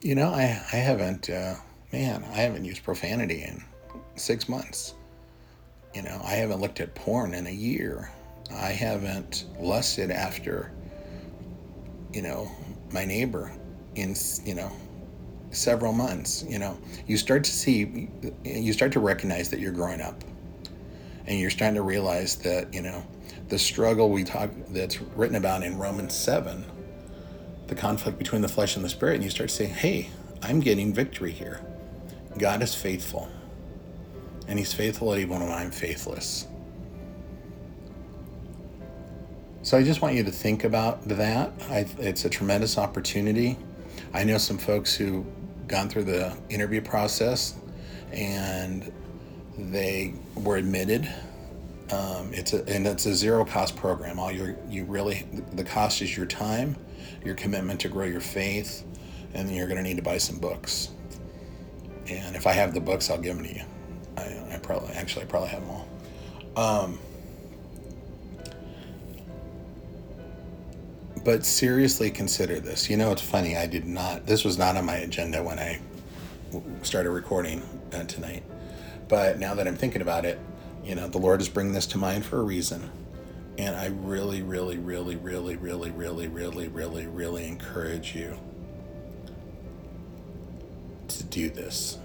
you 0.00 0.14
know, 0.14 0.28
I, 0.28 0.42
I 0.42 0.76
haven't, 0.76 1.30
uh, 1.30 1.54
man, 1.92 2.24
I 2.32 2.38
haven't 2.38 2.64
used 2.64 2.82
profanity 2.82 3.42
in 3.42 3.62
six 4.16 4.48
months. 4.48 4.94
You 5.94 6.02
know, 6.02 6.20
I 6.24 6.32
haven't 6.32 6.60
looked 6.60 6.80
at 6.80 6.94
porn 6.94 7.34
in 7.34 7.46
a 7.46 7.52
year. 7.52 8.10
I 8.52 8.70
haven't 8.70 9.44
lusted 9.60 10.10
after, 10.10 10.72
you 12.14 12.22
know, 12.22 12.50
my 12.92 13.04
neighbor 13.04 13.52
in, 13.96 14.14
you 14.44 14.54
know, 14.54 14.70
several 15.50 15.92
months, 15.92 16.44
you 16.48 16.58
know, 16.58 16.78
you 17.06 17.16
start 17.16 17.44
to 17.44 17.50
see, 17.50 18.08
you 18.44 18.72
start 18.72 18.92
to 18.92 19.00
recognize 19.00 19.50
that 19.50 19.60
you're 19.60 19.72
growing 19.72 20.00
up. 20.00 20.22
And 21.26 21.40
you're 21.40 21.50
starting 21.50 21.76
to 21.76 21.82
realize 21.82 22.36
that, 22.36 22.72
you 22.74 22.82
know, 22.82 23.02
the 23.48 23.58
struggle 23.58 24.10
we 24.10 24.24
talk 24.24 24.50
that's 24.68 25.00
written 25.00 25.36
about 25.36 25.62
in 25.62 25.78
Romans 25.78 26.14
7, 26.14 26.64
the 27.66 27.74
conflict 27.74 28.18
between 28.18 28.42
the 28.42 28.48
flesh 28.48 28.76
and 28.76 28.84
the 28.84 28.90
spirit, 28.90 29.14
and 29.14 29.24
you 29.24 29.30
start 29.30 29.48
to 29.48 29.54
say, 29.54 29.64
hey, 29.64 30.10
I'm 30.42 30.60
getting 30.60 30.92
victory 30.92 31.32
here. 31.32 31.60
God 32.38 32.62
is 32.62 32.74
faithful. 32.74 33.30
And 34.46 34.58
he's 34.58 34.74
faithful 34.74 35.16
even 35.16 35.40
when 35.40 35.50
I'm 35.50 35.70
faithless. 35.70 36.46
So 39.74 39.78
I 39.78 39.82
just 39.82 40.02
want 40.02 40.14
you 40.14 40.22
to 40.22 40.30
think 40.30 40.62
about 40.62 41.02
that. 41.08 41.52
I, 41.62 41.84
it's 41.98 42.24
a 42.24 42.30
tremendous 42.30 42.78
opportunity. 42.78 43.58
I 44.12 44.22
know 44.22 44.38
some 44.38 44.56
folks 44.56 44.94
who 44.94 45.26
gone 45.66 45.88
through 45.88 46.04
the 46.04 46.32
interview 46.48 46.80
process 46.80 47.56
and 48.12 48.92
they 49.58 50.14
were 50.36 50.58
admitted. 50.58 51.12
Um, 51.90 52.32
it's 52.32 52.52
a 52.52 52.64
and 52.72 52.86
it's 52.86 53.06
a 53.06 53.14
zero 53.16 53.44
cost 53.44 53.74
program. 53.74 54.20
All 54.20 54.30
your 54.30 54.54
you 54.68 54.84
really 54.84 55.26
the 55.54 55.64
cost 55.64 56.02
is 56.02 56.16
your 56.16 56.26
time, 56.26 56.76
your 57.24 57.34
commitment 57.34 57.80
to 57.80 57.88
grow 57.88 58.06
your 58.06 58.20
faith, 58.20 58.84
and 59.32 59.50
you're 59.50 59.66
going 59.66 59.78
to 59.78 59.82
need 59.82 59.96
to 59.96 60.04
buy 60.04 60.18
some 60.18 60.38
books. 60.38 60.90
And 62.06 62.36
if 62.36 62.46
I 62.46 62.52
have 62.52 62.74
the 62.74 62.80
books, 62.80 63.10
I'll 63.10 63.18
give 63.18 63.34
them 63.34 63.44
to 63.44 63.52
you. 63.52 63.64
I, 64.18 64.54
I 64.54 64.58
probably 64.62 64.90
actually 64.90 65.24
I 65.24 65.26
probably 65.26 65.48
have 65.48 65.62
them 65.62 65.70
all. 65.70 66.84
Um, 66.84 66.98
but 71.24 71.44
seriously 71.44 72.10
consider 72.10 72.60
this. 72.60 72.90
You 72.90 72.96
know, 72.96 73.10
it's 73.10 73.22
funny. 73.22 73.56
I 73.56 73.66
did 73.66 73.86
not. 73.86 74.26
This 74.26 74.44
was 74.44 74.58
not 74.58 74.76
on 74.76 74.84
my 74.84 74.96
agenda 74.96 75.42
when 75.42 75.58
I 75.58 75.80
started 76.82 77.10
recording 77.10 77.62
uh, 77.92 78.04
tonight. 78.04 78.42
But 79.08 79.38
now 79.38 79.54
that 79.54 79.66
I'm 79.66 79.76
thinking 79.76 80.02
about 80.02 80.24
it, 80.24 80.38
you 80.84 80.94
know, 80.94 81.08
the 81.08 81.18
Lord 81.18 81.40
is 81.40 81.48
bringing 81.48 81.72
this 81.72 81.86
to 81.88 81.98
mind 81.98 82.24
for 82.24 82.38
a 82.40 82.42
reason. 82.42 82.90
And 83.56 83.74
I 83.74 83.86
really, 83.86 84.42
really, 84.42 84.78
really, 84.78 85.16
really, 85.16 85.56
really, 85.56 85.90
really, 85.90 86.28
really, 86.28 86.68
really, 86.68 87.06
really 87.06 87.46
encourage 87.46 88.14
you 88.14 88.36
to 91.08 91.24
do 91.24 91.48
this. 91.48 91.98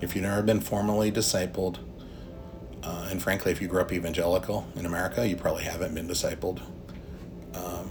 If 0.00 0.14
you've 0.14 0.24
never 0.24 0.42
been 0.42 0.60
formally 0.60 1.10
discipled, 1.10 1.78
uh, 2.88 3.06
and 3.10 3.22
frankly, 3.22 3.52
if 3.52 3.60
you 3.60 3.68
grew 3.68 3.82
up 3.82 3.92
evangelical 3.92 4.66
in 4.74 4.86
America, 4.86 5.28
you 5.28 5.36
probably 5.36 5.62
haven't 5.62 5.94
been 5.94 6.08
discipled. 6.08 6.62
Um, 7.54 7.90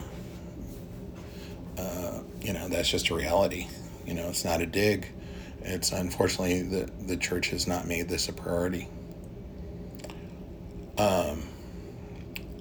uh, 1.77 2.21
you 2.41 2.51
know, 2.51 2.67
that's 2.67 2.89
just 2.89 3.09
a 3.09 3.15
reality. 3.15 3.67
You 4.07 4.15
know, 4.15 4.27
it's 4.27 4.43
not 4.43 4.59
a 4.59 4.65
dig. 4.65 5.07
It's 5.61 5.91
unfortunately 5.91 6.63
the, 6.63 6.89
the 7.05 7.15
church 7.15 7.49
has 7.49 7.67
not 7.67 7.85
made 7.85 8.09
this 8.09 8.27
a 8.27 8.33
priority. 8.33 8.87
Um, 10.97 11.43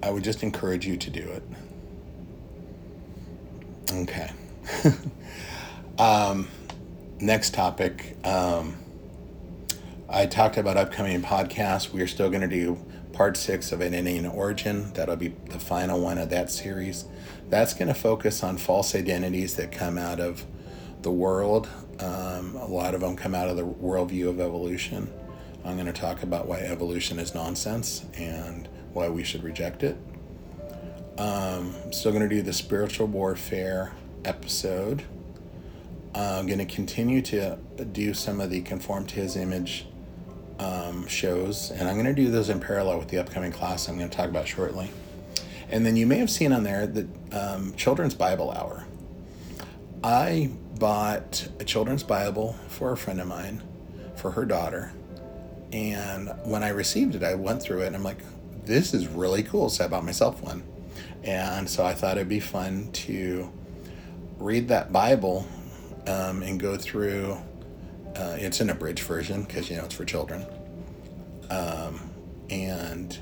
I 0.03 0.11
would 0.11 0.23
just 0.23 0.43
encourage 0.43 0.85
you 0.85 0.95
to 0.95 1.09
do 1.09 1.21
it. 1.21 1.43
Okay. 3.91 4.29
um, 5.97 6.47
next 7.19 7.55
topic. 7.55 8.15
Um, 8.23 8.77
I 10.09 10.25
talked 10.25 10.55
about 10.55 10.77
upcoming 10.77 11.21
podcasts. 11.21 11.91
We 11.91 12.01
are 12.01 12.07
still 12.07 12.29
going 12.29 12.41
to 12.41 12.47
do 12.47 12.77
part 13.11 13.35
six 13.35 13.73
of 13.73 13.81
An 13.81 13.93
and 13.93 14.25
Origin. 14.25 14.93
That'll 14.93 15.17
be 15.17 15.35
the 15.49 15.59
final 15.59 15.99
one 15.99 16.17
of 16.17 16.29
that 16.29 16.49
series. 16.49 17.03
That's 17.49 17.73
going 17.73 17.89
to 17.89 17.93
focus 17.93 18.41
on 18.41 18.57
false 18.57 18.95
identities 18.95 19.55
that 19.55 19.73
come 19.73 19.97
out 19.97 20.21
of 20.21 20.45
the 21.01 21.11
world. 21.11 21.67
Um, 21.99 22.55
a 22.55 22.67
lot 22.67 22.95
of 22.95 23.01
them 23.01 23.17
come 23.17 23.35
out 23.35 23.49
of 23.49 23.57
the 23.57 23.65
worldview 23.65 24.29
of 24.29 24.39
evolution. 24.39 25.11
I'm 25.65 25.75
going 25.75 25.87
to 25.87 25.93
talk 25.93 26.23
about 26.23 26.47
why 26.47 26.59
evolution 26.59 27.19
is 27.19 27.35
nonsense 27.35 28.05
and 28.13 28.69
why 28.93 29.09
we 29.09 29.25
should 29.25 29.43
reject 29.43 29.83
it. 29.83 29.97
Um, 31.17 31.73
still 31.91 32.13
going 32.13 32.27
to 32.27 32.33
do 32.33 32.41
the 32.41 32.53
spiritual 32.53 33.07
warfare 33.07 33.91
episode. 34.23 35.03
I'm 36.15 36.47
going 36.47 36.59
to 36.59 36.65
continue 36.65 37.21
to 37.23 37.57
do 37.91 38.13
some 38.13 38.39
of 38.39 38.49
the 38.49 38.61
conform 38.61 39.05
to 39.07 39.15
his 39.15 39.35
image 39.35 39.85
um, 40.59 41.07
shows, 41.07 41.71
and 41.71 41.87
I'm 41.87 41.95
going 41.95 42.05
to 42.05 42.13
do 42.13 42.29
those 42.31 42.49
in 42.49 42.59
parallel 42.59 42.99
with 42.99 43.09
the 43.09 43.17
upcoming 43.17 43.51
class 43.51 43.87
I'm 43.87 43.97
going 43.97 44.09
to 44.09 44.15
talk 44.15 44.29
about 44.29 44.47
shortly. 44.47 44.89
And 45.69 45.85
then 45.85 45.95
you 45.95 46.07
may 46.07 46.17
have 46.17 46.29
seen 46.29 46.53
on 46.53 46.63
there 46.63 46.87
the 46.87 47.07
um, 47.31 47.73
Children's 47.75 48.15
Bible 48.15 48.51
Hour. 48.51 48.85
I 50.03 50.51
bought 50.79 51.49
a 51.59 51.63
children's 51.63 52.03
Bible 52.03 52.55
for 52.67 52.91
a 52.91 52.97
friend 52.97 53.19
of 53.19 53.27
mine, 53.27 53.61
for 54.15 54.31
her 54.31 54.45
daughter. 54.45 54.93
And 55.73 56.29
when 56.43 56.63
I 56.63 56.69
received 56.69 57.15
it, 57.15 57.23
I 57.23 57.35
went 57.35 57.61
through 57.61 57.81
it 57.81 57.87
and 57.87 57.95
I'm 57.95 58.03
like, 58.03 58.19
this 58.65 58.93
is 58.93 59.07
really 59.07 59.43
cool. 59.43 59.69
So 59.69 59.85
I 59.85 59.87
bought 59.87 60.05
myself 60.05 60.41
one. 60.41 60.63
And 61.23 61.69
so 61.69 61.85
I 61.85 61.93
thought 61.93 62.17
it'd 62.17 62.29
be 62.29 62.39
fun 62.39 62.91
to 62.93 63.51
read 64.37 64.69
that 64.69 64.93
Bible 64.93 65.45
um, 66.05 66.41
and 66.41 66.59
go 66.59 66.77
through. 66.77 67.37
Uh, 68.17 68.35
it's 68.39 68.59
an 68.59 68.69
abridged 68.69 69.03
version 69.03 69.43
because, 69.43 69.69
you 69.69 69.77
know, 69.77 69.85
it's 69.85 69.95
for 69.95 70.05
children. 70.05 70.45
Um, 71.49 72.09
and, 72.49 73.17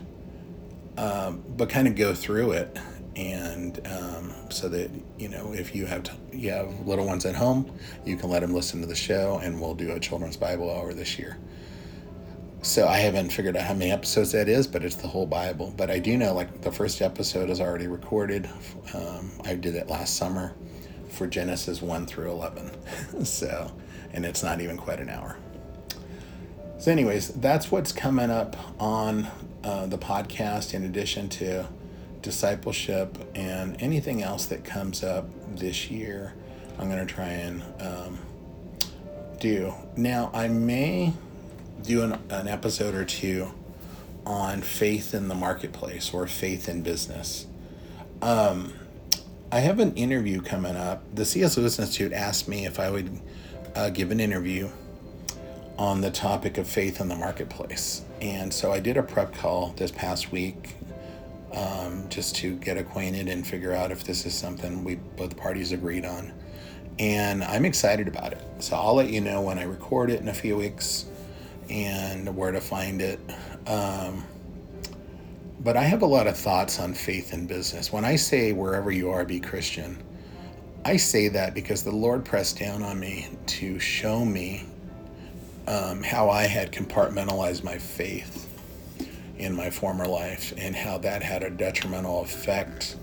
um, 0.97 1.43
but 1.57 1.69
kind 1.69 1.87
of 1.87 1.95
go 1.95 2.13
through 2.13 2.51
it 2.51 2.77
and 3.15 3.79
um, 3.87 4.33
so 4.49 4.67
that 4.69 4.89
you 5.17 5.29
know 5.29 5.53
if 5.53 5.73
you 5.73 5.85
have 5.85 6.03
t- 6.03 6.11
you 6.33 6.51
have 6.51 6.85
little 6.85 7.05
ones 7.05 7.25
at 7.25 7.35
home 7.35 7.71
you 8.03 8.17
can 8.17 8.29
let 8.29 8.41
them 8.41 8.53
listen 8.53 8.81
to 8.81 8.87
the 8.87 8.95
show 8.95 9.39
and 9.41 9.59
we'll 9.59 9.75
do 9.75 9.91
a 9.91 9.99
children's 9.99 10.37
bible 10.37 10.69
hour 10.69 10.93
this 10.93 11.17
year. 11.17 11.37
So 12.61 12.87
i 12.87 12.97
haven't 12.97 13.29
figured 13.29 13.55
out 13.55 13.63
how 13.63 13.73
many 13.73 13.91
episodes 13.91 14.31
that 14.33 14.49
is 14.49 14.67
but 14.67 14.83
it's 14.83 14.95
the 14.95 15.07
whole 15.07 15.25
bible. 15.25 15.73
But 15.77 15.89
i 15.89 15.99
do 15.99 16.17
know 16.17 16.33
like 16.33 16.61
the 16.61 16.71
first 16.71 17.01
episode 17.01 17.49
is 17.49 17.61
already 17.61 17.87
recorded. 17.87 18.49
Um, 18.93 19.31
i 19.45 19.55
did 19.55 19.75
it 19.75 19.87
last 19.87 20.17
summer 20.17 20.53
for 21.09 21.27
genesis 21.27 21.81
1 21.81 22.05
through 22.07 22.31
11 22.31 23.25
so 23.25 23.71
and 24.15 24.25
it's 24.25 24.41
not 24.41 24.61
even 24.61 24.77
quite 24.77 24.99
an 24.99 25.09
hour 25.09 25.37
so 26.79 26.91
anyways 26.91 27.29
that's 27.35 27.71
what's 27.71 27.91
coming 27.91 28.31
up 28.31 28.55
on 28.79 29.27
uh, 29.63 29.85
the 29.85 29.97
podcast 29.97 30.73
in 30.73 30.83
addition 30.83 31.29
to 31.29 31.67
discipleship 32.25 33.17
and 33.35 33.79
anything 33.79 34.23
else 34.23 34.47
that 34.47 34.65
comes 34.65 35.03
up 35.03 35.27
this 35.55 35.91
year, 35.91 36.33
I'm 36.79 36.89
going 36.89 37.05
to 37.05 37.13
try 37.13 37.27
and 37.27 37.63
um, 37.79 38.19
do. 39.39 39.73
Now, 39.95 40.31
I 40.33 40.47
may 40.47 41.13
do 41.83 42.01
an, 42.01 42.19
an 42.31 42.47
episode 42.47 42.95
or 42.95 43.05
two 43.05 43.53
on 44.25 44.61
faith 44.61 45.13
in 45.13 45.27
the 45.27 45.35
marketplace 45.35 46.11
or 46.13 46.25
faith 46.25 46.67
in 46.67 46.81
business. 46.81 47.45
Um, 48.23 48.73
I 49.51 49.59
have 49.59 49.79
an 49.79 49.93
interview 49.93 50.41
coming 50.41 50.75
up. 50.75 51.03
The 51.13 51.25
C.S. 51.25 51.57
Lewis 51.57 51.77
Institute 51.77 52.11
asked 52.11 52.47
me 52.47 52.65
if 52.65 52.79
I 52.79 52.89
would 52.89 53.21
uh, 53.75 53.89
give 53.89 54.11
an 54.11 54.19
interview 54.19 54.69
on 55.77 56.01
the 56.01 56.11
topic 56.11 56.57
of 56.57 56.67
faith 56.67 57.01
in 57.01 57.07
the 57.07 57.15
marketplace. 57.15 58.03
And 58.21 58.53
so 58.53 58.71
I 58.71 58.79
did 58.79 58.97
a 58.97 59.03
prep 59.03 59.33
call 59.33 59.73
this 59.75 59.91
past 59.91 60.31
week 60.31 60.75
um, 61.53 62.05
just 62.09 62.35
to 62.37 62.55
get 62.55 62.77
acquainted 62.77 63.27
and 63.27 63.45
figure 63.45 63.73
out 63.73 63.91
if 63.91 64.03
this 64.03 64.25
is 64.25 64.33
something 64.33 64.83
we 64.83 64.95
both 64.95 65.35
parties 65.35 65.71
agreed 65.71 66.05
on. 66.05 66.33
And 66.97 67.43
I'm 67.43 67.65
excited 67.65 68.07
about 68.07 68.31
it. 68.31 68.41
So 68.59 68.77
I'll 68.77 68.95
let 68.95 69.09
you 69.09 69.19
know 69.19 69.41
when 69.41 69.59
I 69.59 69.63
record 69.63 70.09
it 70.09 70.21
in 70.21 70.29
a 70.29 70.33
few 70.33 70.55
weeks 70.55 71.05
and 71.69 72.35
where 72.35 72.51
to 72.51 72.61
find 72.61 73.01
it. 73.01 73.19
Um, 73.67 74.23
but 75.59 75.75
I 75.75 75.83
have 75.83 76.03
a 76.03 76.05
lot 76.05 76.27
of 76.27 76.37
thoughts 76.37 76.79
on 76.79 76.93
faith 76.93 77.33
and 77.33 77.47
business. 77.47 77.91
When 77.91 78.05
I 78.05 78.15
say 78.15 78.53
wherever 78.53 78.91
you 78.91 79.09
are, 79.09 79.25
be 79.25 79.39
Christian, 79.39 79.97
I 80.87 80.97
say 80.97 81.29
that 81.29 81.55
because 81.55 81.81
the 81.81 81.91
Lord 81.91 82.23
pressed 82.23 82.59
down 82.59 82.83
on 82.83 82.99
me 82.99 83.27
to 83.47 83.79
show 83.79 84.23
me 84.23 84.65
um, 85.67 86.03
how 86.03 86.29
I 86.29 86.43
had 86.43 86.71
compartmentalized 86.71 87.63
my 87.63 87.79
faith 87.79 88.47
in 89.39 89.55
my 89.55 89.71
former 89.71 90.05
life 90.05 90.53
and 90.55 90.75
how 90.75 90.99
that 90.99 91.23
had 91.23 91.41
a 91.41 91.49
detrimental 91.49 92.21
effect 92.21 92.97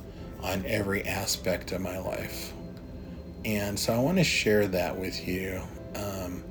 on 0.45 0.65
every 0.65 1.03
aspect 1.03 1.73
of 1.73 1.81
my 1.81 1.99
life. 1.99 2.53
And 3.45 3.77
so 3.77 3.93
I 3.93 3.99
want 3.99 4.19
to 4.19 4.25
share 4.25 4.69
that 4.69 4.97
with 4.97 5.27
you 5.27 5.61
um, 5.97 6.45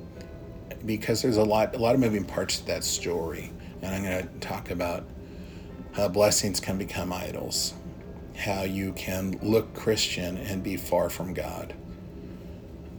because 0.84 1.22
there's 1.22 1.38
a 1.38 1.44
lot, 1.44 1.74
a 1.74 1.78
lot 1.78 1.94
of 1.94 2.00
moving 2.02 2.26
parts 2.26 2.58
to 2.58 2.66
that 2.66 2.84
story. 2.84 3.50
And 3.80 3.94
I'm 3.94 4.02
going 4.02 4.22
to 4.22 4.46
talk 4.46 4.70
about 4.70 5.04
how 5.92 6.08
blessings 6.08 6.60
can 6.60 6.76
become 6.76 7.10
idols, 7.10 7.72
how 8.36 8.62
you 8.62 8.92
can 8.92 9.38
look 9.42 9.74
Christian 9.74 10.36
and 10.38 10.62
be 10.62 10.76
far 10.76 11.10
from 11.10 11.34
God, 11.34 11.74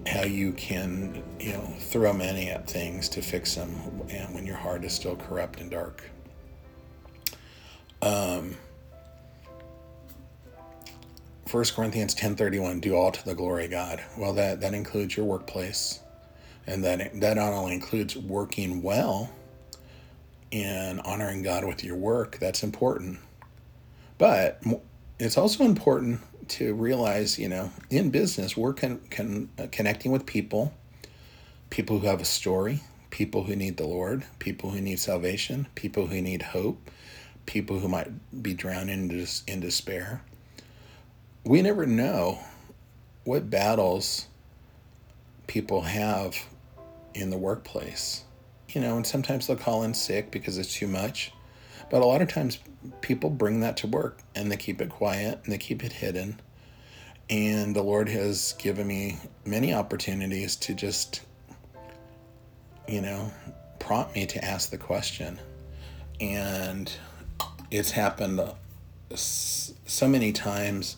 how 0.08 0.24
you 0.24 0.52
can, 0.54 1.24
you 1.40 1.54
know, 1.54 1.74
throw 1.80 2.14
money 2.14 2.50
at 2.50 2.70
things 2.70 3.10
to 3.10 3.22
fix 3.22 3.56
them 3.56 3.72
and 4.10 4.34
when 4.34 4.46
your 4.46 4.58
heart 4.58 4.84
is 4.84 4.94
still 4.94 5.16
corrupt 5.16 5.60
and 5.60 5.72
dark. 5.72 6.04
Um, 8.02 8.56
1 11.50 11.76
Corinthians 11.76 12.16
10:31 12.16 12.82
do 12.82 12.96
all 12.96 13.12
to 13.12 13.24
the 13.26 13.36
glory 13.36 13.66
of 13.66 13.72
God. 13.72 14.04
Well 14.18 14.34
that 14.34 14.62
that 14.62 14.74
includes 14.74 15.16
your 15.16 15.26
workplace 15.26 16.00
and 16.66 16.84
that 16.84 17.20
that 17.20 17.36
not 17.36 17.54
only 17.54 17.74
includes 17.74 18.18
working 18.18 18.82
well 18.82 19.30
and 20.52 21.00
honoring 21.02 21.44
God 21.44 21.64
with 21.64 21.84
your 21.84 21.96
work, 21.96 22.38
that's 22.40 22.64
important. 22.64 23.20
But 24.18 24.62
it's 25.24 25.38
also 25.38 25.64
important 25.64 26.22
to 26.50 26.74
realize, 26.74 27.38
you 27.40 27.48
know, 27.48 27.72
in 27.90 28.10
business, 28.10 28.58
we're 28.58 28.74
con- 28.74 29.00
con- 29.10 29.50
uh, 29.60 29.68
connecting 29.72 30.12
with 30.12 30.26
people, 30.26 30.74
people 31.70 32.00
who 32.00 32.08
have 32.08 32.22
a 32.22 32.26
story, 32.26 32.82
people 33.12 33.44
who 33.44 33.56
need 33.56 33.78
the 33.78 33.86
Lord, 33.88 34.26
people 34.40 34.72
who 34.72 34.82
need 34.82 35.00
salvation, 35.00 35.68
people 35.76 36.08
who 36.08 36.22
need 36.22 36.42
hope, 36.42 36.90
people 37.46 37.80
who 37.80 37.88
might 37.88 38.10
be 38.44 38.54
drowning 38.54 39.12
in, 39.12 39.28
in 39.48 39.60
despair. 39.60 40.22
We 41.44 41.62
never 41.62 41.86
know 41.86 42.40
what 43.24 43.50
battles 43.50 44.28
people 45.48 45.82
have 45.82 46.36
in 47.14 47.30
the 47.30 47.38
workplace. 47.38 48.24
you 48.70 48.82
know, 48.82 48.96
and 48.98 49.06
sometimes 49.06 49.48
they'll 49.48 49.56
call 49.58 49.84
in 49.84 49.94
sick 49.94 50.32
because 50.32 50.58
it's 50.58 50.74
too 50.74 50.88
much. 50.88 51.32
But 51.90 52.02
a 52.02 52.06
lot 52.06 52.22
of 52.22 52.30
times 52.30 52.60
people 53.02 53.30
bring 53.30 53.60
that 53.62 53.78
to 53.78 53.88
work 53.88 54.20
and 54.36 54.52
they 54.52 54.58
keep 54.58 54.82
it 54.82 54.90
quiet 54.90 55.40
and 55.44 55.54
they 55.54 55.58
keep 55.58 55.84
it 55.84 55.94
hidden. 55.94 56.40
And 57.30 57.76
the 57.76 57.82
Lord 57.82 58.10
has 58.10 58.54
given 58.58 58.88
me 58.88 59.18
many 59.46 59.74
opportunities 59.74 60.56
to 60.58 60.74
just, 60.74 61.22
you 62.88 63.02
know, 63.02 63.32
prompt 63.80 64.16
me 64.16 64.26
to 64.26 64.44
ask 64.44 64.70
the 64.70 64.78
question. 64.78 65.40
And 66.20 66.92
it's 67.72 67.92
happened 67.92 68.42
so 69.16 70.08
many 70.08 70.32
times 70.32 70.98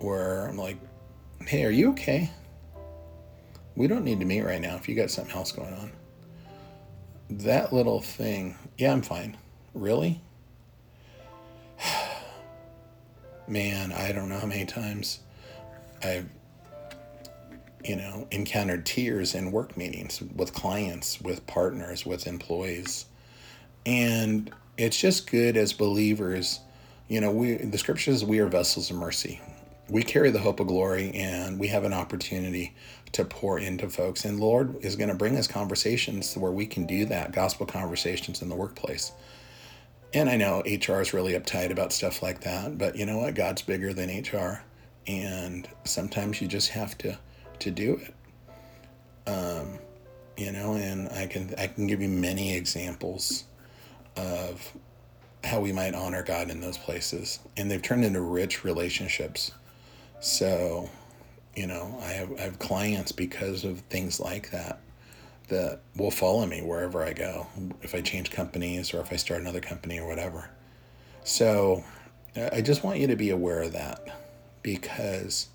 where 0.00 0.46
I'm 0.46 0.56
like, 0.56 0.78
hey, 1.46 1.64
are 1.64 1.70
you 1.70 1.90
okay? 1.90 2.30
We 3.74 3.86
don't 3.86 4.04
need 4.04 4.20
to 4.20 4.26
meet 4.26 4.42
right 4.42 4.60
now 4.60 4.76
if 4.76 4.88
you 4.88 4.94
got 4.94 5.10
something 5.10 5.34
else 5.34 5.52
going 5.52 5.72
on. 5.74 5.92
That 7.30 7.72
little 7.72 8.00
thing, 8.00 8.56
yeah, 8.76 8.92
I'm 8.92 9.02
fine. 9.02 9.36
Really? 9.74 10.20
Man, 13.48 13.92
I 13.92 14.12
don't 14.12 14.28
know 14.28 14.38
how 14.38 14.46
many 14.46 14.66
times 14.66 15.20
I've, 16.02 16.28
you 17.84 17.96
know, 17.96 18.26
encountered 18.30 18.86
tears 18.86 19.34
in 19.34 19.50
work 19.50 19.76
meetings 19.76 20.22
with 20.36 20.52
clients, 20.52 21.20
with 21.20 21.46
partners, 21.46 22.06
with 22.06 22.26
employees. 22.26 23.06
And 23.84 24.52
it's 24.76 24.98
just 24.98 25.30
good 25.30 25.56
as 25.56 25.72
believers. 25.72 26.60
You 27.08 27.20
know, 27.20 27.32
we 27.32 27.56
the 27.56 27.78
scriptures 27.78 28.24
we 28.24 28.38
are 28.38 28.46
vessels 28.46 28.90
of 28.90 28.96
mercy. 28.96 29.40
We 29.88 30.02
carry 30.02 30.30
the 30.30 30.38
hope 30.38 30.60
of 30.60 30.68
glory 30.68 31.10
and 31.14 31.58
we 31.58 31.66
have 31.68 31.84
an 31.84 31.92
opportunity 31.92 32.74
to 33.12 33.24
pour 33.24 33.58
into 33.58 33.90
folks. 33.90 34.24
And 34.24 34.40
Lord 34.40 34.76
is 34.82 34.96
going 34.96 35.10
to 35.10 35.14
bring 35.14 35.36
us 35.36 35.46
conversations 35.46 36.34
where 36.36 36.52
we 36.52 36.66
can 36.66 36.86
do 36.86 37.04
that, 37.06 37.32
gospel 37.32 37.66
conversations 37.66 38.40
in 38.40 38.48
the 38.48 38.54
workplace. 38.54 39.12
And 40.14 40.28
I 40.28 40.36
know 40.36 40.60
HR 40.60 41.00
is 41.00 41.14
really 41.14 41.32
uptight 41.32 41.70
about 41.70 41.92
stuff 41.92 42.22
like 42.22 42.42
that, 42.42 42.76
but 42.76 42.96
you 42.96 43.06
know 43.06 43.18
what? 43.18 43.34
God's 43.34 43.62
bigger 43.62 43.94
than 43.94 44.10
HR, 44.10 44.62
and 45.06 45.66
sometimes 45.84 46.40
you 46.40 46.48
just 46.48 46.70
have 46.70 46.98
to 46.98 47.18
to 47.60 47.70
do 47.70 48.00
it. 48.02 48.14
Um, 49.26 49.78
you 50.36 50.52
know, 50.52 50.74
and 50.74 51.08
I 51.10 51.26
can 51.26 51.54
I 51.56 51.66
can 51.66 51.86
give 51.86 52.02
you 52.02 52.08
many 52.08 52.54
examples 52.54 53.44
of 54.16 54.70
how 55.44 55.60
we 55.60 55.72
might 55.72 55.94
honor 55.94 56.22
God 56.22 56.50
in 56.50 56.60
those 56.60 56.76
places, 56.76 57.38
and 57.56 57.70
they've 57.70 57.80
turned 57.82 58.04
into 58.04 58.20
rich 58.20 58.64
relationships. 58.64 59.52
So, 60.20 60.90
you 61.56 61.66
know, 61.66 61.98
I 62.02 62.08
have 62.12 62.32
I 62.38 62.42
have 62.42 62.58
clients 62.58 63.12
because 63.12 63.64
of 63.64 63.80
things 63.88 64.20
like 64.20 64.50
that 64.50 64.78
that 65.48 65.80
will 65.96 66.10
follow 66.10 66.46
me 66.46 66.62
wherever 66.62 67.04
I 67.04 67.12
go, 67.12 67.46
if 67.82 67.94
I 67.94 68.00
change 68.00 68.30
companies 68.30 68.94
or 68.94 69.00
if 69.00 69.12
I 69.12 69.16
start 69.16 69.40
another 69.40 69.60
company 69.60 69.98
or 69.98 70.06
whatever. 70.06 70.50
So 71.24 71.84
I 72.52 72.60
just 72.60 72.82
want 72.82 72.98
you 72.98 73.06
to 73.08 73.16
be 73.16 73.30
aware 73.30 73.62
of 73.62 73.72
that 73.72 74.06
because 74.62 75.48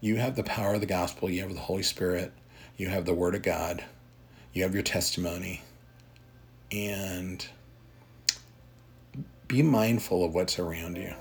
you 0.00 0.16
have 0.16 0.36
the 0.36 0.44
power 0.44 0.74
of 0.74 0.80
the 0.80 0.86
gospel, 0.86 1.28
you 1.28 1.42
have 1.42 1.54
the 1.54 1.60
Holy 1.60 1.82
Spirit, 1.82 2.32
you 2.76 2.88
have 2.88 3.04
the 3.04 3.14
Word 3.14 3.34
of 3.34 3.42
God, 3.42 3.84
you 4.52 4.62
have 4.62 4.74
your 4.74 4.82
testimony, 4.82 5.62
and 6.72 7.46
be 9.48 9.62
mindful 9.62 10.24
of 10.24 10.34
what's 10.34 10.58
around 10.58 10.96
you. 10.96 11.14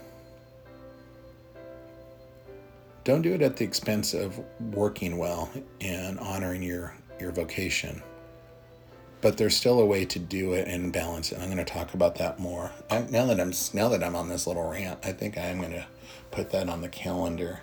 Don't 3.04 3.22
do 3.22 3.34
it 3.34 3.42
at 3.42 3.58
the 3.58 3.64
expense 3.64 4.14
of 4.16 4.40
working 4.74 5.18
well 5.18 5.52
and 5.80 6.18
honoring 6.20 6.64
your 6.64 6.96
your 7.20 7.32
vocation. 7.32 8.02
But 9.22 9.38
there's 9.38 9.56
still 9.56 9.80
a 9.80 9.86
way 9.86 10.06
to 10.06 10.20
do 10.20 10.54
it 10.54 10.68
and 10.68 10.94
balance 10.94 11.32
it. 11.32 11.40
I'm 11.40 11.46
going 11.46 11.58
to 11.58 11.66
talk 11.66 11.94
about 11.94 12.16
that 12.16 12.40
more. 12.40 12.72
I, 12.92 13.02
now 13.10 13.26
that 13.26 13.40
I'm 13.40 13.54
now 13.74 13.90
that 13.90 14.04
I'm 14.04 14.16
on 14.16 14.30
this 14.30 14.46
little 14.46 14.70
rant, 14.70 15.00
I 15.04 15.12
think 15.14 15.38
I'm 15.38 15.60
going 15.60 15.72
to 15.72 15.86
put 16.32 16.52
that 16.52 16.70
on 16.70 16.82
the 16.82 16.90
calendar. 16.90 17.62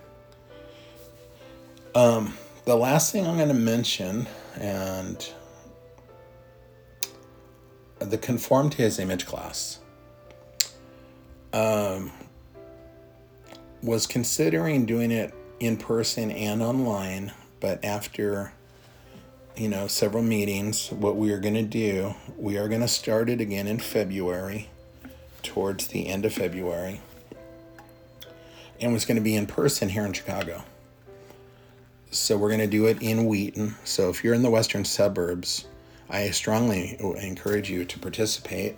Um, 1.94 2.34
the 2.64 2.76
last 2.76 3.12
thing 3.12 3.26
I'm 3.26 3.36
going 3.36 3.48
to 3.48 3.54
mention, 3.54 4.26
and 4.56 5.30
the 7.98 8.18
conform 8.18 8.70
to 8.70 8.76
His 8.78 8.98
image 8.98 9.26
class. 9.26 9.78
Um, 11.52 12.10
was 13.82 14.06
considering 14.06 14.86
doing 14.86 15.10
it 15.10 15.34
in 15.60 15.76
person 15.76 16.30
and 16.30 16.62
online, 16.62 17.32
but 17.60 17.84
after 17.84 18.52
you 19.56 19.68
know, 19.68 19.86
several 19.86 20.22
meetings. 20.22 20.90
What 20.90 21.16
we 21.16 21.32
are 21.32 21.38
going 21.38 21.54
to 21.54 21.62
do, 21.62 22.14
we 22.36 22.58
are 22.58 22.68
going 22.68 22.80
to 22.80 22.88
start 22.88 23.28
it 23.28 23.40
again 23.40 23.66
in 23.66 23.78
February, 23.78 24.68
towards 25.42 25.88
the 25.88 26.08
end 26.08 26.24
of 26.24 26.32
February. 26.32 27.00
And 28.80 28.94
it's 28.94 29.04
going 29.04 29.16
to 29.16 29.22
be 29.22 29.36
in 29.36 29.46
person 29.46 29.88
here 29.88 30.04
in 30.04 30.12
Chicago. 30.12 30.64
So 32.10 32.36
we're 32.36 32.48
going 32.48 32.60
to 32.60 32.66
do 32.66 32.86
it 32.86 33.00
in 33.00 33.26
Wheaton. 33.26 33.76
So 33.84 34.10
if 34.10 34.22
you're 34.22 34.34
in 34.34 34.42
the 34.42 34.50
western 34.50 34.84
suburbs, 34.84 35.66
I 36.10 36.30
strongly 36.30 36.96
encourage 37.00 37.70
you 37.70 37.84
to 37.84 37.98
participate. 37.98 38.76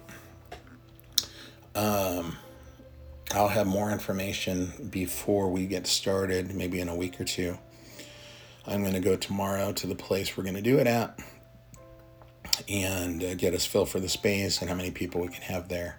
Um, 1.75 2.37
I'll 3.33 3.49
have 3.49 3.67
more 3.67 3.91
information 3.91 4.89
before 4.91 5.49
we 5.51 5.67
get 5.67 5.87
started, 5.87 6.55
maybe 6.55 6.81
in 6.81 6.89
a 6.89 6.95
week 6.95 7.21
or 7.21 7.25
two. 7.25 7.59
I'm 8.67 8.81
going 8.83 8.95
to 8.95 9.01
go 9.01 9.17
tomorrow 9.17 9.73
to 9.73 9.87
the 9.87 9.95
place 9.95 10.37
we're 10.37 10.45
going 10.45 10.57
to 10.57 10.63
do 10.63 10.79
it 10.79 10.87
at 10.87 11.19
and 12.69 13.23
uh, 13.23 13.35
get 13.35 13.55
us 13.55 13.67
feel 13.67 13.85
for 13.85 14.01
the 14.01 14.09
space 14.09 14.61
and 14.61 14.71
how 14.71 14.77
many 14.77 14.91
people 14.91 15.21
we 15.21 15.29
can 15.29 15.43
have 15.43 15.69
there. 15.69 15.99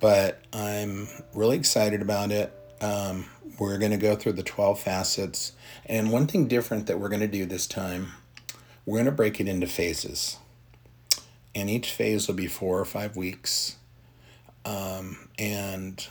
But 0.00 0.40
I'm 0.52 1.08
really 1.34 1.56
excited 1.56 2.02
about 2.02 2.30
it. 2.30 2.52
Um, 2.80 3.26
we're 3.58 3.78
going 3.78 3.90
to 3.90 3.96
go 3.96 4.14
through 4.14 4.34
the 4.34 4.42
12 4.42 4.78
facets. 4.78 5.52
And 5.86 6.12
one 6.12 6.26
thing 6.26 6.46
different 6.46 6.86
that 6.86 7.00
we're 7.00 7.08
going 7.08 7.20
to 7.20 7.26
do 7.26 7.46
this 7.46 7.66
time, 7.66 8.12
we're 8.86 8.98
going 8.98 9.06
to 9.06 9.12
break 9.12 9.40
it 9.40 9.48
into 9.48 9.66
phases. 9.66 10.38
And 11.54 11.68
each 11.68 11.90
phase 11.90 12.28
will 12.28 12.36
be 12.36 12.46
four 12.46 12.78
or 12.78 12.84
five 12.84 13.16
weeks. 13.16 13.76
Um, 14.64 15.28
and 15.38 16.06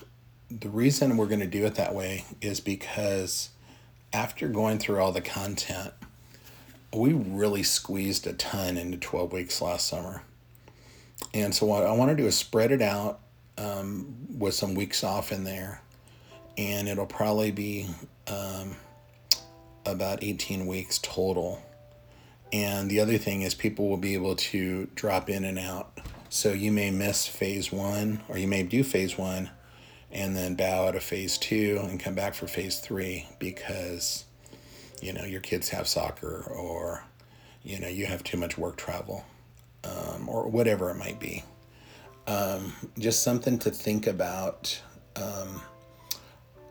the 0.50 0.70
reason 0.70 1.16
we're 1.16 1.28
going 1.28 1.40
to 1.40 1.48
do 1.48 1.66
it 1.66 1.76
that 1.76 1.96
way 1.96 2.26
is 2.42 2.60
because 2.60 3.50
after 4.18 4.47
going 4.47 4.80
through 4.80 4.99
all 4.99 5.11
the 5.11 5.22
content, 5.22 5.93
we 6.91 7.13
really 7.13 7.61
squeezed 7.61 8.26
a 8.26 8.34
ton 8.34 8.76
into 8.76 8.97
12 8.97 9.32
weeks 9.32 9.61
last 9.61 9.88
summer. 9.88 10.24
And 11.36 11.53
so, 11.53 11.68
what 11.68 11.86
I 11.86 11.91
want 11.91 12.09
to 12.09 12.15
do 12.15 12.26
is 12.26 12.36
spread 12.36 12.72
it 12.72 12.82
out 12.82 13.20
um, 13.59 14.15
with 14.36 14.55
some 14.55 14.74
weeks 14.74 15.03
off 15.03 15.32
in 15.32 15.43
there. 15.43 15.82
And 16.57 16.88
it'll 16.88 17.05
probably 17.05 17.51
be 17.51 17.86
um, 18.28 18.76
about 19.86 20.24
18 20.24 20.65
weeks 20.65 20.97
total. 20.97 21.61
And 22.51 22.89
the 22.89 22.99
other 22.99 23.20
thing 23.20 23.43
is, 23.43 23.53
people 23.53 23.88
will 23.88 23.97
be 23.97 24.15
able 24.15 24.36
to 24.36 24.88
drop 24.95 25.30
in 25.30 25.43
and 25.43 25.59
out. 25.59 25.99
So, 26.30 26.53
you 26.53 26.72
may 26.72 26.89
miss 26.89 27.28
phase 27.28 27.72
one, 27.72 28.22
or 28.30 28.39
you 28.39 28.47
may 28.47 28.63
do 28.63 28.84
phase 28.84 29.15
one 29.15 29.51
and 30.12 30.36
then 30.36 30.55
bow 30.55 30.88
out 30.88 30.95
of 30.95 31.03
phase 31.03 31.38
two 31.38 31.80
and 31.84 31.99
come 31.99 32.16
back 32.16 32.34
for 32.34 32.47
phase 32.47 32.80
three 32.80 33.28
because 33.39 34.26
you 35.01 35.14
know 35.14 35.24
your 35.24 35.41
kids 35.41 35.70
have 35.70 35.88
soccer 35.88 36.43
or 36.49 37.03
you 37.64 37.80
know 37.80 37.88
you 37.88 38.05
have 38.05 38.24
too 38.24 38.38
much 38.38 38.58
work 38.58 38.78
travel 38.78 39.26
um, 39.84 40.28
or 40.30 40.47
whatever 40.47 40.89
it 40.89 40.95
might 40.95 41.20
be. 41.20 41.43
Um, 42.28 42.74
just 42.99 43.24
something 43.24 43.58
to 43.60 43.72
think 43.72 44.08
about 44.08 44.82
um, 45.16 45.62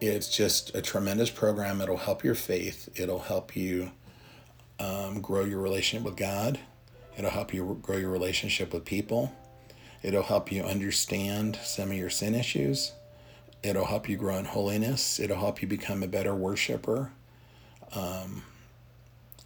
it's 0.00 0.34
just 0.34 0.74
a 0.74 0.82
tremendous 0.82 1.30
program. 1.30 1.80
It'll 1.80 1.96
help 1.96 2.22
your 2.22 2.34
faith. 2.34 2.88
It'll 2.94 3.18
help 3.18 3.56
you 3.56 3.90
um, 4.78 5.20
grow 5.22 5.44
your 5.44 5.60
relationship 5.60 6.04
with 6.04 6.16
god. 6.16 6.58
It'll 7.16 7.30
help 7.30 7.54
you 7.54 7.78
grow 7.80 7.96
your 7.96 8.10
relationship 8.10 8.74
with 8.74 8.84
people. 8.84 9.34
It'll 10.02 10.22
help 10.22 10.52
you 10.52 10.62
understand 10.62 11.58
some 11.64 11.90
of 11.90 11.96
your 11.96 12.10
sin 12.10 12.34
issues 12.34 12.92
It'll 13.62 13.86
help 13.86 14.08
you 14.08 14.16
grow 14.16 14.36
in 14.36 14.44
holiness. 14.44 15.18
It'll 15.18 15.38
help 15.38 15.60
you 15.60 15.68
become 15.68 16.02
a 16.02 16.08
better 16.08 16.34
worshiper. 16.34 17.12
Um, 17.92 18.42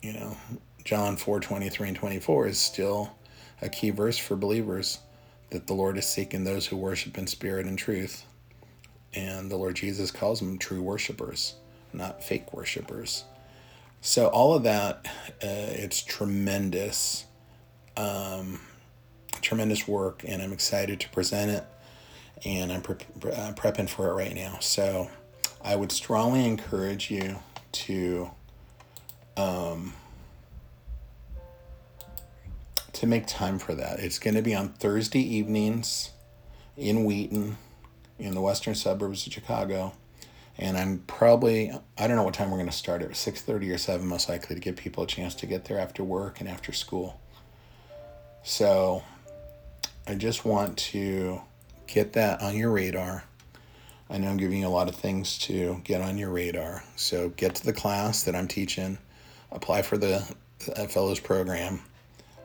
you 0.02 0.12
know, 0.12 0.36
John 0.84 1.16
4 1.16 1.40
23 1.40 1.88
and 1.88 1.96
24 1.96 2.46
is 2.48 2.58
still 2.58 3.12
a 3.62 3.68
key 3.68 3.90
verse 3.90 4.18
for 4.18 4.36
believers 4.36 4.98
that 5.50 5.66
the 5.66 5.74
Lord 5.74 5.98
is 5.98 6.06
seeking 6.06 6.44
those 6.44 6.66
who 6.66 6.76
worship 6.76 7.18
in 7.18 7.26
spirit 7.26 7.66
and 7.66 7.78
truth. 7.78 8.24
And 9.12 9.50
the 9.50 9.56
Lord 9.56 9.76
Jesus 9.76 10.10
calls 10.10 10.38
them 10.38 10.58
true 10.58 10.82
worshipers, 10.82 11.54
not 11.92 12.22
fake 12.22 12.52
worshipers. 12.52 13.24
So, 14.00 14.28
all 14.28 14.54
of 14.54 14.62
that, 14.62 15.06
uh, 15.42 15.74
it's 15.74 16.02
tremendous, 16.02 17.26
um, 17.96 18.60
tremendous 19.42 19.86
work, 19.86 20.22
and 20.26 20.40
I'm 20.40 20.52
excited 20.52 21.00
to 21.00 21.08
present 21.10 21.50
it 21.50 21.64
and 22.44 22.72
I'm 22.72 22.82
pre- 22.82 22.96
uh, 22.96 23.52
prepping 23.52 23.88
for 23.88 24.08
it 24.08 24.14
right 24.14 24.34
now. 24.34 24.58
So 24.60 25.10
I 25.62 25.76
would 25.76 25.92
strongly 25.92 26.46
encourage 26.46 27.10
you 27.10 27.38
to 27.72 28.30
um, 29.36 29.94
to 32.92 33.06
make 33.06 33.26
time 33.26 33.58
for 33.58 33.74
that. 33.74 34.00
It's 34.00 34.18
going 34.18 34.34
to 34.34 34.42
be 34.42 34.54
on 34.54 34.70
Thursday 34.70 35.20
evenings 35.20 36.10
in 36.76 37.04
Wheaton, 37.04 37.56
in 38.18 38.34
the 38.34 38.40
western 38.40 38.74
suburbs 38.74 39.26
of 39.26 39.32
Chicago. 39.32 39.92
And 40.58 40.76
I'm 40.76 40.98
probably 41.06 41.72
I 41.96 42.06
don't 42.06 42.16
know 42.16 42.22
what 42.22 42.34
time 42.34 42.50
we're 42.50 42.58
going 42.58 42.68
to 42.68 42.76
start 42.76 43.02
at 43.02 43.16
six 43.16 43.40
thirty 43.40 43.70
or 43.70 43.78
seven, 43.78 44.06
most 44.06 44.28
likely 44.28 44.54
to 44.54 44.60
give 44.60 44.76
people 44.76 45.04
a 45.04 45.06
chance 45.06 45.34
to 45.36 45.46
get 45.46 45.66
there 45.66 45.78
after 45.78 46.04
work 46.04 46.40
and 46.40 46.48
after 46.48 46.72
school. 46.72 47.20
So 48.42 49.02
I 50.06 50.14
just 50.14 50.44
want 50.44 50.76
to 50.78 51.40
get 51.90 52.12
that 52.14 52.40
on 52.40 52.56
your 52.56 52.70
radar. 52.70 53.24
I 54.08 54.18
know 54.18 54.28
I'm 54.28 54.36
giving 54.36 54.60
you 54.60 54.66
a 54.66 54.68
lot 54.68 54.88
of 54.88 54.94
things 54.94 55.38
to 55.38 55.80
get 55.84 56.00
on 56.00 56.18
your 56.18 56.30
radar. 56.30 56.82
So 56.96 57.28
get 57.30 57.54
to 57.56 57.64
the 57.64 57.72
class 57.72 58.24
that 58.24 58.34
I'm 58.34 58.48
teaching, 58.48 58.98
apply 59.52 59.82
for 59.82 59.98
the 59.98 60.18
fellows 60.88 61.20
program, 61.20 61.80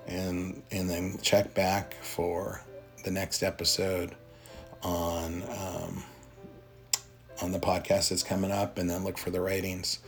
and 0.07 0.61
and 0.71 0.89
then 0.89 1.17
check 1.21 1.53
back 1.53 1.95
for 2.03 2.61
the 3.03 3.11
next 3.11 3.43
episode 3.43 4.15
on 4.83 5.43
um, 5.43 6.03
on 7.41 7.51
the 7.51 7.59
podcast 7.59 8.09
that's 8.09 8.23
coming 8.23 8.51
up, 8.51 8.77
and 8.77 8.89
then 8.89 9.03
look 9.03 9.17
for 9.17 9.29
the 9.29 9.41
ratings. 9.41 9.99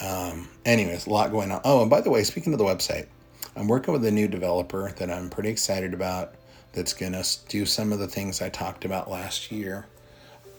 Um, 0.00 0.48
anyways, 0.64 1.06
a 1.06 1.10
lot 1.10 1.30
going 1.30 1.50
on. 1.50 1.60
Oh, 1.64 1.80
and 1.82 1.90
by 1.90 2.00
the 2.00 2.10
way, 2.10 2.24
speaking 2.24 2.52
of 2.52 2.58
the 2.58 2.64
website, 2.64 3.06
I'm 3.54 3.68
working 3.68 3.92
with 3.92 4.04
a 4.04 4.10
new 4.10 4.28
developer 4.28 4.92
that 4.98 5.10
I'm 5.10 5.30
pretty 5.30 5.48
excited 5.50 5.94
about. 5.94 6.35
That's 6.76 6.92
gonna 6.92 7.24
do 7.48 7.64
some 7.64 7.90
of 7.90 7.98
the 7.98 8.06
things 8.06 8.42
I 8.42 8.50
talked 8.50 8.84
about 8.84 9.10
last 9.10 9.50
year. 9.50 9.86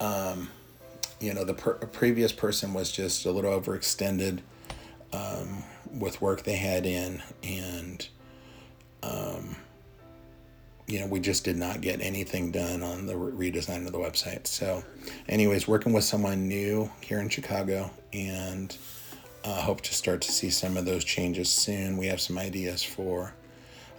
Um, 0.01 0.49
you 1.20 1.34
know, 1.34 1.43
the 1.43 1.53
per- 1.53 1.76
previous 1.76 2.32
person 2.32 2.74
was 2.74 2.91
just 2.91 3.26
a 3.26 3.32
little 3.32 3.51
overextended 3.57 4.39
um, 5.13 5.63
with 5.93 6.20
work 6.20 6.41
they 6.41 6.55
had 6.55 6.88
in, 6.88 7.22
and 7.43 8.07
um, 9.03 9.55
you 10.88 10.99
know, 10.99 11.05
we 11.05 11.20
just 11.20 11.43
did 11.43 11.55
not 11.57 11.82
get 11.82 12.01
anything 12.01 12.49
done 12.49 12.82
on 12.82 13.05
the 13.05 13.15
re- 13.15 13.51
redesign 13.51 13.86
of 13.86 13.91
the 13.91 13.99
website. 13.99 14.47
So, 14.47 14.84
anyways, 15.30 15.68
working 15.68 15.93
with 15.93 16.03
someone 16.03 16.47
new 16.47 16.89
here 17.01 17.20
in 17.20 17.30
Chicago 17.30 17.91
and 18.11 18.76
uh, 19.43 19.61
hope 19.61 19.82
to 19.82 19.93
start 19.93 20.22
to 20.22 20.32
see 20.32 20.49
some 20.49 20.78
of 20.78 20.86
those 20.86 21.03
changes 21.03 21.49
soon. 21.49 21.95
We 21.95 22.07
have 22.07 22.22
some 22.22 22.38
ideas 22.38 22.84
for, 22.84 23.34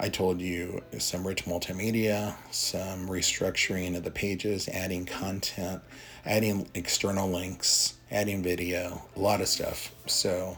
I 0.01 0.09
told 0.09 0.41
you, 0.41 0.83
some 0.99 1.27
rich 1.27 1.45
multimedia, 1.45 2.35
some 2.51 3.09
restructuring 3.09 3.97
of 3.97 4.05
the 4.05 4.11
pages, 4.11 4.69
adding 4.69 5.05
content, 5.05 5.83
adding 6.25 6.69
external 6.75 7.29
links, 7.29 7.95
adding 8.11 8.43
video, 8.43 9.03
a 9.17 9.19
lot 9.19 9.41
of 9.41 9.49
stuff. 9.49 9.93
So, 10.07 10.57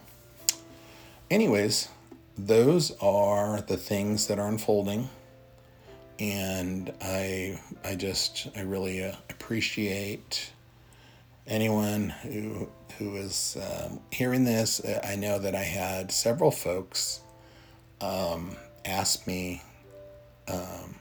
anyways, 1.31 1.89
those 2.37 2.91
are 3.01 3.63
the 3.63 3.77
things 3.77 4.27
that 4.27 4.39
are 4.39 4.49
unfolding 4.49 5.09
and 6.21 6.93
I 7.01 7.59
I 7.83 7.97
just 7.97 8.49
I 8.55 8.61
really 8.61 9.03
uh, 9.03 9.17
appreciate 9.31 10.53
anyone 11.47 12.11
who 12.11 12.69
who 12.99 13.17
is 13.17 13.57
um, 13.61 14.01
hearing 14.13 14.45
this. 14.45 14.83
I 15.03 15.17
know 15.17 15.39
that 15.39 15.55
I 15.55 15.63
had 15.63 16.13
several 16.13 16.51
folks 16.51 17.21
um, 18.03 18.55
ask 18.85 19.27
me 19.27 19.63
um, 20.49 20.97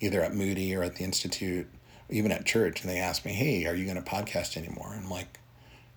either 0.00 0.22
at 0.22 0.34
Moody 0.34 0.74
or 0.74 0.82
at 0.82 0.96
the 0.96 1.04
Institute, 1.04 1.66
even 2.10 2.32
at 2.32 2.44
church, 2.44 2.82
and 2.82 2.90
they 2.90 2.98
asked 2.98 3.24
me, 3.24 3.32
"Hey, 3.32 3.66
are 3.66 3.74
you 3.74 3.84
going 3.84 4.02
to 4.02 4.10
podcast 4.10 4.56
anymore?" 4.56 4.94
I'm 4.96 5.10
like, 5.10 5.38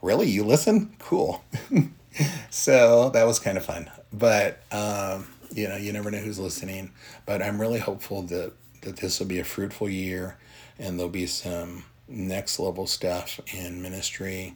"Really? 0.01 0.27
You 0.27 0.43
listen? 0.43 0.95
Cool." 0.99 1.43
so 2.49 3.09
that 3.11 3.25
was 3.25 3.39
kind 3.39 3.57
of 3.57 3.65
fun, 3.65 3.89
but. 4.11 4.61
Um, 4.71 5.27
you 5.53 5.67
know, 5.67 5.77
you 5.77 5.91
never 5.91 6.11
know 6.11 6.19
who's 6.19 6.39
listening, 6.39 6.91
but 7.25 7.41
I'm 7.41 7.59
really 7.59 7.79
hopeful 7.79 8.23
that 8.23 8.53
that 8.81 8.97
this 8.97 9.19
will 9.19 9.27
be 9.27 9.39
a 9.39 9.43
fruitful 9.43 9.89
year, 9.89 10.37
and 10.77 10.97
there'll 10.97 11.11
be 11.11 11.27
some 11.27 11.83
next 12.07 12.59
level 12.59 12.87
stuff 12.87 13.39
in 13.53 13.81
ministry, 13.81 14.55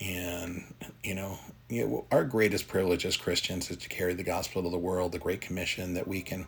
and 0.00 0.64
you 1.02 1.14
know, 1.14 1.38
you 1.68 1.86
know, 1.86 2.06
our 2.10 2.24
greatest 2.24 2.68
privilege 2.68 3.06
as 3.06 3.16
Christians 3.16 3.70
is 3.70 3.78
to 3.78 3.88
carry 3.88 4.14
the 4.14 4.22
gospel 4.22 4.62
to 4.62 4.70
the 4.70 4.78
world, 4.78 5.12
the 5.12 5.18
Great 5.18 5.40
Commission 5.40 5.94
that 5.94 6.06
we 6.06 6.22
can 6.22 6.46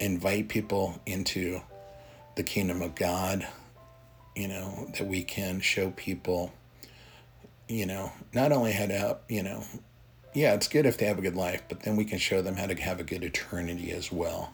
invite 0.00 0.48
people 0.48 1.00
into 1.06 1.60
the 2.36 2.42
kingdom 2.42 2.82
of 2.82 2.94
God. 2.94 3.46
You 4.34 4.48
know 4.48 4.90
that 4.98 5.06
we 5.06 5.22
can 5.22 5.60
show 5.60 5.90
people. 5.90 6.52
You 7.68 7.86
know, 7.86 8.12
not 8.34 8.52
only 8.52 8.72
how 8.72 8.86
to 8.86 9.18
you 9.28 9.42
know 9.42 9.64
yeah, 10.34 10.54
it's 10.54 10.68
good 10.68 10.86
if 10.86 10.96
they 10.96 11.06
have 11.06 11.18
a 11.18 11.22
good 11.22 11.36
life, 11.36 11.62
but 11.68 11.80
then 11.80 11.96
we 11.96 12.04
can 12.04 12.18
show 12.18 12.40
them 12.40 12.56
how 12.56 12.66
to 12.66 12.74
have 12.74 13.00
a 13.00 13.04
good 13.04 13.22
eternity 13.22 13.92
as 13.92 14.10
well. 14.10 14.52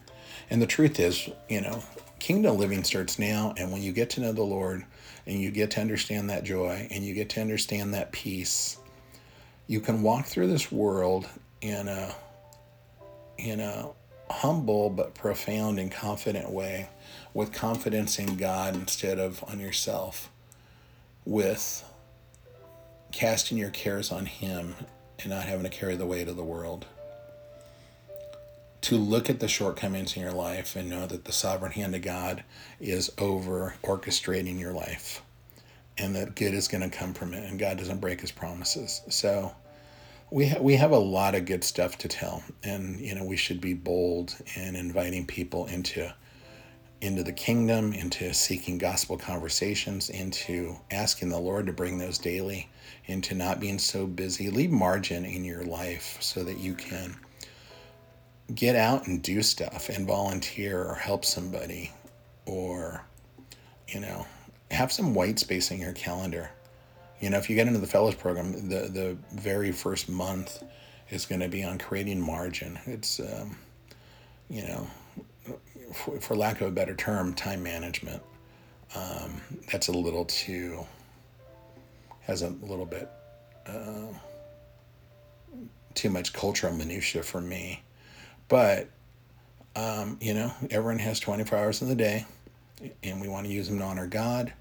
And 0.51 0.61
the 0.61 0.67
truth 0.67 0.99
is, 0.99 1.29
you 1.49 1.61
know, 1.61 1.83
kingdom 2.19 2.57
living 2.57 2.83
starts 2.85 3.19
now. 3.19 3.55
And 3.57 3.71
when 3.71 3.83
you 3.83 3.93
get 3.93 4.11
to 4.11 4.21
know 4.21 4.33
the 4.33 4.43
Lord 4.43 4.85
and 5.27 5.41
you 5.41 5.51
get 5.51 5.71
to 5.73 5.81
understand 5.81 6.31
that 6.31 6.45
joy 6.45 6.89
and 6.91 7.05
you 7.05 7.15
get 7.15 7.29
to 7.31 7.41
understand 7.41 7.95
that 7.95 8.11
peace, 8.13 8.79
you 9.69 9.81
can 9.81 10.03
walk 10.03 10.25
through 10.25 10.49
this 10.49 10.73
world 10.73 11.29
in 11.61 11.89
a, 11.89 12.15
in 13.37 13.61
a 13.61 13.91
humble 14.31 14.89
but 14.89 15.15
profound 15.15 15.79
and 15.79 15.93
confident 15.93 16.51
way 16.51 16.89
with 17.35 17.53
confidence 17.53 18.19
in 18.19 18.37
God 18.37 18.75
instead 18.75 19.19
of 19.19 19.45
on 19.45 19.61
yourself, 19.61 20.31
with 21.27 21.85
casting 23.13 23.59
your 23.59 23.71
cares 23.71 24.11
on 24.11 24.25
Him 24.25 24.75
and 25.21 25.31
not 25.31 25.45
having 25.45 25.65
to 25.65 25.71
carry 25.71 25.97
the 25.97 26.07
weight 26.07 26.29
of 26.29 26.37
the 26.37 26.43
world. 26.43 26.87
To 28.83 28.97
look 28.97 29.29
at 29.29 29.41
the 29.41 29.49
shortcomings 29.49 30.17
in 30.17 30.23
your 30.23 30.33
life 30.33 30.77
and 30.77 30.89
know 30.89 31.07
that 31.07 31.25
the 31.27 31.33
sovereign 31.33 31.73
hand 31.73 31.95
of 31.95 32.01
God 32.01 32.43
is 32.81 33.13
over 33.19 33.75
orchestrating 33.83 34.59
your 34.59 34.73
life 34.73 35.21
and 35.99 36.15
that 36.15 36.35
good 36.37 36.55
is 36.55 36.69
going 36.69 36.89
to 36.89 36.97
come 36.97 37.15
from 37.15 37.35
it 37.35 37.49
and 37.49 37.59
God 37.59 37.79
doesn't 37.79 38.01
break 38.01 38.21
his 38.21 38.31
promises. 38.31 39.03
So 39.09 39.55
we 40.31 40.49
ha- 40.49 40.61
we 40.61 40.75
have 40.77 40.93
a 40.93 40.99
lot 40.99 41.35
of 41.35 41.45
good 41.45 41.65
stuff 41.65 41.99
to 41.99 42.09
tell 42.09 42.43
and 42.63 43.01
you 43.01 43.15
know 43.15 43.25
we 43.25 43.37
should 43.37 43.61
be 43.61 43.75
bold 43.75 44.35
in 44.57 44.77
inviting 44.77 45.27
people 45.27 45.67
into 45.67 46.13
into 47.01 47.23
the 47.23 47.33
kingdom, 47.33 47.93
into 47.93 48.35
seeking 48.35 48.77
gospel 48.77 49.17
conversations, 49.17 50.11
into 50.11 50.77
asking 50.91 51.29
the 51.29 51.39
Lord 51.39 51.67
to 51.67 51.73
bring 51.73 51.99
those 51.99 52.19
daily, 52.19 52.69
into 53.07 53.35
not 53.35 53.61
being 53.61 53.79
so 53.79 54.07
busy. 54.07 54.51
Leave 54.51 54.71
margin 54.71 55.25
in 55.25 55.45
your 55.45 55.65
life 55.65 56.17
so 56.21 56.43
that 56.43 56.59
you 56.59 56.75
can 56.75 57.17
get 58.55 58.75
out 58.75 59.07
and 59.07 59.23
do 59.23 59.43
stuff 59.43 59.89
and 59.91 60.07
volunteer 60.07 60.83
or 60.83 60.95
help 60.95 61.25
somebody 61.25 61.93
or, 62.47 63.05
you 63.89 64.01
know, 64.01 64.27
have 64.71 64.93
some 64.93 65.15
white 65.15 65.39
space 65.39 65.71
in 65.71 65.79
your 65.79 65.93
calendar. 65.93 66.51
You 67.21 67.31
know, 67.31 67.39
if 67.39 67.51
you 67.51 67.57
get 67.57 67.67
into 67.67 67.81
the 67.81 67.87
fellows 67.87 68.15
program, 68.15 68.69
the, 68.69 68.89
the 68.89 69.17
very 69.33 69.73
first 69.73 70.09
month 70.09 70.63
is 71.11 71.27
going 71.27 71.41
to 71.41 71.49
be 71.49 71.65
on 71.65 71.79
creating 71.79 72.21
margin. 72.21 72.79
It's, 72.87 73.19
um, 73.21 73.57
you 74.49 74.63
know, 74.63 74.87
for, 75.93 76.21
for, 76.21 76.37
lack 76.37 76.61
of 76.61 76.69
a 76.69 76.71
better 76.71 76.95
term, 76.95 77.35
time 77.35 77.63
management. 77.63 78.23
Um, 78.95 79.41
that's 79.71 79.89
a 79.89 79.93
little 79.93 80.25
too, 80.27 80.87
has 82.21 82.43
a 82.43 82.51
little 82.51 82.87
bit 82.87 83.11
uh, 83.67 84.07
too 85.95 86.11
much 86.11 86.33
cultural 86.33 86.75
minutia 86.75 87.23
for 87.23 87.41
me. 87.41 87.83
But, 88.49 88.89
um, 89.77 90.19
you 90.21 90.35
know, 90.35 90.53
everyone 90.71 90.99
has 91.01 91.21
24 91.21 91.59
hours 91.59 91.83
in 91.83 91.89
the 91.89 91.95
day, 91.95 92.27
and 93.03 93.21
we 93.21 93.29
want 93.29 93.47
to 93.47 93.53
use 93.53 93.69
them 93.69 93.79
to 93.79 93.85
honor 93.85 94.07
God. 94.07 94.53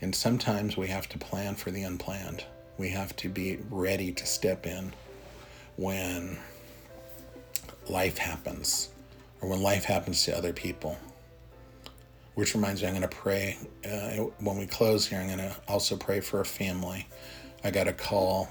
And 0.00 0.14
sometimes 0.14 0.76
we 0.76 0.88
have 0.88 1.08
to 1.10 1.18
plan 1.18 1.54
for 1.54 1.70
the 1.70 1.82
unplanned. 1.82 2.44
We 2.78 2.90
have 2.90 3.16
to 3.16 3.28
be 3.28 3.58
ready 3.70 4.12
to 4.12 4.26
step 4.26 4.66
in 4.66 4.92
when 5.76 6.38
life 7.88 8.18
happens 8.18 8.90
or 9.40 9.48
when 9.48 9.62
life 9.62 9.84
happens 9.84 10.24
to 10.24 10.36
other 10.36 10.52
people. 10.52 10.98
Which 12.34 12.54
reminds 12.54 12.82
me, 12.82 12.88
I'm 12.88 12.94
going 12.94 13.08
to 13.08 13.16
pray. 13.16 13.56
Uh, 13.84 14.28
when 14.40 14.58
we 14.58 14.66
close 14.66 15.06
here, 15.06 15.18
I'm 15.18 15.26
going 15.26 15.38
to 15.38 15.56
also 15.68 15.96
pray 15.96 16.20
for 16.20 16.40
a 16.40 16.44
family. 16.44 17.06
I 17.64 17.70
got 17.70 17.88
a 17.88 17.94
call 17.94 18.50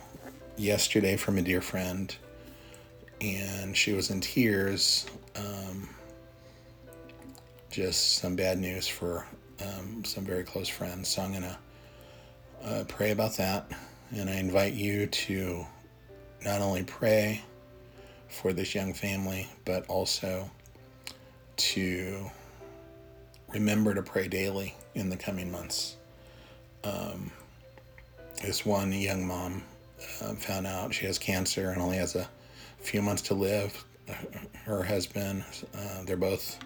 yesterday 0.57 1.17
from 1.17 1.37
a 1.37 1.41
dear 1.43 1.61
friend, 1.61 2.15
and 3.21 3.77
she 3.77 3.93
was 3.93 4.09
in 4.09 4.21
tears. 4.21 5.05
Um, 5.35 5.87
just 7.75 8.19
some 8.19 8.37
bad 8.37 8.57
news 8.57 8.87
for 8.87 9.27
um, 9.61 10.05
some 10.05 10.23
very 10.23 10.43
close 10.43 10.69
friends. 10.69 11.09
So 11.09 11.21
I'm 11.21 11.31
going 11.31 11.43
to 11.43 11.57
uh, 12.63 12.83
pray 12.87 13.11
about 13.11 13.35
that. 13.35 13.69
And 14.15 14.29
I 14.29 14.35
invite 14.35 14.73
you 14.73 15.07
to 15.07 15.65
not 16.45 16.61
only 16.61 16.83
pray 16.83 17.43
for 18.29 18.53
this 18.53 18.73
young 18.73 18.93
family, 18.93 19.49
but 19.65 19.85
also 19.89 20.49
to 21.57 22.31
remember 23.49 23.93
to 23.93 24.01
pray 24.01 24.29
daily 24.29 24.73
in 24.93 25.09
the 25.09 25.17
coming 25.17 25.51
months. 25.51 25.97
Um, 26.85 27.29
this 28.41 28.65
one 28.65 28.93
young 28.93 29.27
mom 29.27 29.63
uh, 30.21 30.33
found 30.35 30.65
out 30.65 30.93
she 30.93 31.07
has 31.07 31.19
cancer 31.19 31.71
and 31.71 31.81
only 31.81 31.97
has 31.97 32.15
a 32.15 32.29
few 32.79 33.01
months 33.01 33.23
to 33.23 33.33
live. 33.33 33.83
her 34.65 34.83
husband. 34.83 35.43
Uh, 35.73 36.03
they're 36.05 36.15
both 36.15 36.57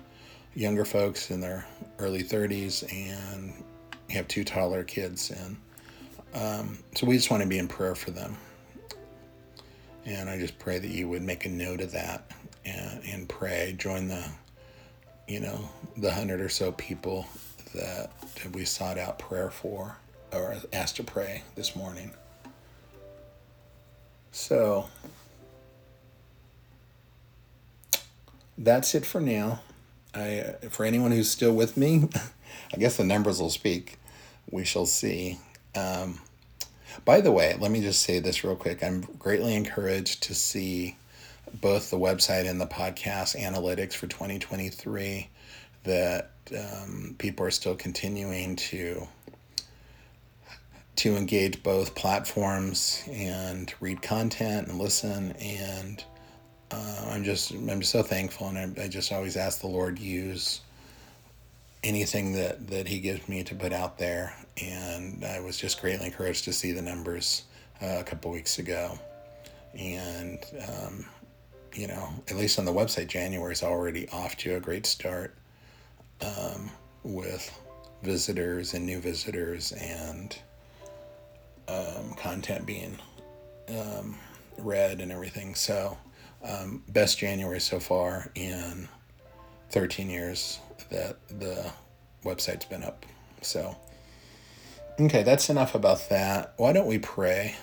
younger 0.56 0.86
folks 0.86 1.32
in 1.32 1.40
their 1.40 1.66
early 2.00 2.24
30s 2.24 2.92
and 2.92 3.54
have 4.10 4.28
two 4.28 4.44
toddler 4.44 4.84
kids. 4.84 5.32
And 5.32 5.58
um, 6.34 6.80
so 6.96 7.06
we 7.06 7.16
just 7.16 7.32
want 7.32 7.44
to 7.44 7.50
be 7.50 7.60
in 7.60 7.68
prayer 7.68 7.96
for 7.96 8.12
them. 8.12 8.36
And 10.06 10.30
I 10.30 10.40
just 10.40 10.58
pray 10.58 10.80
that 10.80 10.90
you 10.90 11.08
would 11.10 11.22
make 11.22 11.46
a 11.46 11.50
note 11.50 11.82
of 11.82 11.92
that 11.92 12.32
and, 12.66 13.04
and 13.06 13.30
pray. 13.30 13.76
Join 13.78 14.08
the, 14.08 14.26
you 15.28 15.40
know, 15.40 15.70
the 15.98 16.12
hundred 16.12 16.42
or 16.42 16.50
so 16.50 16.72
people 16.74 17.28
that, 17.76 18.12
that 18.36 18.52
we 18.54 18.66
sought 18.66 18.98
out 18.98 19.20
prayer 19.20 19.52
for 19.52 19.98
or 20.32 20.56
asked 20.74 20.96
to 20.98 21.04
pray 21.04 21.44
this 21.56 21.76
morning. 21.76 22.12
So 24.32 24.88
that's 28.58 28.96
it 28.96 29.06
for 29.06 29.22
now. 29.22 29.62
I, 30.14 30.56
for 30.70 30.86
anyone 30.86 31.12
who's 31.12 31.30
still 31.30 31.54
with 31.54 31.78
me, 31.78 32.10
I 32.74 32.78
guess 32.78 32.98
the 32.98 33.04
numbers 33.04 33.40
will 33.40 33.50
speak. 33.50 33.98
We 34.52 34.66
shall 34.66 34.86
see. 34.86 35.40
Um, 35.76 36.20
by 37.06 37.22
the 37.22 37.32
way, 37.32 37.56
let 37.60 37.72
me 37.72 37.82
just 37.82 38.04
say 38.04 38.20
this 38.20 38.44
real 38.44 38.56
quick. 38.56 38.84
I'm 38.84 39.02
greatly 39.02 39.56
encouraged 39.56 40.24
to 40.24 40.34
see 40.34 40.98
both 41.62 41.90
the 41.90 41.98
website 41.98 42.50
and 42.50 42.60
the 42.60 42.68
podcast 42.68 43.40
analytics 43.40 43.94
for 43.94 44.08
2023 44.08 45.30
that 45.84 46.32
um, 46.58 47.16
people 47.18 47.46
are 47.46 47.52
still 47.52 47.76
continuing 47.76 48.56
to 48.56 49.08
to 50.96 51.16
engage 51.16 51.64
both 51.64 51.96
platforms 51.96 53.04
and 53.10 53.74
read 53.80 54.02
content 54.02 54.68
and 54.68 54.78
listen 54.78 55.32
and 55.40 56.04
uh, 56.72 57.10
I'm 57.10 57.24
just 57.24 57.52
I'm 57.52 57.84
so 57.84 58.04
thankful 58.04 58.48
and 58.48 58.58
I, 58.58 58.84
I 58.84 58.88
just 58.88 59.12
always 59.12 59.38
ask 59.38 59.62
the 59.62 59.68
Lord 59.68 60.00
use 60.00 60.62
anything 61.84 62.34
that 62.34 62.68
that 62.68 62.88
He 62.88 63.00
gives 63.00 63.28
me 63.28 63.44
to 63.44 63.56
put 63.56 63.74
out 63.74 63.98
there 63.98 64.34
and 64.62 65.24
I 65.24 65.40
was 65.40 65.58
just 65.58 65.82
greatly 65.82 66.08
encouraged 66.08 66.46
to 66.46 66.54
see 66.54 66.72
the 66.72 66.82
numbers 66.82 67.44
uh, 67.82 67.98
a 68.00 68.04
couple 68.04 68.32
weeks 68.32 68.60
ago 68.60 68.98
and 69.78 70.40
um, 70.68 71.06
you 71.74 71.88
know 71.88 72.10
at 72.28 72.36
least 72.36 72.60
on 72.60 72.66
the 72.66 72.74
website 72.74 73.08
January 73.08 73.54
is 73.54 73.64
already 73.64 74.08
off 74.10 74.36
to 74.38 74.56
a 74.56 74.60
great 74.60 74.86
start 74.86 75.36
um, 76.22 76.70
with 77.04 77.52
visitors 78.04 78.74
and 78.74 78.86
new 78.86 79.00
visitors 79.00 79.72
and 79.74 80.38
um, 81.68 82.14
content 82.18 82.66
being 82.66 82.98
um, 83.70 84.18
read 84.58 85.02
and 85.02 85.12
everything. 85.12 85.56
So, 85.56 85.98
um, 86.44 86.84
best 86.88 87.18
January 87.20 87.60
so 87.60 87.80
far 87.80 88.32
in 88.36 88.88
13 89.70 90.10
years 90.10 90.60
that 90.90 91.18
the 91.28 91.72
website's 92.24 92.66
been 92.66 92.84
up. 92.84 93.06
So, 93.42 93.76
okay, 95.00 95.24
that's 95.24 95.50
enough 95.50 95.76
about 95.76 96.10
that. 96.10 96.54
Why 96.58 96.74
don't 96.74 96.88
we 96.88 97.00
pray? 97.00 97.56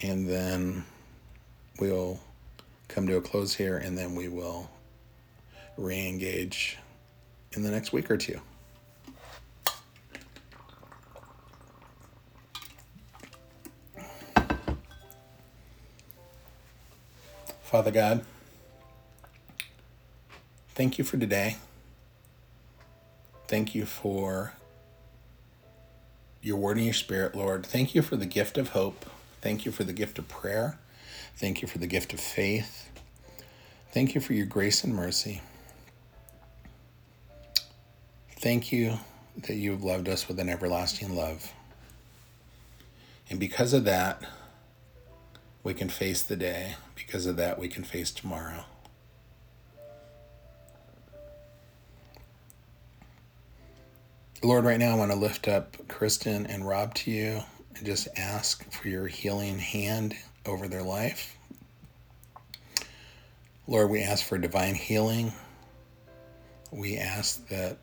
And 0.00 0.28
then 0.28 0.84
we'll 1.80 2.20
come 2.86 3.06
to 3.06 3.16
a 3.16 3.20
close 3.20 3.54
here 3.54 3.76
and 3.76 3.98
then 3.98 4.14
we 4.14 4.28
will 4.28 4.70
re 5.76 6.08
engage 6.08 6.78
in 7.52 7.62
the 7.62 7.70
next 7.70 7.92
week 7.92 8.10
or 8.10 8.16
two. 8.16 8.40
Father 17.68 17.90
God, 17.90 18.24
thank 20.70 20.96
you 20.96 21.04
for 21.04 21.18
today. 21.18 21.58
Thank 23.46 23.74
you 23.74 23.84
for 23.84 24.54
your 26.40 26.56
word 26.56 26.78
and 26.78 26.86
your 26.86 26.94
spirit, 26.94 27.34
Lord. 27.34 27.66
Thank 27.66 27.94
you 27.94 28.00
for 28.00 28.16
the 28.16 28.24
gift 28.24 28.56
of 28.56 28.70
hope. 28.70 29.04
Thank 29.42 29.66
you 29.66 29.70
for 29.70 29.84
the 29.84 29.92
gift 29.92 30.18
of 30.18 30.28
prayer. 30.28 30.78
Thank 31.36 31.60
you 31.60 31.68
for 31.68 31.76
the 31.76 31.86
gift 31.86 32.14
of 32.14 32.20
faith. 32.20 32.88
Thank 33.92 34.14
you 34.14 34.22
for 34.22 34.32
your 34.32 34.46
grace 34.46 34.82
and 34.82 34.94
mercy. 34.94 35.42
Thank 38.30 38.72
you 38.72 38.98
that 39.42 39.56
you 39.56 39.72
have 39.72 39.82
loved 39.82 40.08
us 40.08 40.26
with 40.26 40.40
an 40.40 40.48
everlasting 40.48 41.14
love. 41.14 41.52
And 43.28 43.38
because 43.38 43.74
of 43.74 43.84
that, 43.84 44.22
we 45.62 45.74
can 45.74 45.90
face 45.90 46.22
the 46.22 46.36
day. 46.36 46.76
Because 47.08 47.24
of 47.24 47.36
that, 47.36 47.58
we 47.58 47.68
can 47.68 47.84
face 47.84 48.10
tomorrow. 48.10 48.66
Lord, 54.42 54.66
right 54.66 54.78
now 54.78 54.94
I 54.94 54.98
want 54.98 55.10
to 55.12 55.16
lift 55.16 55.48
up 55.48 55.88
Kristen 55.88 56.44
and 56.44 56.68
Rob 56.68 56.92
to 56.96 57.10
you 57.10 57.40
and 57.74 57.86
just 57.86 58.08
ask 58.18 58.70
for 58.70 58.88
your 58.88 59.06
healing 59.06 59.58
hand 59.58 60.16
over 60.44 60.68
their 60.68 60.82
life. 60.82 61.38
Lord, 63.66 63.88
we 63.88 64.02
ask 64.02 64.26
for 64.26 64.36
divine 64.36 64.74
healing. 64.74 65.32
We 66.70 66.98
ask 66.98 67.48
that 67.48 67.78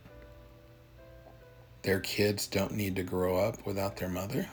their 1.81 1.99
kids 1.99 2.45
don't 2.45 2.73
need 2.73 2.95
to 2.97 3.03
grow 3.03 3.37
up 3.37 3.65
without 3.65 3.97
their 3.97 4.09
mother. 4.09 4.47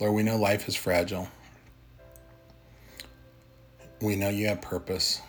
Lord, 0.00 0.14
we 0.14 0.22
know 0.24 0.36
life 0.36 0.68
is 0.68 0.74
fragile. 0.74 1.28
We 4.00 4.16
know 4.16 4.28
you 4.28 4.48
have 4.48 4.60
purpose. 4.60 5.22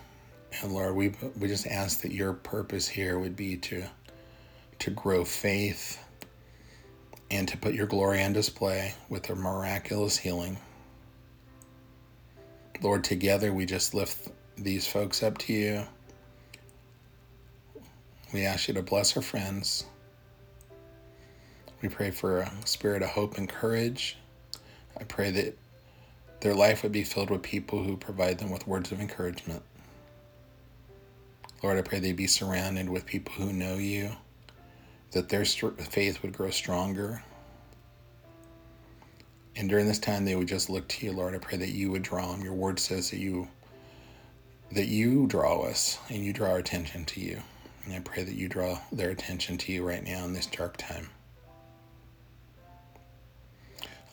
And 0.62 0.74
Lord, 0.74 0.96
we, 0.96 1.14
we 1.40 1.48
just 1.48 1.68
ask 1.68 2.02
that 2.02 2.12
your 2.12 2.34
purpose 2.34 2.88
here 2.88 3.20
would 3.20 3.36
be 3.36 3.58
to, 3.58 3.84
to 4.80 4.92
grow 4.92 5.24
faith 5.24 6.04
and 7.30 7.48
to 7.48 7.58
put 7.58 7.74
your 7.74 7.86
glory 7.86 8.24
on 8.24 8.34
display 8.34 8.94
with 9.08 9.30
a 9.30 9.36
miraculous 9.36 10.18
healing. 10.18 10.58
Lord, 12.82 13.04
together 13.04 13.54
we 13.54 13.66
just 13.66 13.94
lift 13.94 14.30
these 14.58 14.88
folks 14.88 15.22
up 15.22 15.38
to 15.40 15.54
you. 15.54 15.84
We 18.34 18.46
ask 18.46 18.68
you 18.68 18.74
to 18.74 18.82
bless 18.82 19.16
our 19.16 19.22
friends. 19.22 19.86
We 21.82 21.90
pray 21.90 22.10
for 22.10 22.40
a 22.40 22.52
spirit 22.66 23.04
of 23.04 23.10
hope 23.10 23.38
and 23.38 23.48
courage 23.48 24.18
I 25.00 25.04
pray 25.04 25.32
that 25.32 25.58
their 26.42 26.54
life 26.54 26.84
would 26.84 26.92
be 26.92 27.04
filled 27.04 27.30
with 27.30 27.42
people 27.42 27.84
who 27.84 27.98
provide 27.98 28.38
them 28.38 28.52
with 28.52 28.68
words 28.68 28.92
of 28.92 29.00
encouragement. 29.00 29.64
Lord, 31.64 31.78
I 31.78 31.82
pray 31.82 32.00
they 32.00 32.14
be 32.14 32.28
surrounded 32.28 32.90
with 32.90 33.06
people 33.06 33.34
who 33.34 33.52
know 33.52 33.76
you, 33.76 34.12
that 35.12 35.30
their 35.30 35.46
faith 35.46 36.22
would 36.22 36.34
grow 36.34 36.52
stronger. 36.52 37.24
And 39.56 39.70
during 39.70 39.88
this 39.88 40.00
time, 40.00 40.26
they 40.26 40.36
would 40.36 40.48
just 40.48 40.70
look 40.70 40.88
to 40.90 41.06
you, 41.06 41.14
Lord. 41.14 41.34
I 41.34 41.40
pray 41.40 41.58
that 41.58 41.70
you 41.70 41.90
would 41.92 42.04
draw 42.04 42.32
them. 42.32 42.44
Your 42.44 42.54
word 42.54 42.80
says 42.80 43.10
that 43.12 43.20
you 43.20 43.48
that 44.72 44.88
you 44.88 45.28
draw 45.28 45.62
us 45.62 46.00
and 46.10 46.26
you 46.26 46.34
draw 46.34 46.50
our 46.52 46.58
attention 46.58 47.06
to 47.06 47.22
you. 47.22 47.42
And 47.86 47.94
I 47.94 48.00
pray 48.00 48.24
that 48.24 48.36
you 48.36 48.50
draw 48.50 48.80
their 48.92 49.12
attention 49.12 49.58
to 49.60 49.72
you 49.72 49.88
right 49.88 50.04
now 50.04 50.26
in 50.26 50.34
this 50.34 50.48
dark 50.48 50.76
time. 50.78 51.10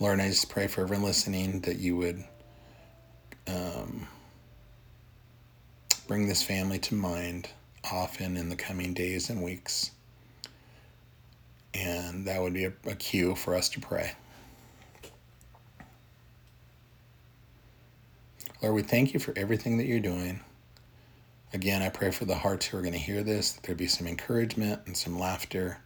Lord, 0.02 0.18
I 0.18 0.26
just 0.26 0.48
pray 0.48 0.66
for 0.66 0.80
everyone 0.80 1.04
listening 1.06 1.60
that 1.60 1.76
you 1.76 1.96
would 1.96 2.24
um, 3.46 4.08
bring 6.08 6.26
this 6.26 6.42
family 6.42 6.80
to 6.80 6.96
mind 6.96 7.48
often 7.88 8.36
in 8.36 8.48
the 8.48 8.56
coming 8.56 8.94
days 8.94 9.30
and 9.30 9.44
weeks. 9.44 9.92
And 11.72 12.26
that 12.26 12.42
would 12.42 12.52
be 12.52 12.64
a, 12.64 12.72
a 12.84 12.96
cue 12.96 13.36
for 13.36 13.54
us 13.54 13.68
to 13.68 13.80
pray. 13.80 14.10
Lord, 18.60 18.74
we 18.74 18.82
thank 18.82 19.14
you 19.14 19.20
for 19.20 19.32
everything 19.36 19.78
that 19.78 19.86
you're 19.86 20.00
doing. 20.00 20.40
Again, 21.54 21.80
I 21.80 21.90
pray 21.90 22.10
for 22.10 22.24
the 22.24 22.34
hearts 22.34 22.66
who 22.66 22.76
are 22.76 22.82
going 22.82 22.92
to 22.92 22.98
hear 22.98 23.22
this, 23.22 23.52
that 23.52 23.62
there 23.62 23.76
be 23.76 23.86
some 23.86 24.08
encouragement 24.08 24.80
and 24.86 24.96
some 24.96 25.16
laughter 25.16 25.78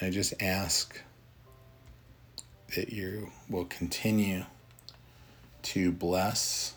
I 0.00 0.10
just 0.10 0.34
ask 0.40 1.00
that 2.74 2.92
you 2.92 3.30
will 3.48 3.64
continue 3.64 4.44
to 5.62 5.90
bless 5.90 6.74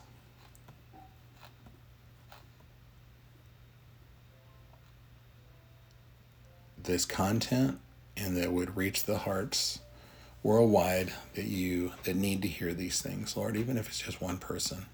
this 6.82 7.06
content 7.06 7.80
and 8.16 8.38
that 8.38 8.52
would 8.52 8.78
reach 8.78 9.04
the 9.04 9.20
hearts 9.20 9.80
worldwide 10.42 11.12
that 11.36 11.46
you 11.46 11.92
that 12.06 12.16
need 12.16 12.42
to 12.42 12.48
hear 12.48 12.74
these 12.74 13.02
things 13.02 13.36
lord 13.36 13.58
even 13.58 13.78
if 13.78 13.90
it's 13.90 14.00
just 14.00 14.22
one 14.22 14.38
person. 14.38 14.86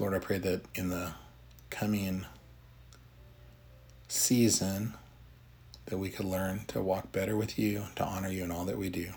Lord, 0.00 0.14
I 0.14 0.18
pray 0.18 0.38
that 0.38 0.62
in 0.74 0.88
the 0.88 1.12
coming 1.70 2.26
season 4.08 4.94
that 5.86 5.98
we 5.98 6.08
could 6.10 6.26
learn 6.26 6.64
to 6.68 6.80
walk 6.82 7.10
better 7.12 7.36
with 7.36 7.58
you, 7.58 7.84
to 7.96 8.04
honor 8.04 8.28
you 8.28 8.44
in 8.44 8.50
all 8.50 8.64
that 8.64 8.78
we 8.78 8.90
do. 8.90 9.08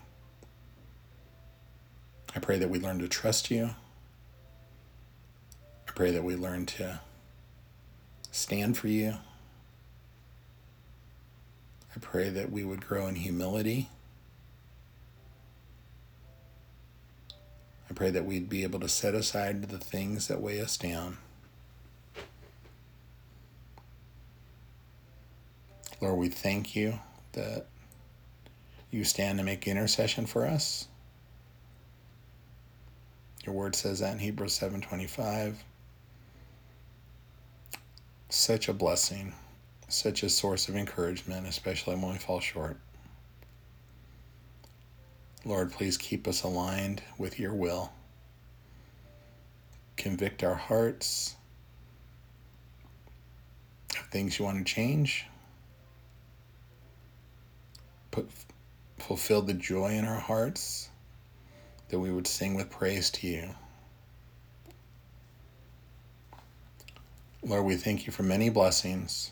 I 2.35 2.39
pray 2.39 2.57
that 2.57 2.69
we 2.69 2.79
learn 2.79 2.99
to 2.99 3.07
trust 3.07 3.51
you. 3.51 3.71
I 5.87 5.91
pray 5.91 6.11
that 6.11 6.23
we 6.23 6.35
learn 6.35 6.65
to 6.67 6.99
stand 8.31 8.77
for 8.77 8.87
you. 8.87 9.15
I 11.95 11.99
pray 11.99 12.29
that 12.29 12.51
we 12.51 12.63
would 12.63 12.85
grow 12.85 13.05
in 13.05 13.15
humility. 13.15 13.89
I 17.89 17.93
pray 17.93 18.09
that 18.09 18.25
we'd 18.25 18.49
be 18.49 18.63
able 18.63 18.79
to 18.79 18.89
set 18.89 19.13
aside 19.13 19.65
the 19.65 19.77
things 19.77 20.27
that 20.27 20.41
weigh 20.41 20.59
us 20.59 20.77
down. 20.77 21.17
Lord, 26.03 26.17
we 26.17 26.27
thank 26.27 26.75
you 26.75 26.99
that 27.31 27.67
you 28.91 29.05
stand 29.05 29.37
to 29.37 29.43
make 29.45 29.65
intercession 29.69 30.25
for 30.25 30.45
us. 30.45 30.89
Your 33.45 33.55
word 33.55 33.73
says 33.73 33.99
that 33.99 34.11
in 34.11 34.19
Hebrews 34.19 34.51
7:25. 34.51 35.63
Such 38.27 38.67
a 38.67 38.73
blessing, 38.73 39.33
such 39.87 40.23
a 40.23 40.29
source 40.29 40.67
of 40.67 40.75
encouragement, 40.75 41.47
especially 41.47 41.95
when 41.95 42.11
we 42.11 42.17
fall 42.17 42.41
short. 42.41 42.77
Lord, 45.45 45.71
please 45.71 45.97
keep 45.97 46.27
us 46.27 46.43
aligned 46.43 47.01
with 47.17 47.39
your 47.39 47.53
will. 47.53 47.93
Convict 49.95 50.43
our 50.43 50.55
hearts 50.55 51.37
of 53.97 54.05
things 54.07 54.37
you 54.37 54.43
want 54.43 54.57
to 54.67 54.73
change. 54.73 55.27
Put 58.13 58.29
fulfill 58.99 59.41
the 59.41 59.55
joy 59.55 59.93
in 59.93 60.05
our 60.05 60.19
hearts 60.19 60.89
that 61.89 61.97
we 61.97 62.11
would 62.11 62.27
sing 62.27 62.53
with 62.53 62.69
praise 62.69 63.09
to 63.09 63.27
you. 63.27 63.49
Lord, 67.43 67.65
we 67.65 67.75
thank 67.75 68.05
you 68.05 68.13
for 68.13 68.21
many 68.21 68.51
blessings. 68.51 69.31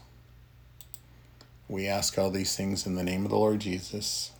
We 1.70 1.86
ask 1.86 2.18
all 2.18 2.32
these 2.32 2.56
things 2.56 2.88
in 2.88 2.96
the 2.96 3.04
name 3.04 3.24
of 3.24 3.30
the 3.30 3.38
Lord 3.38 3.60
Jesus. 3.60 4.32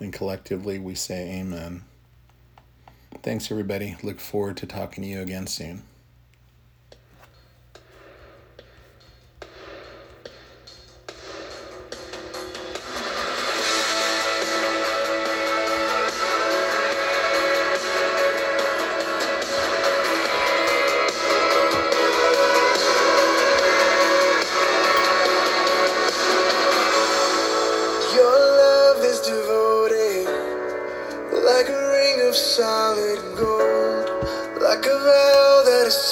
And 0.00 0.12
collectively 0.12 0.78
we 0.78 0.94
say 0.94 1.40
amen. 1.40 1.82
Thanks, 3.24 3.50
everybody. 3.50 3.96
Look 4.04 4.20
forward 4.20 4.58
to 4.58 4.66
talking 4.66 5.02
to 5.02 5.10
you 5.10 5.20
again 5.22 5.48
soon. 5.48 5.82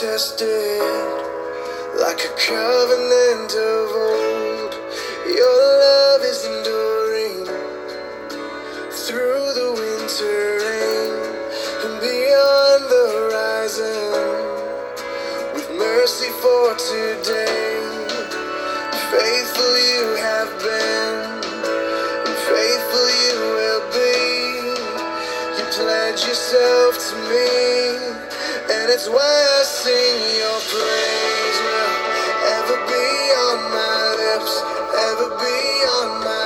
Tested, 0.01 0.81
like 1.99 2.21
a 2.23 2.33
covenant 2.39 3.51
of 3.51 3.87
old. 4.07 4.73
Your 5.27 5.59
love 5.83 6.23
is 6.23 6.45
enduring 6.47 7.45
through 8.95 9.47
the 9.59 9.71
winter 9.75 10.41
rain 10.63 11.13
and 11.83 11.95
beyond 11.99 12.83
the 12.95 13.05
horizon, 13.17 14.11
with 15.55 15.69
mercy 15.77 16.31
for 16.43 16.77
today. 16.77 17.83
Faithful 19.11 19.75
you 19.91 20.05
have 20.23 20.51
been. 20.63 21.17
And 22.23 22.37
faithful 22.47 23.09
you 23.27 23.37
will 23.59 23.83
be. 23.91 24.15
You 25.59 25.65
pledge 25.75 26.23
yourself 26.23 26.93
to 27.09 27.15
me, 27.31 27.68
and 28.89 28.95
it's 28.95 29.07
why 29.07 29.21
I 29.21 29.63
sing 29.65 30.17
your 30.41 30.61
praise 30.73 31.59
will 31.61 31.97
ever 32.57 32.79
be 32.89 33.09
on 33.45 33.59
my 33.77 34.01
lips, 34.17 34.55
ever 35.13 35.29
be 35.37 35.59
on 36.01 36.25
my 36.25 36.38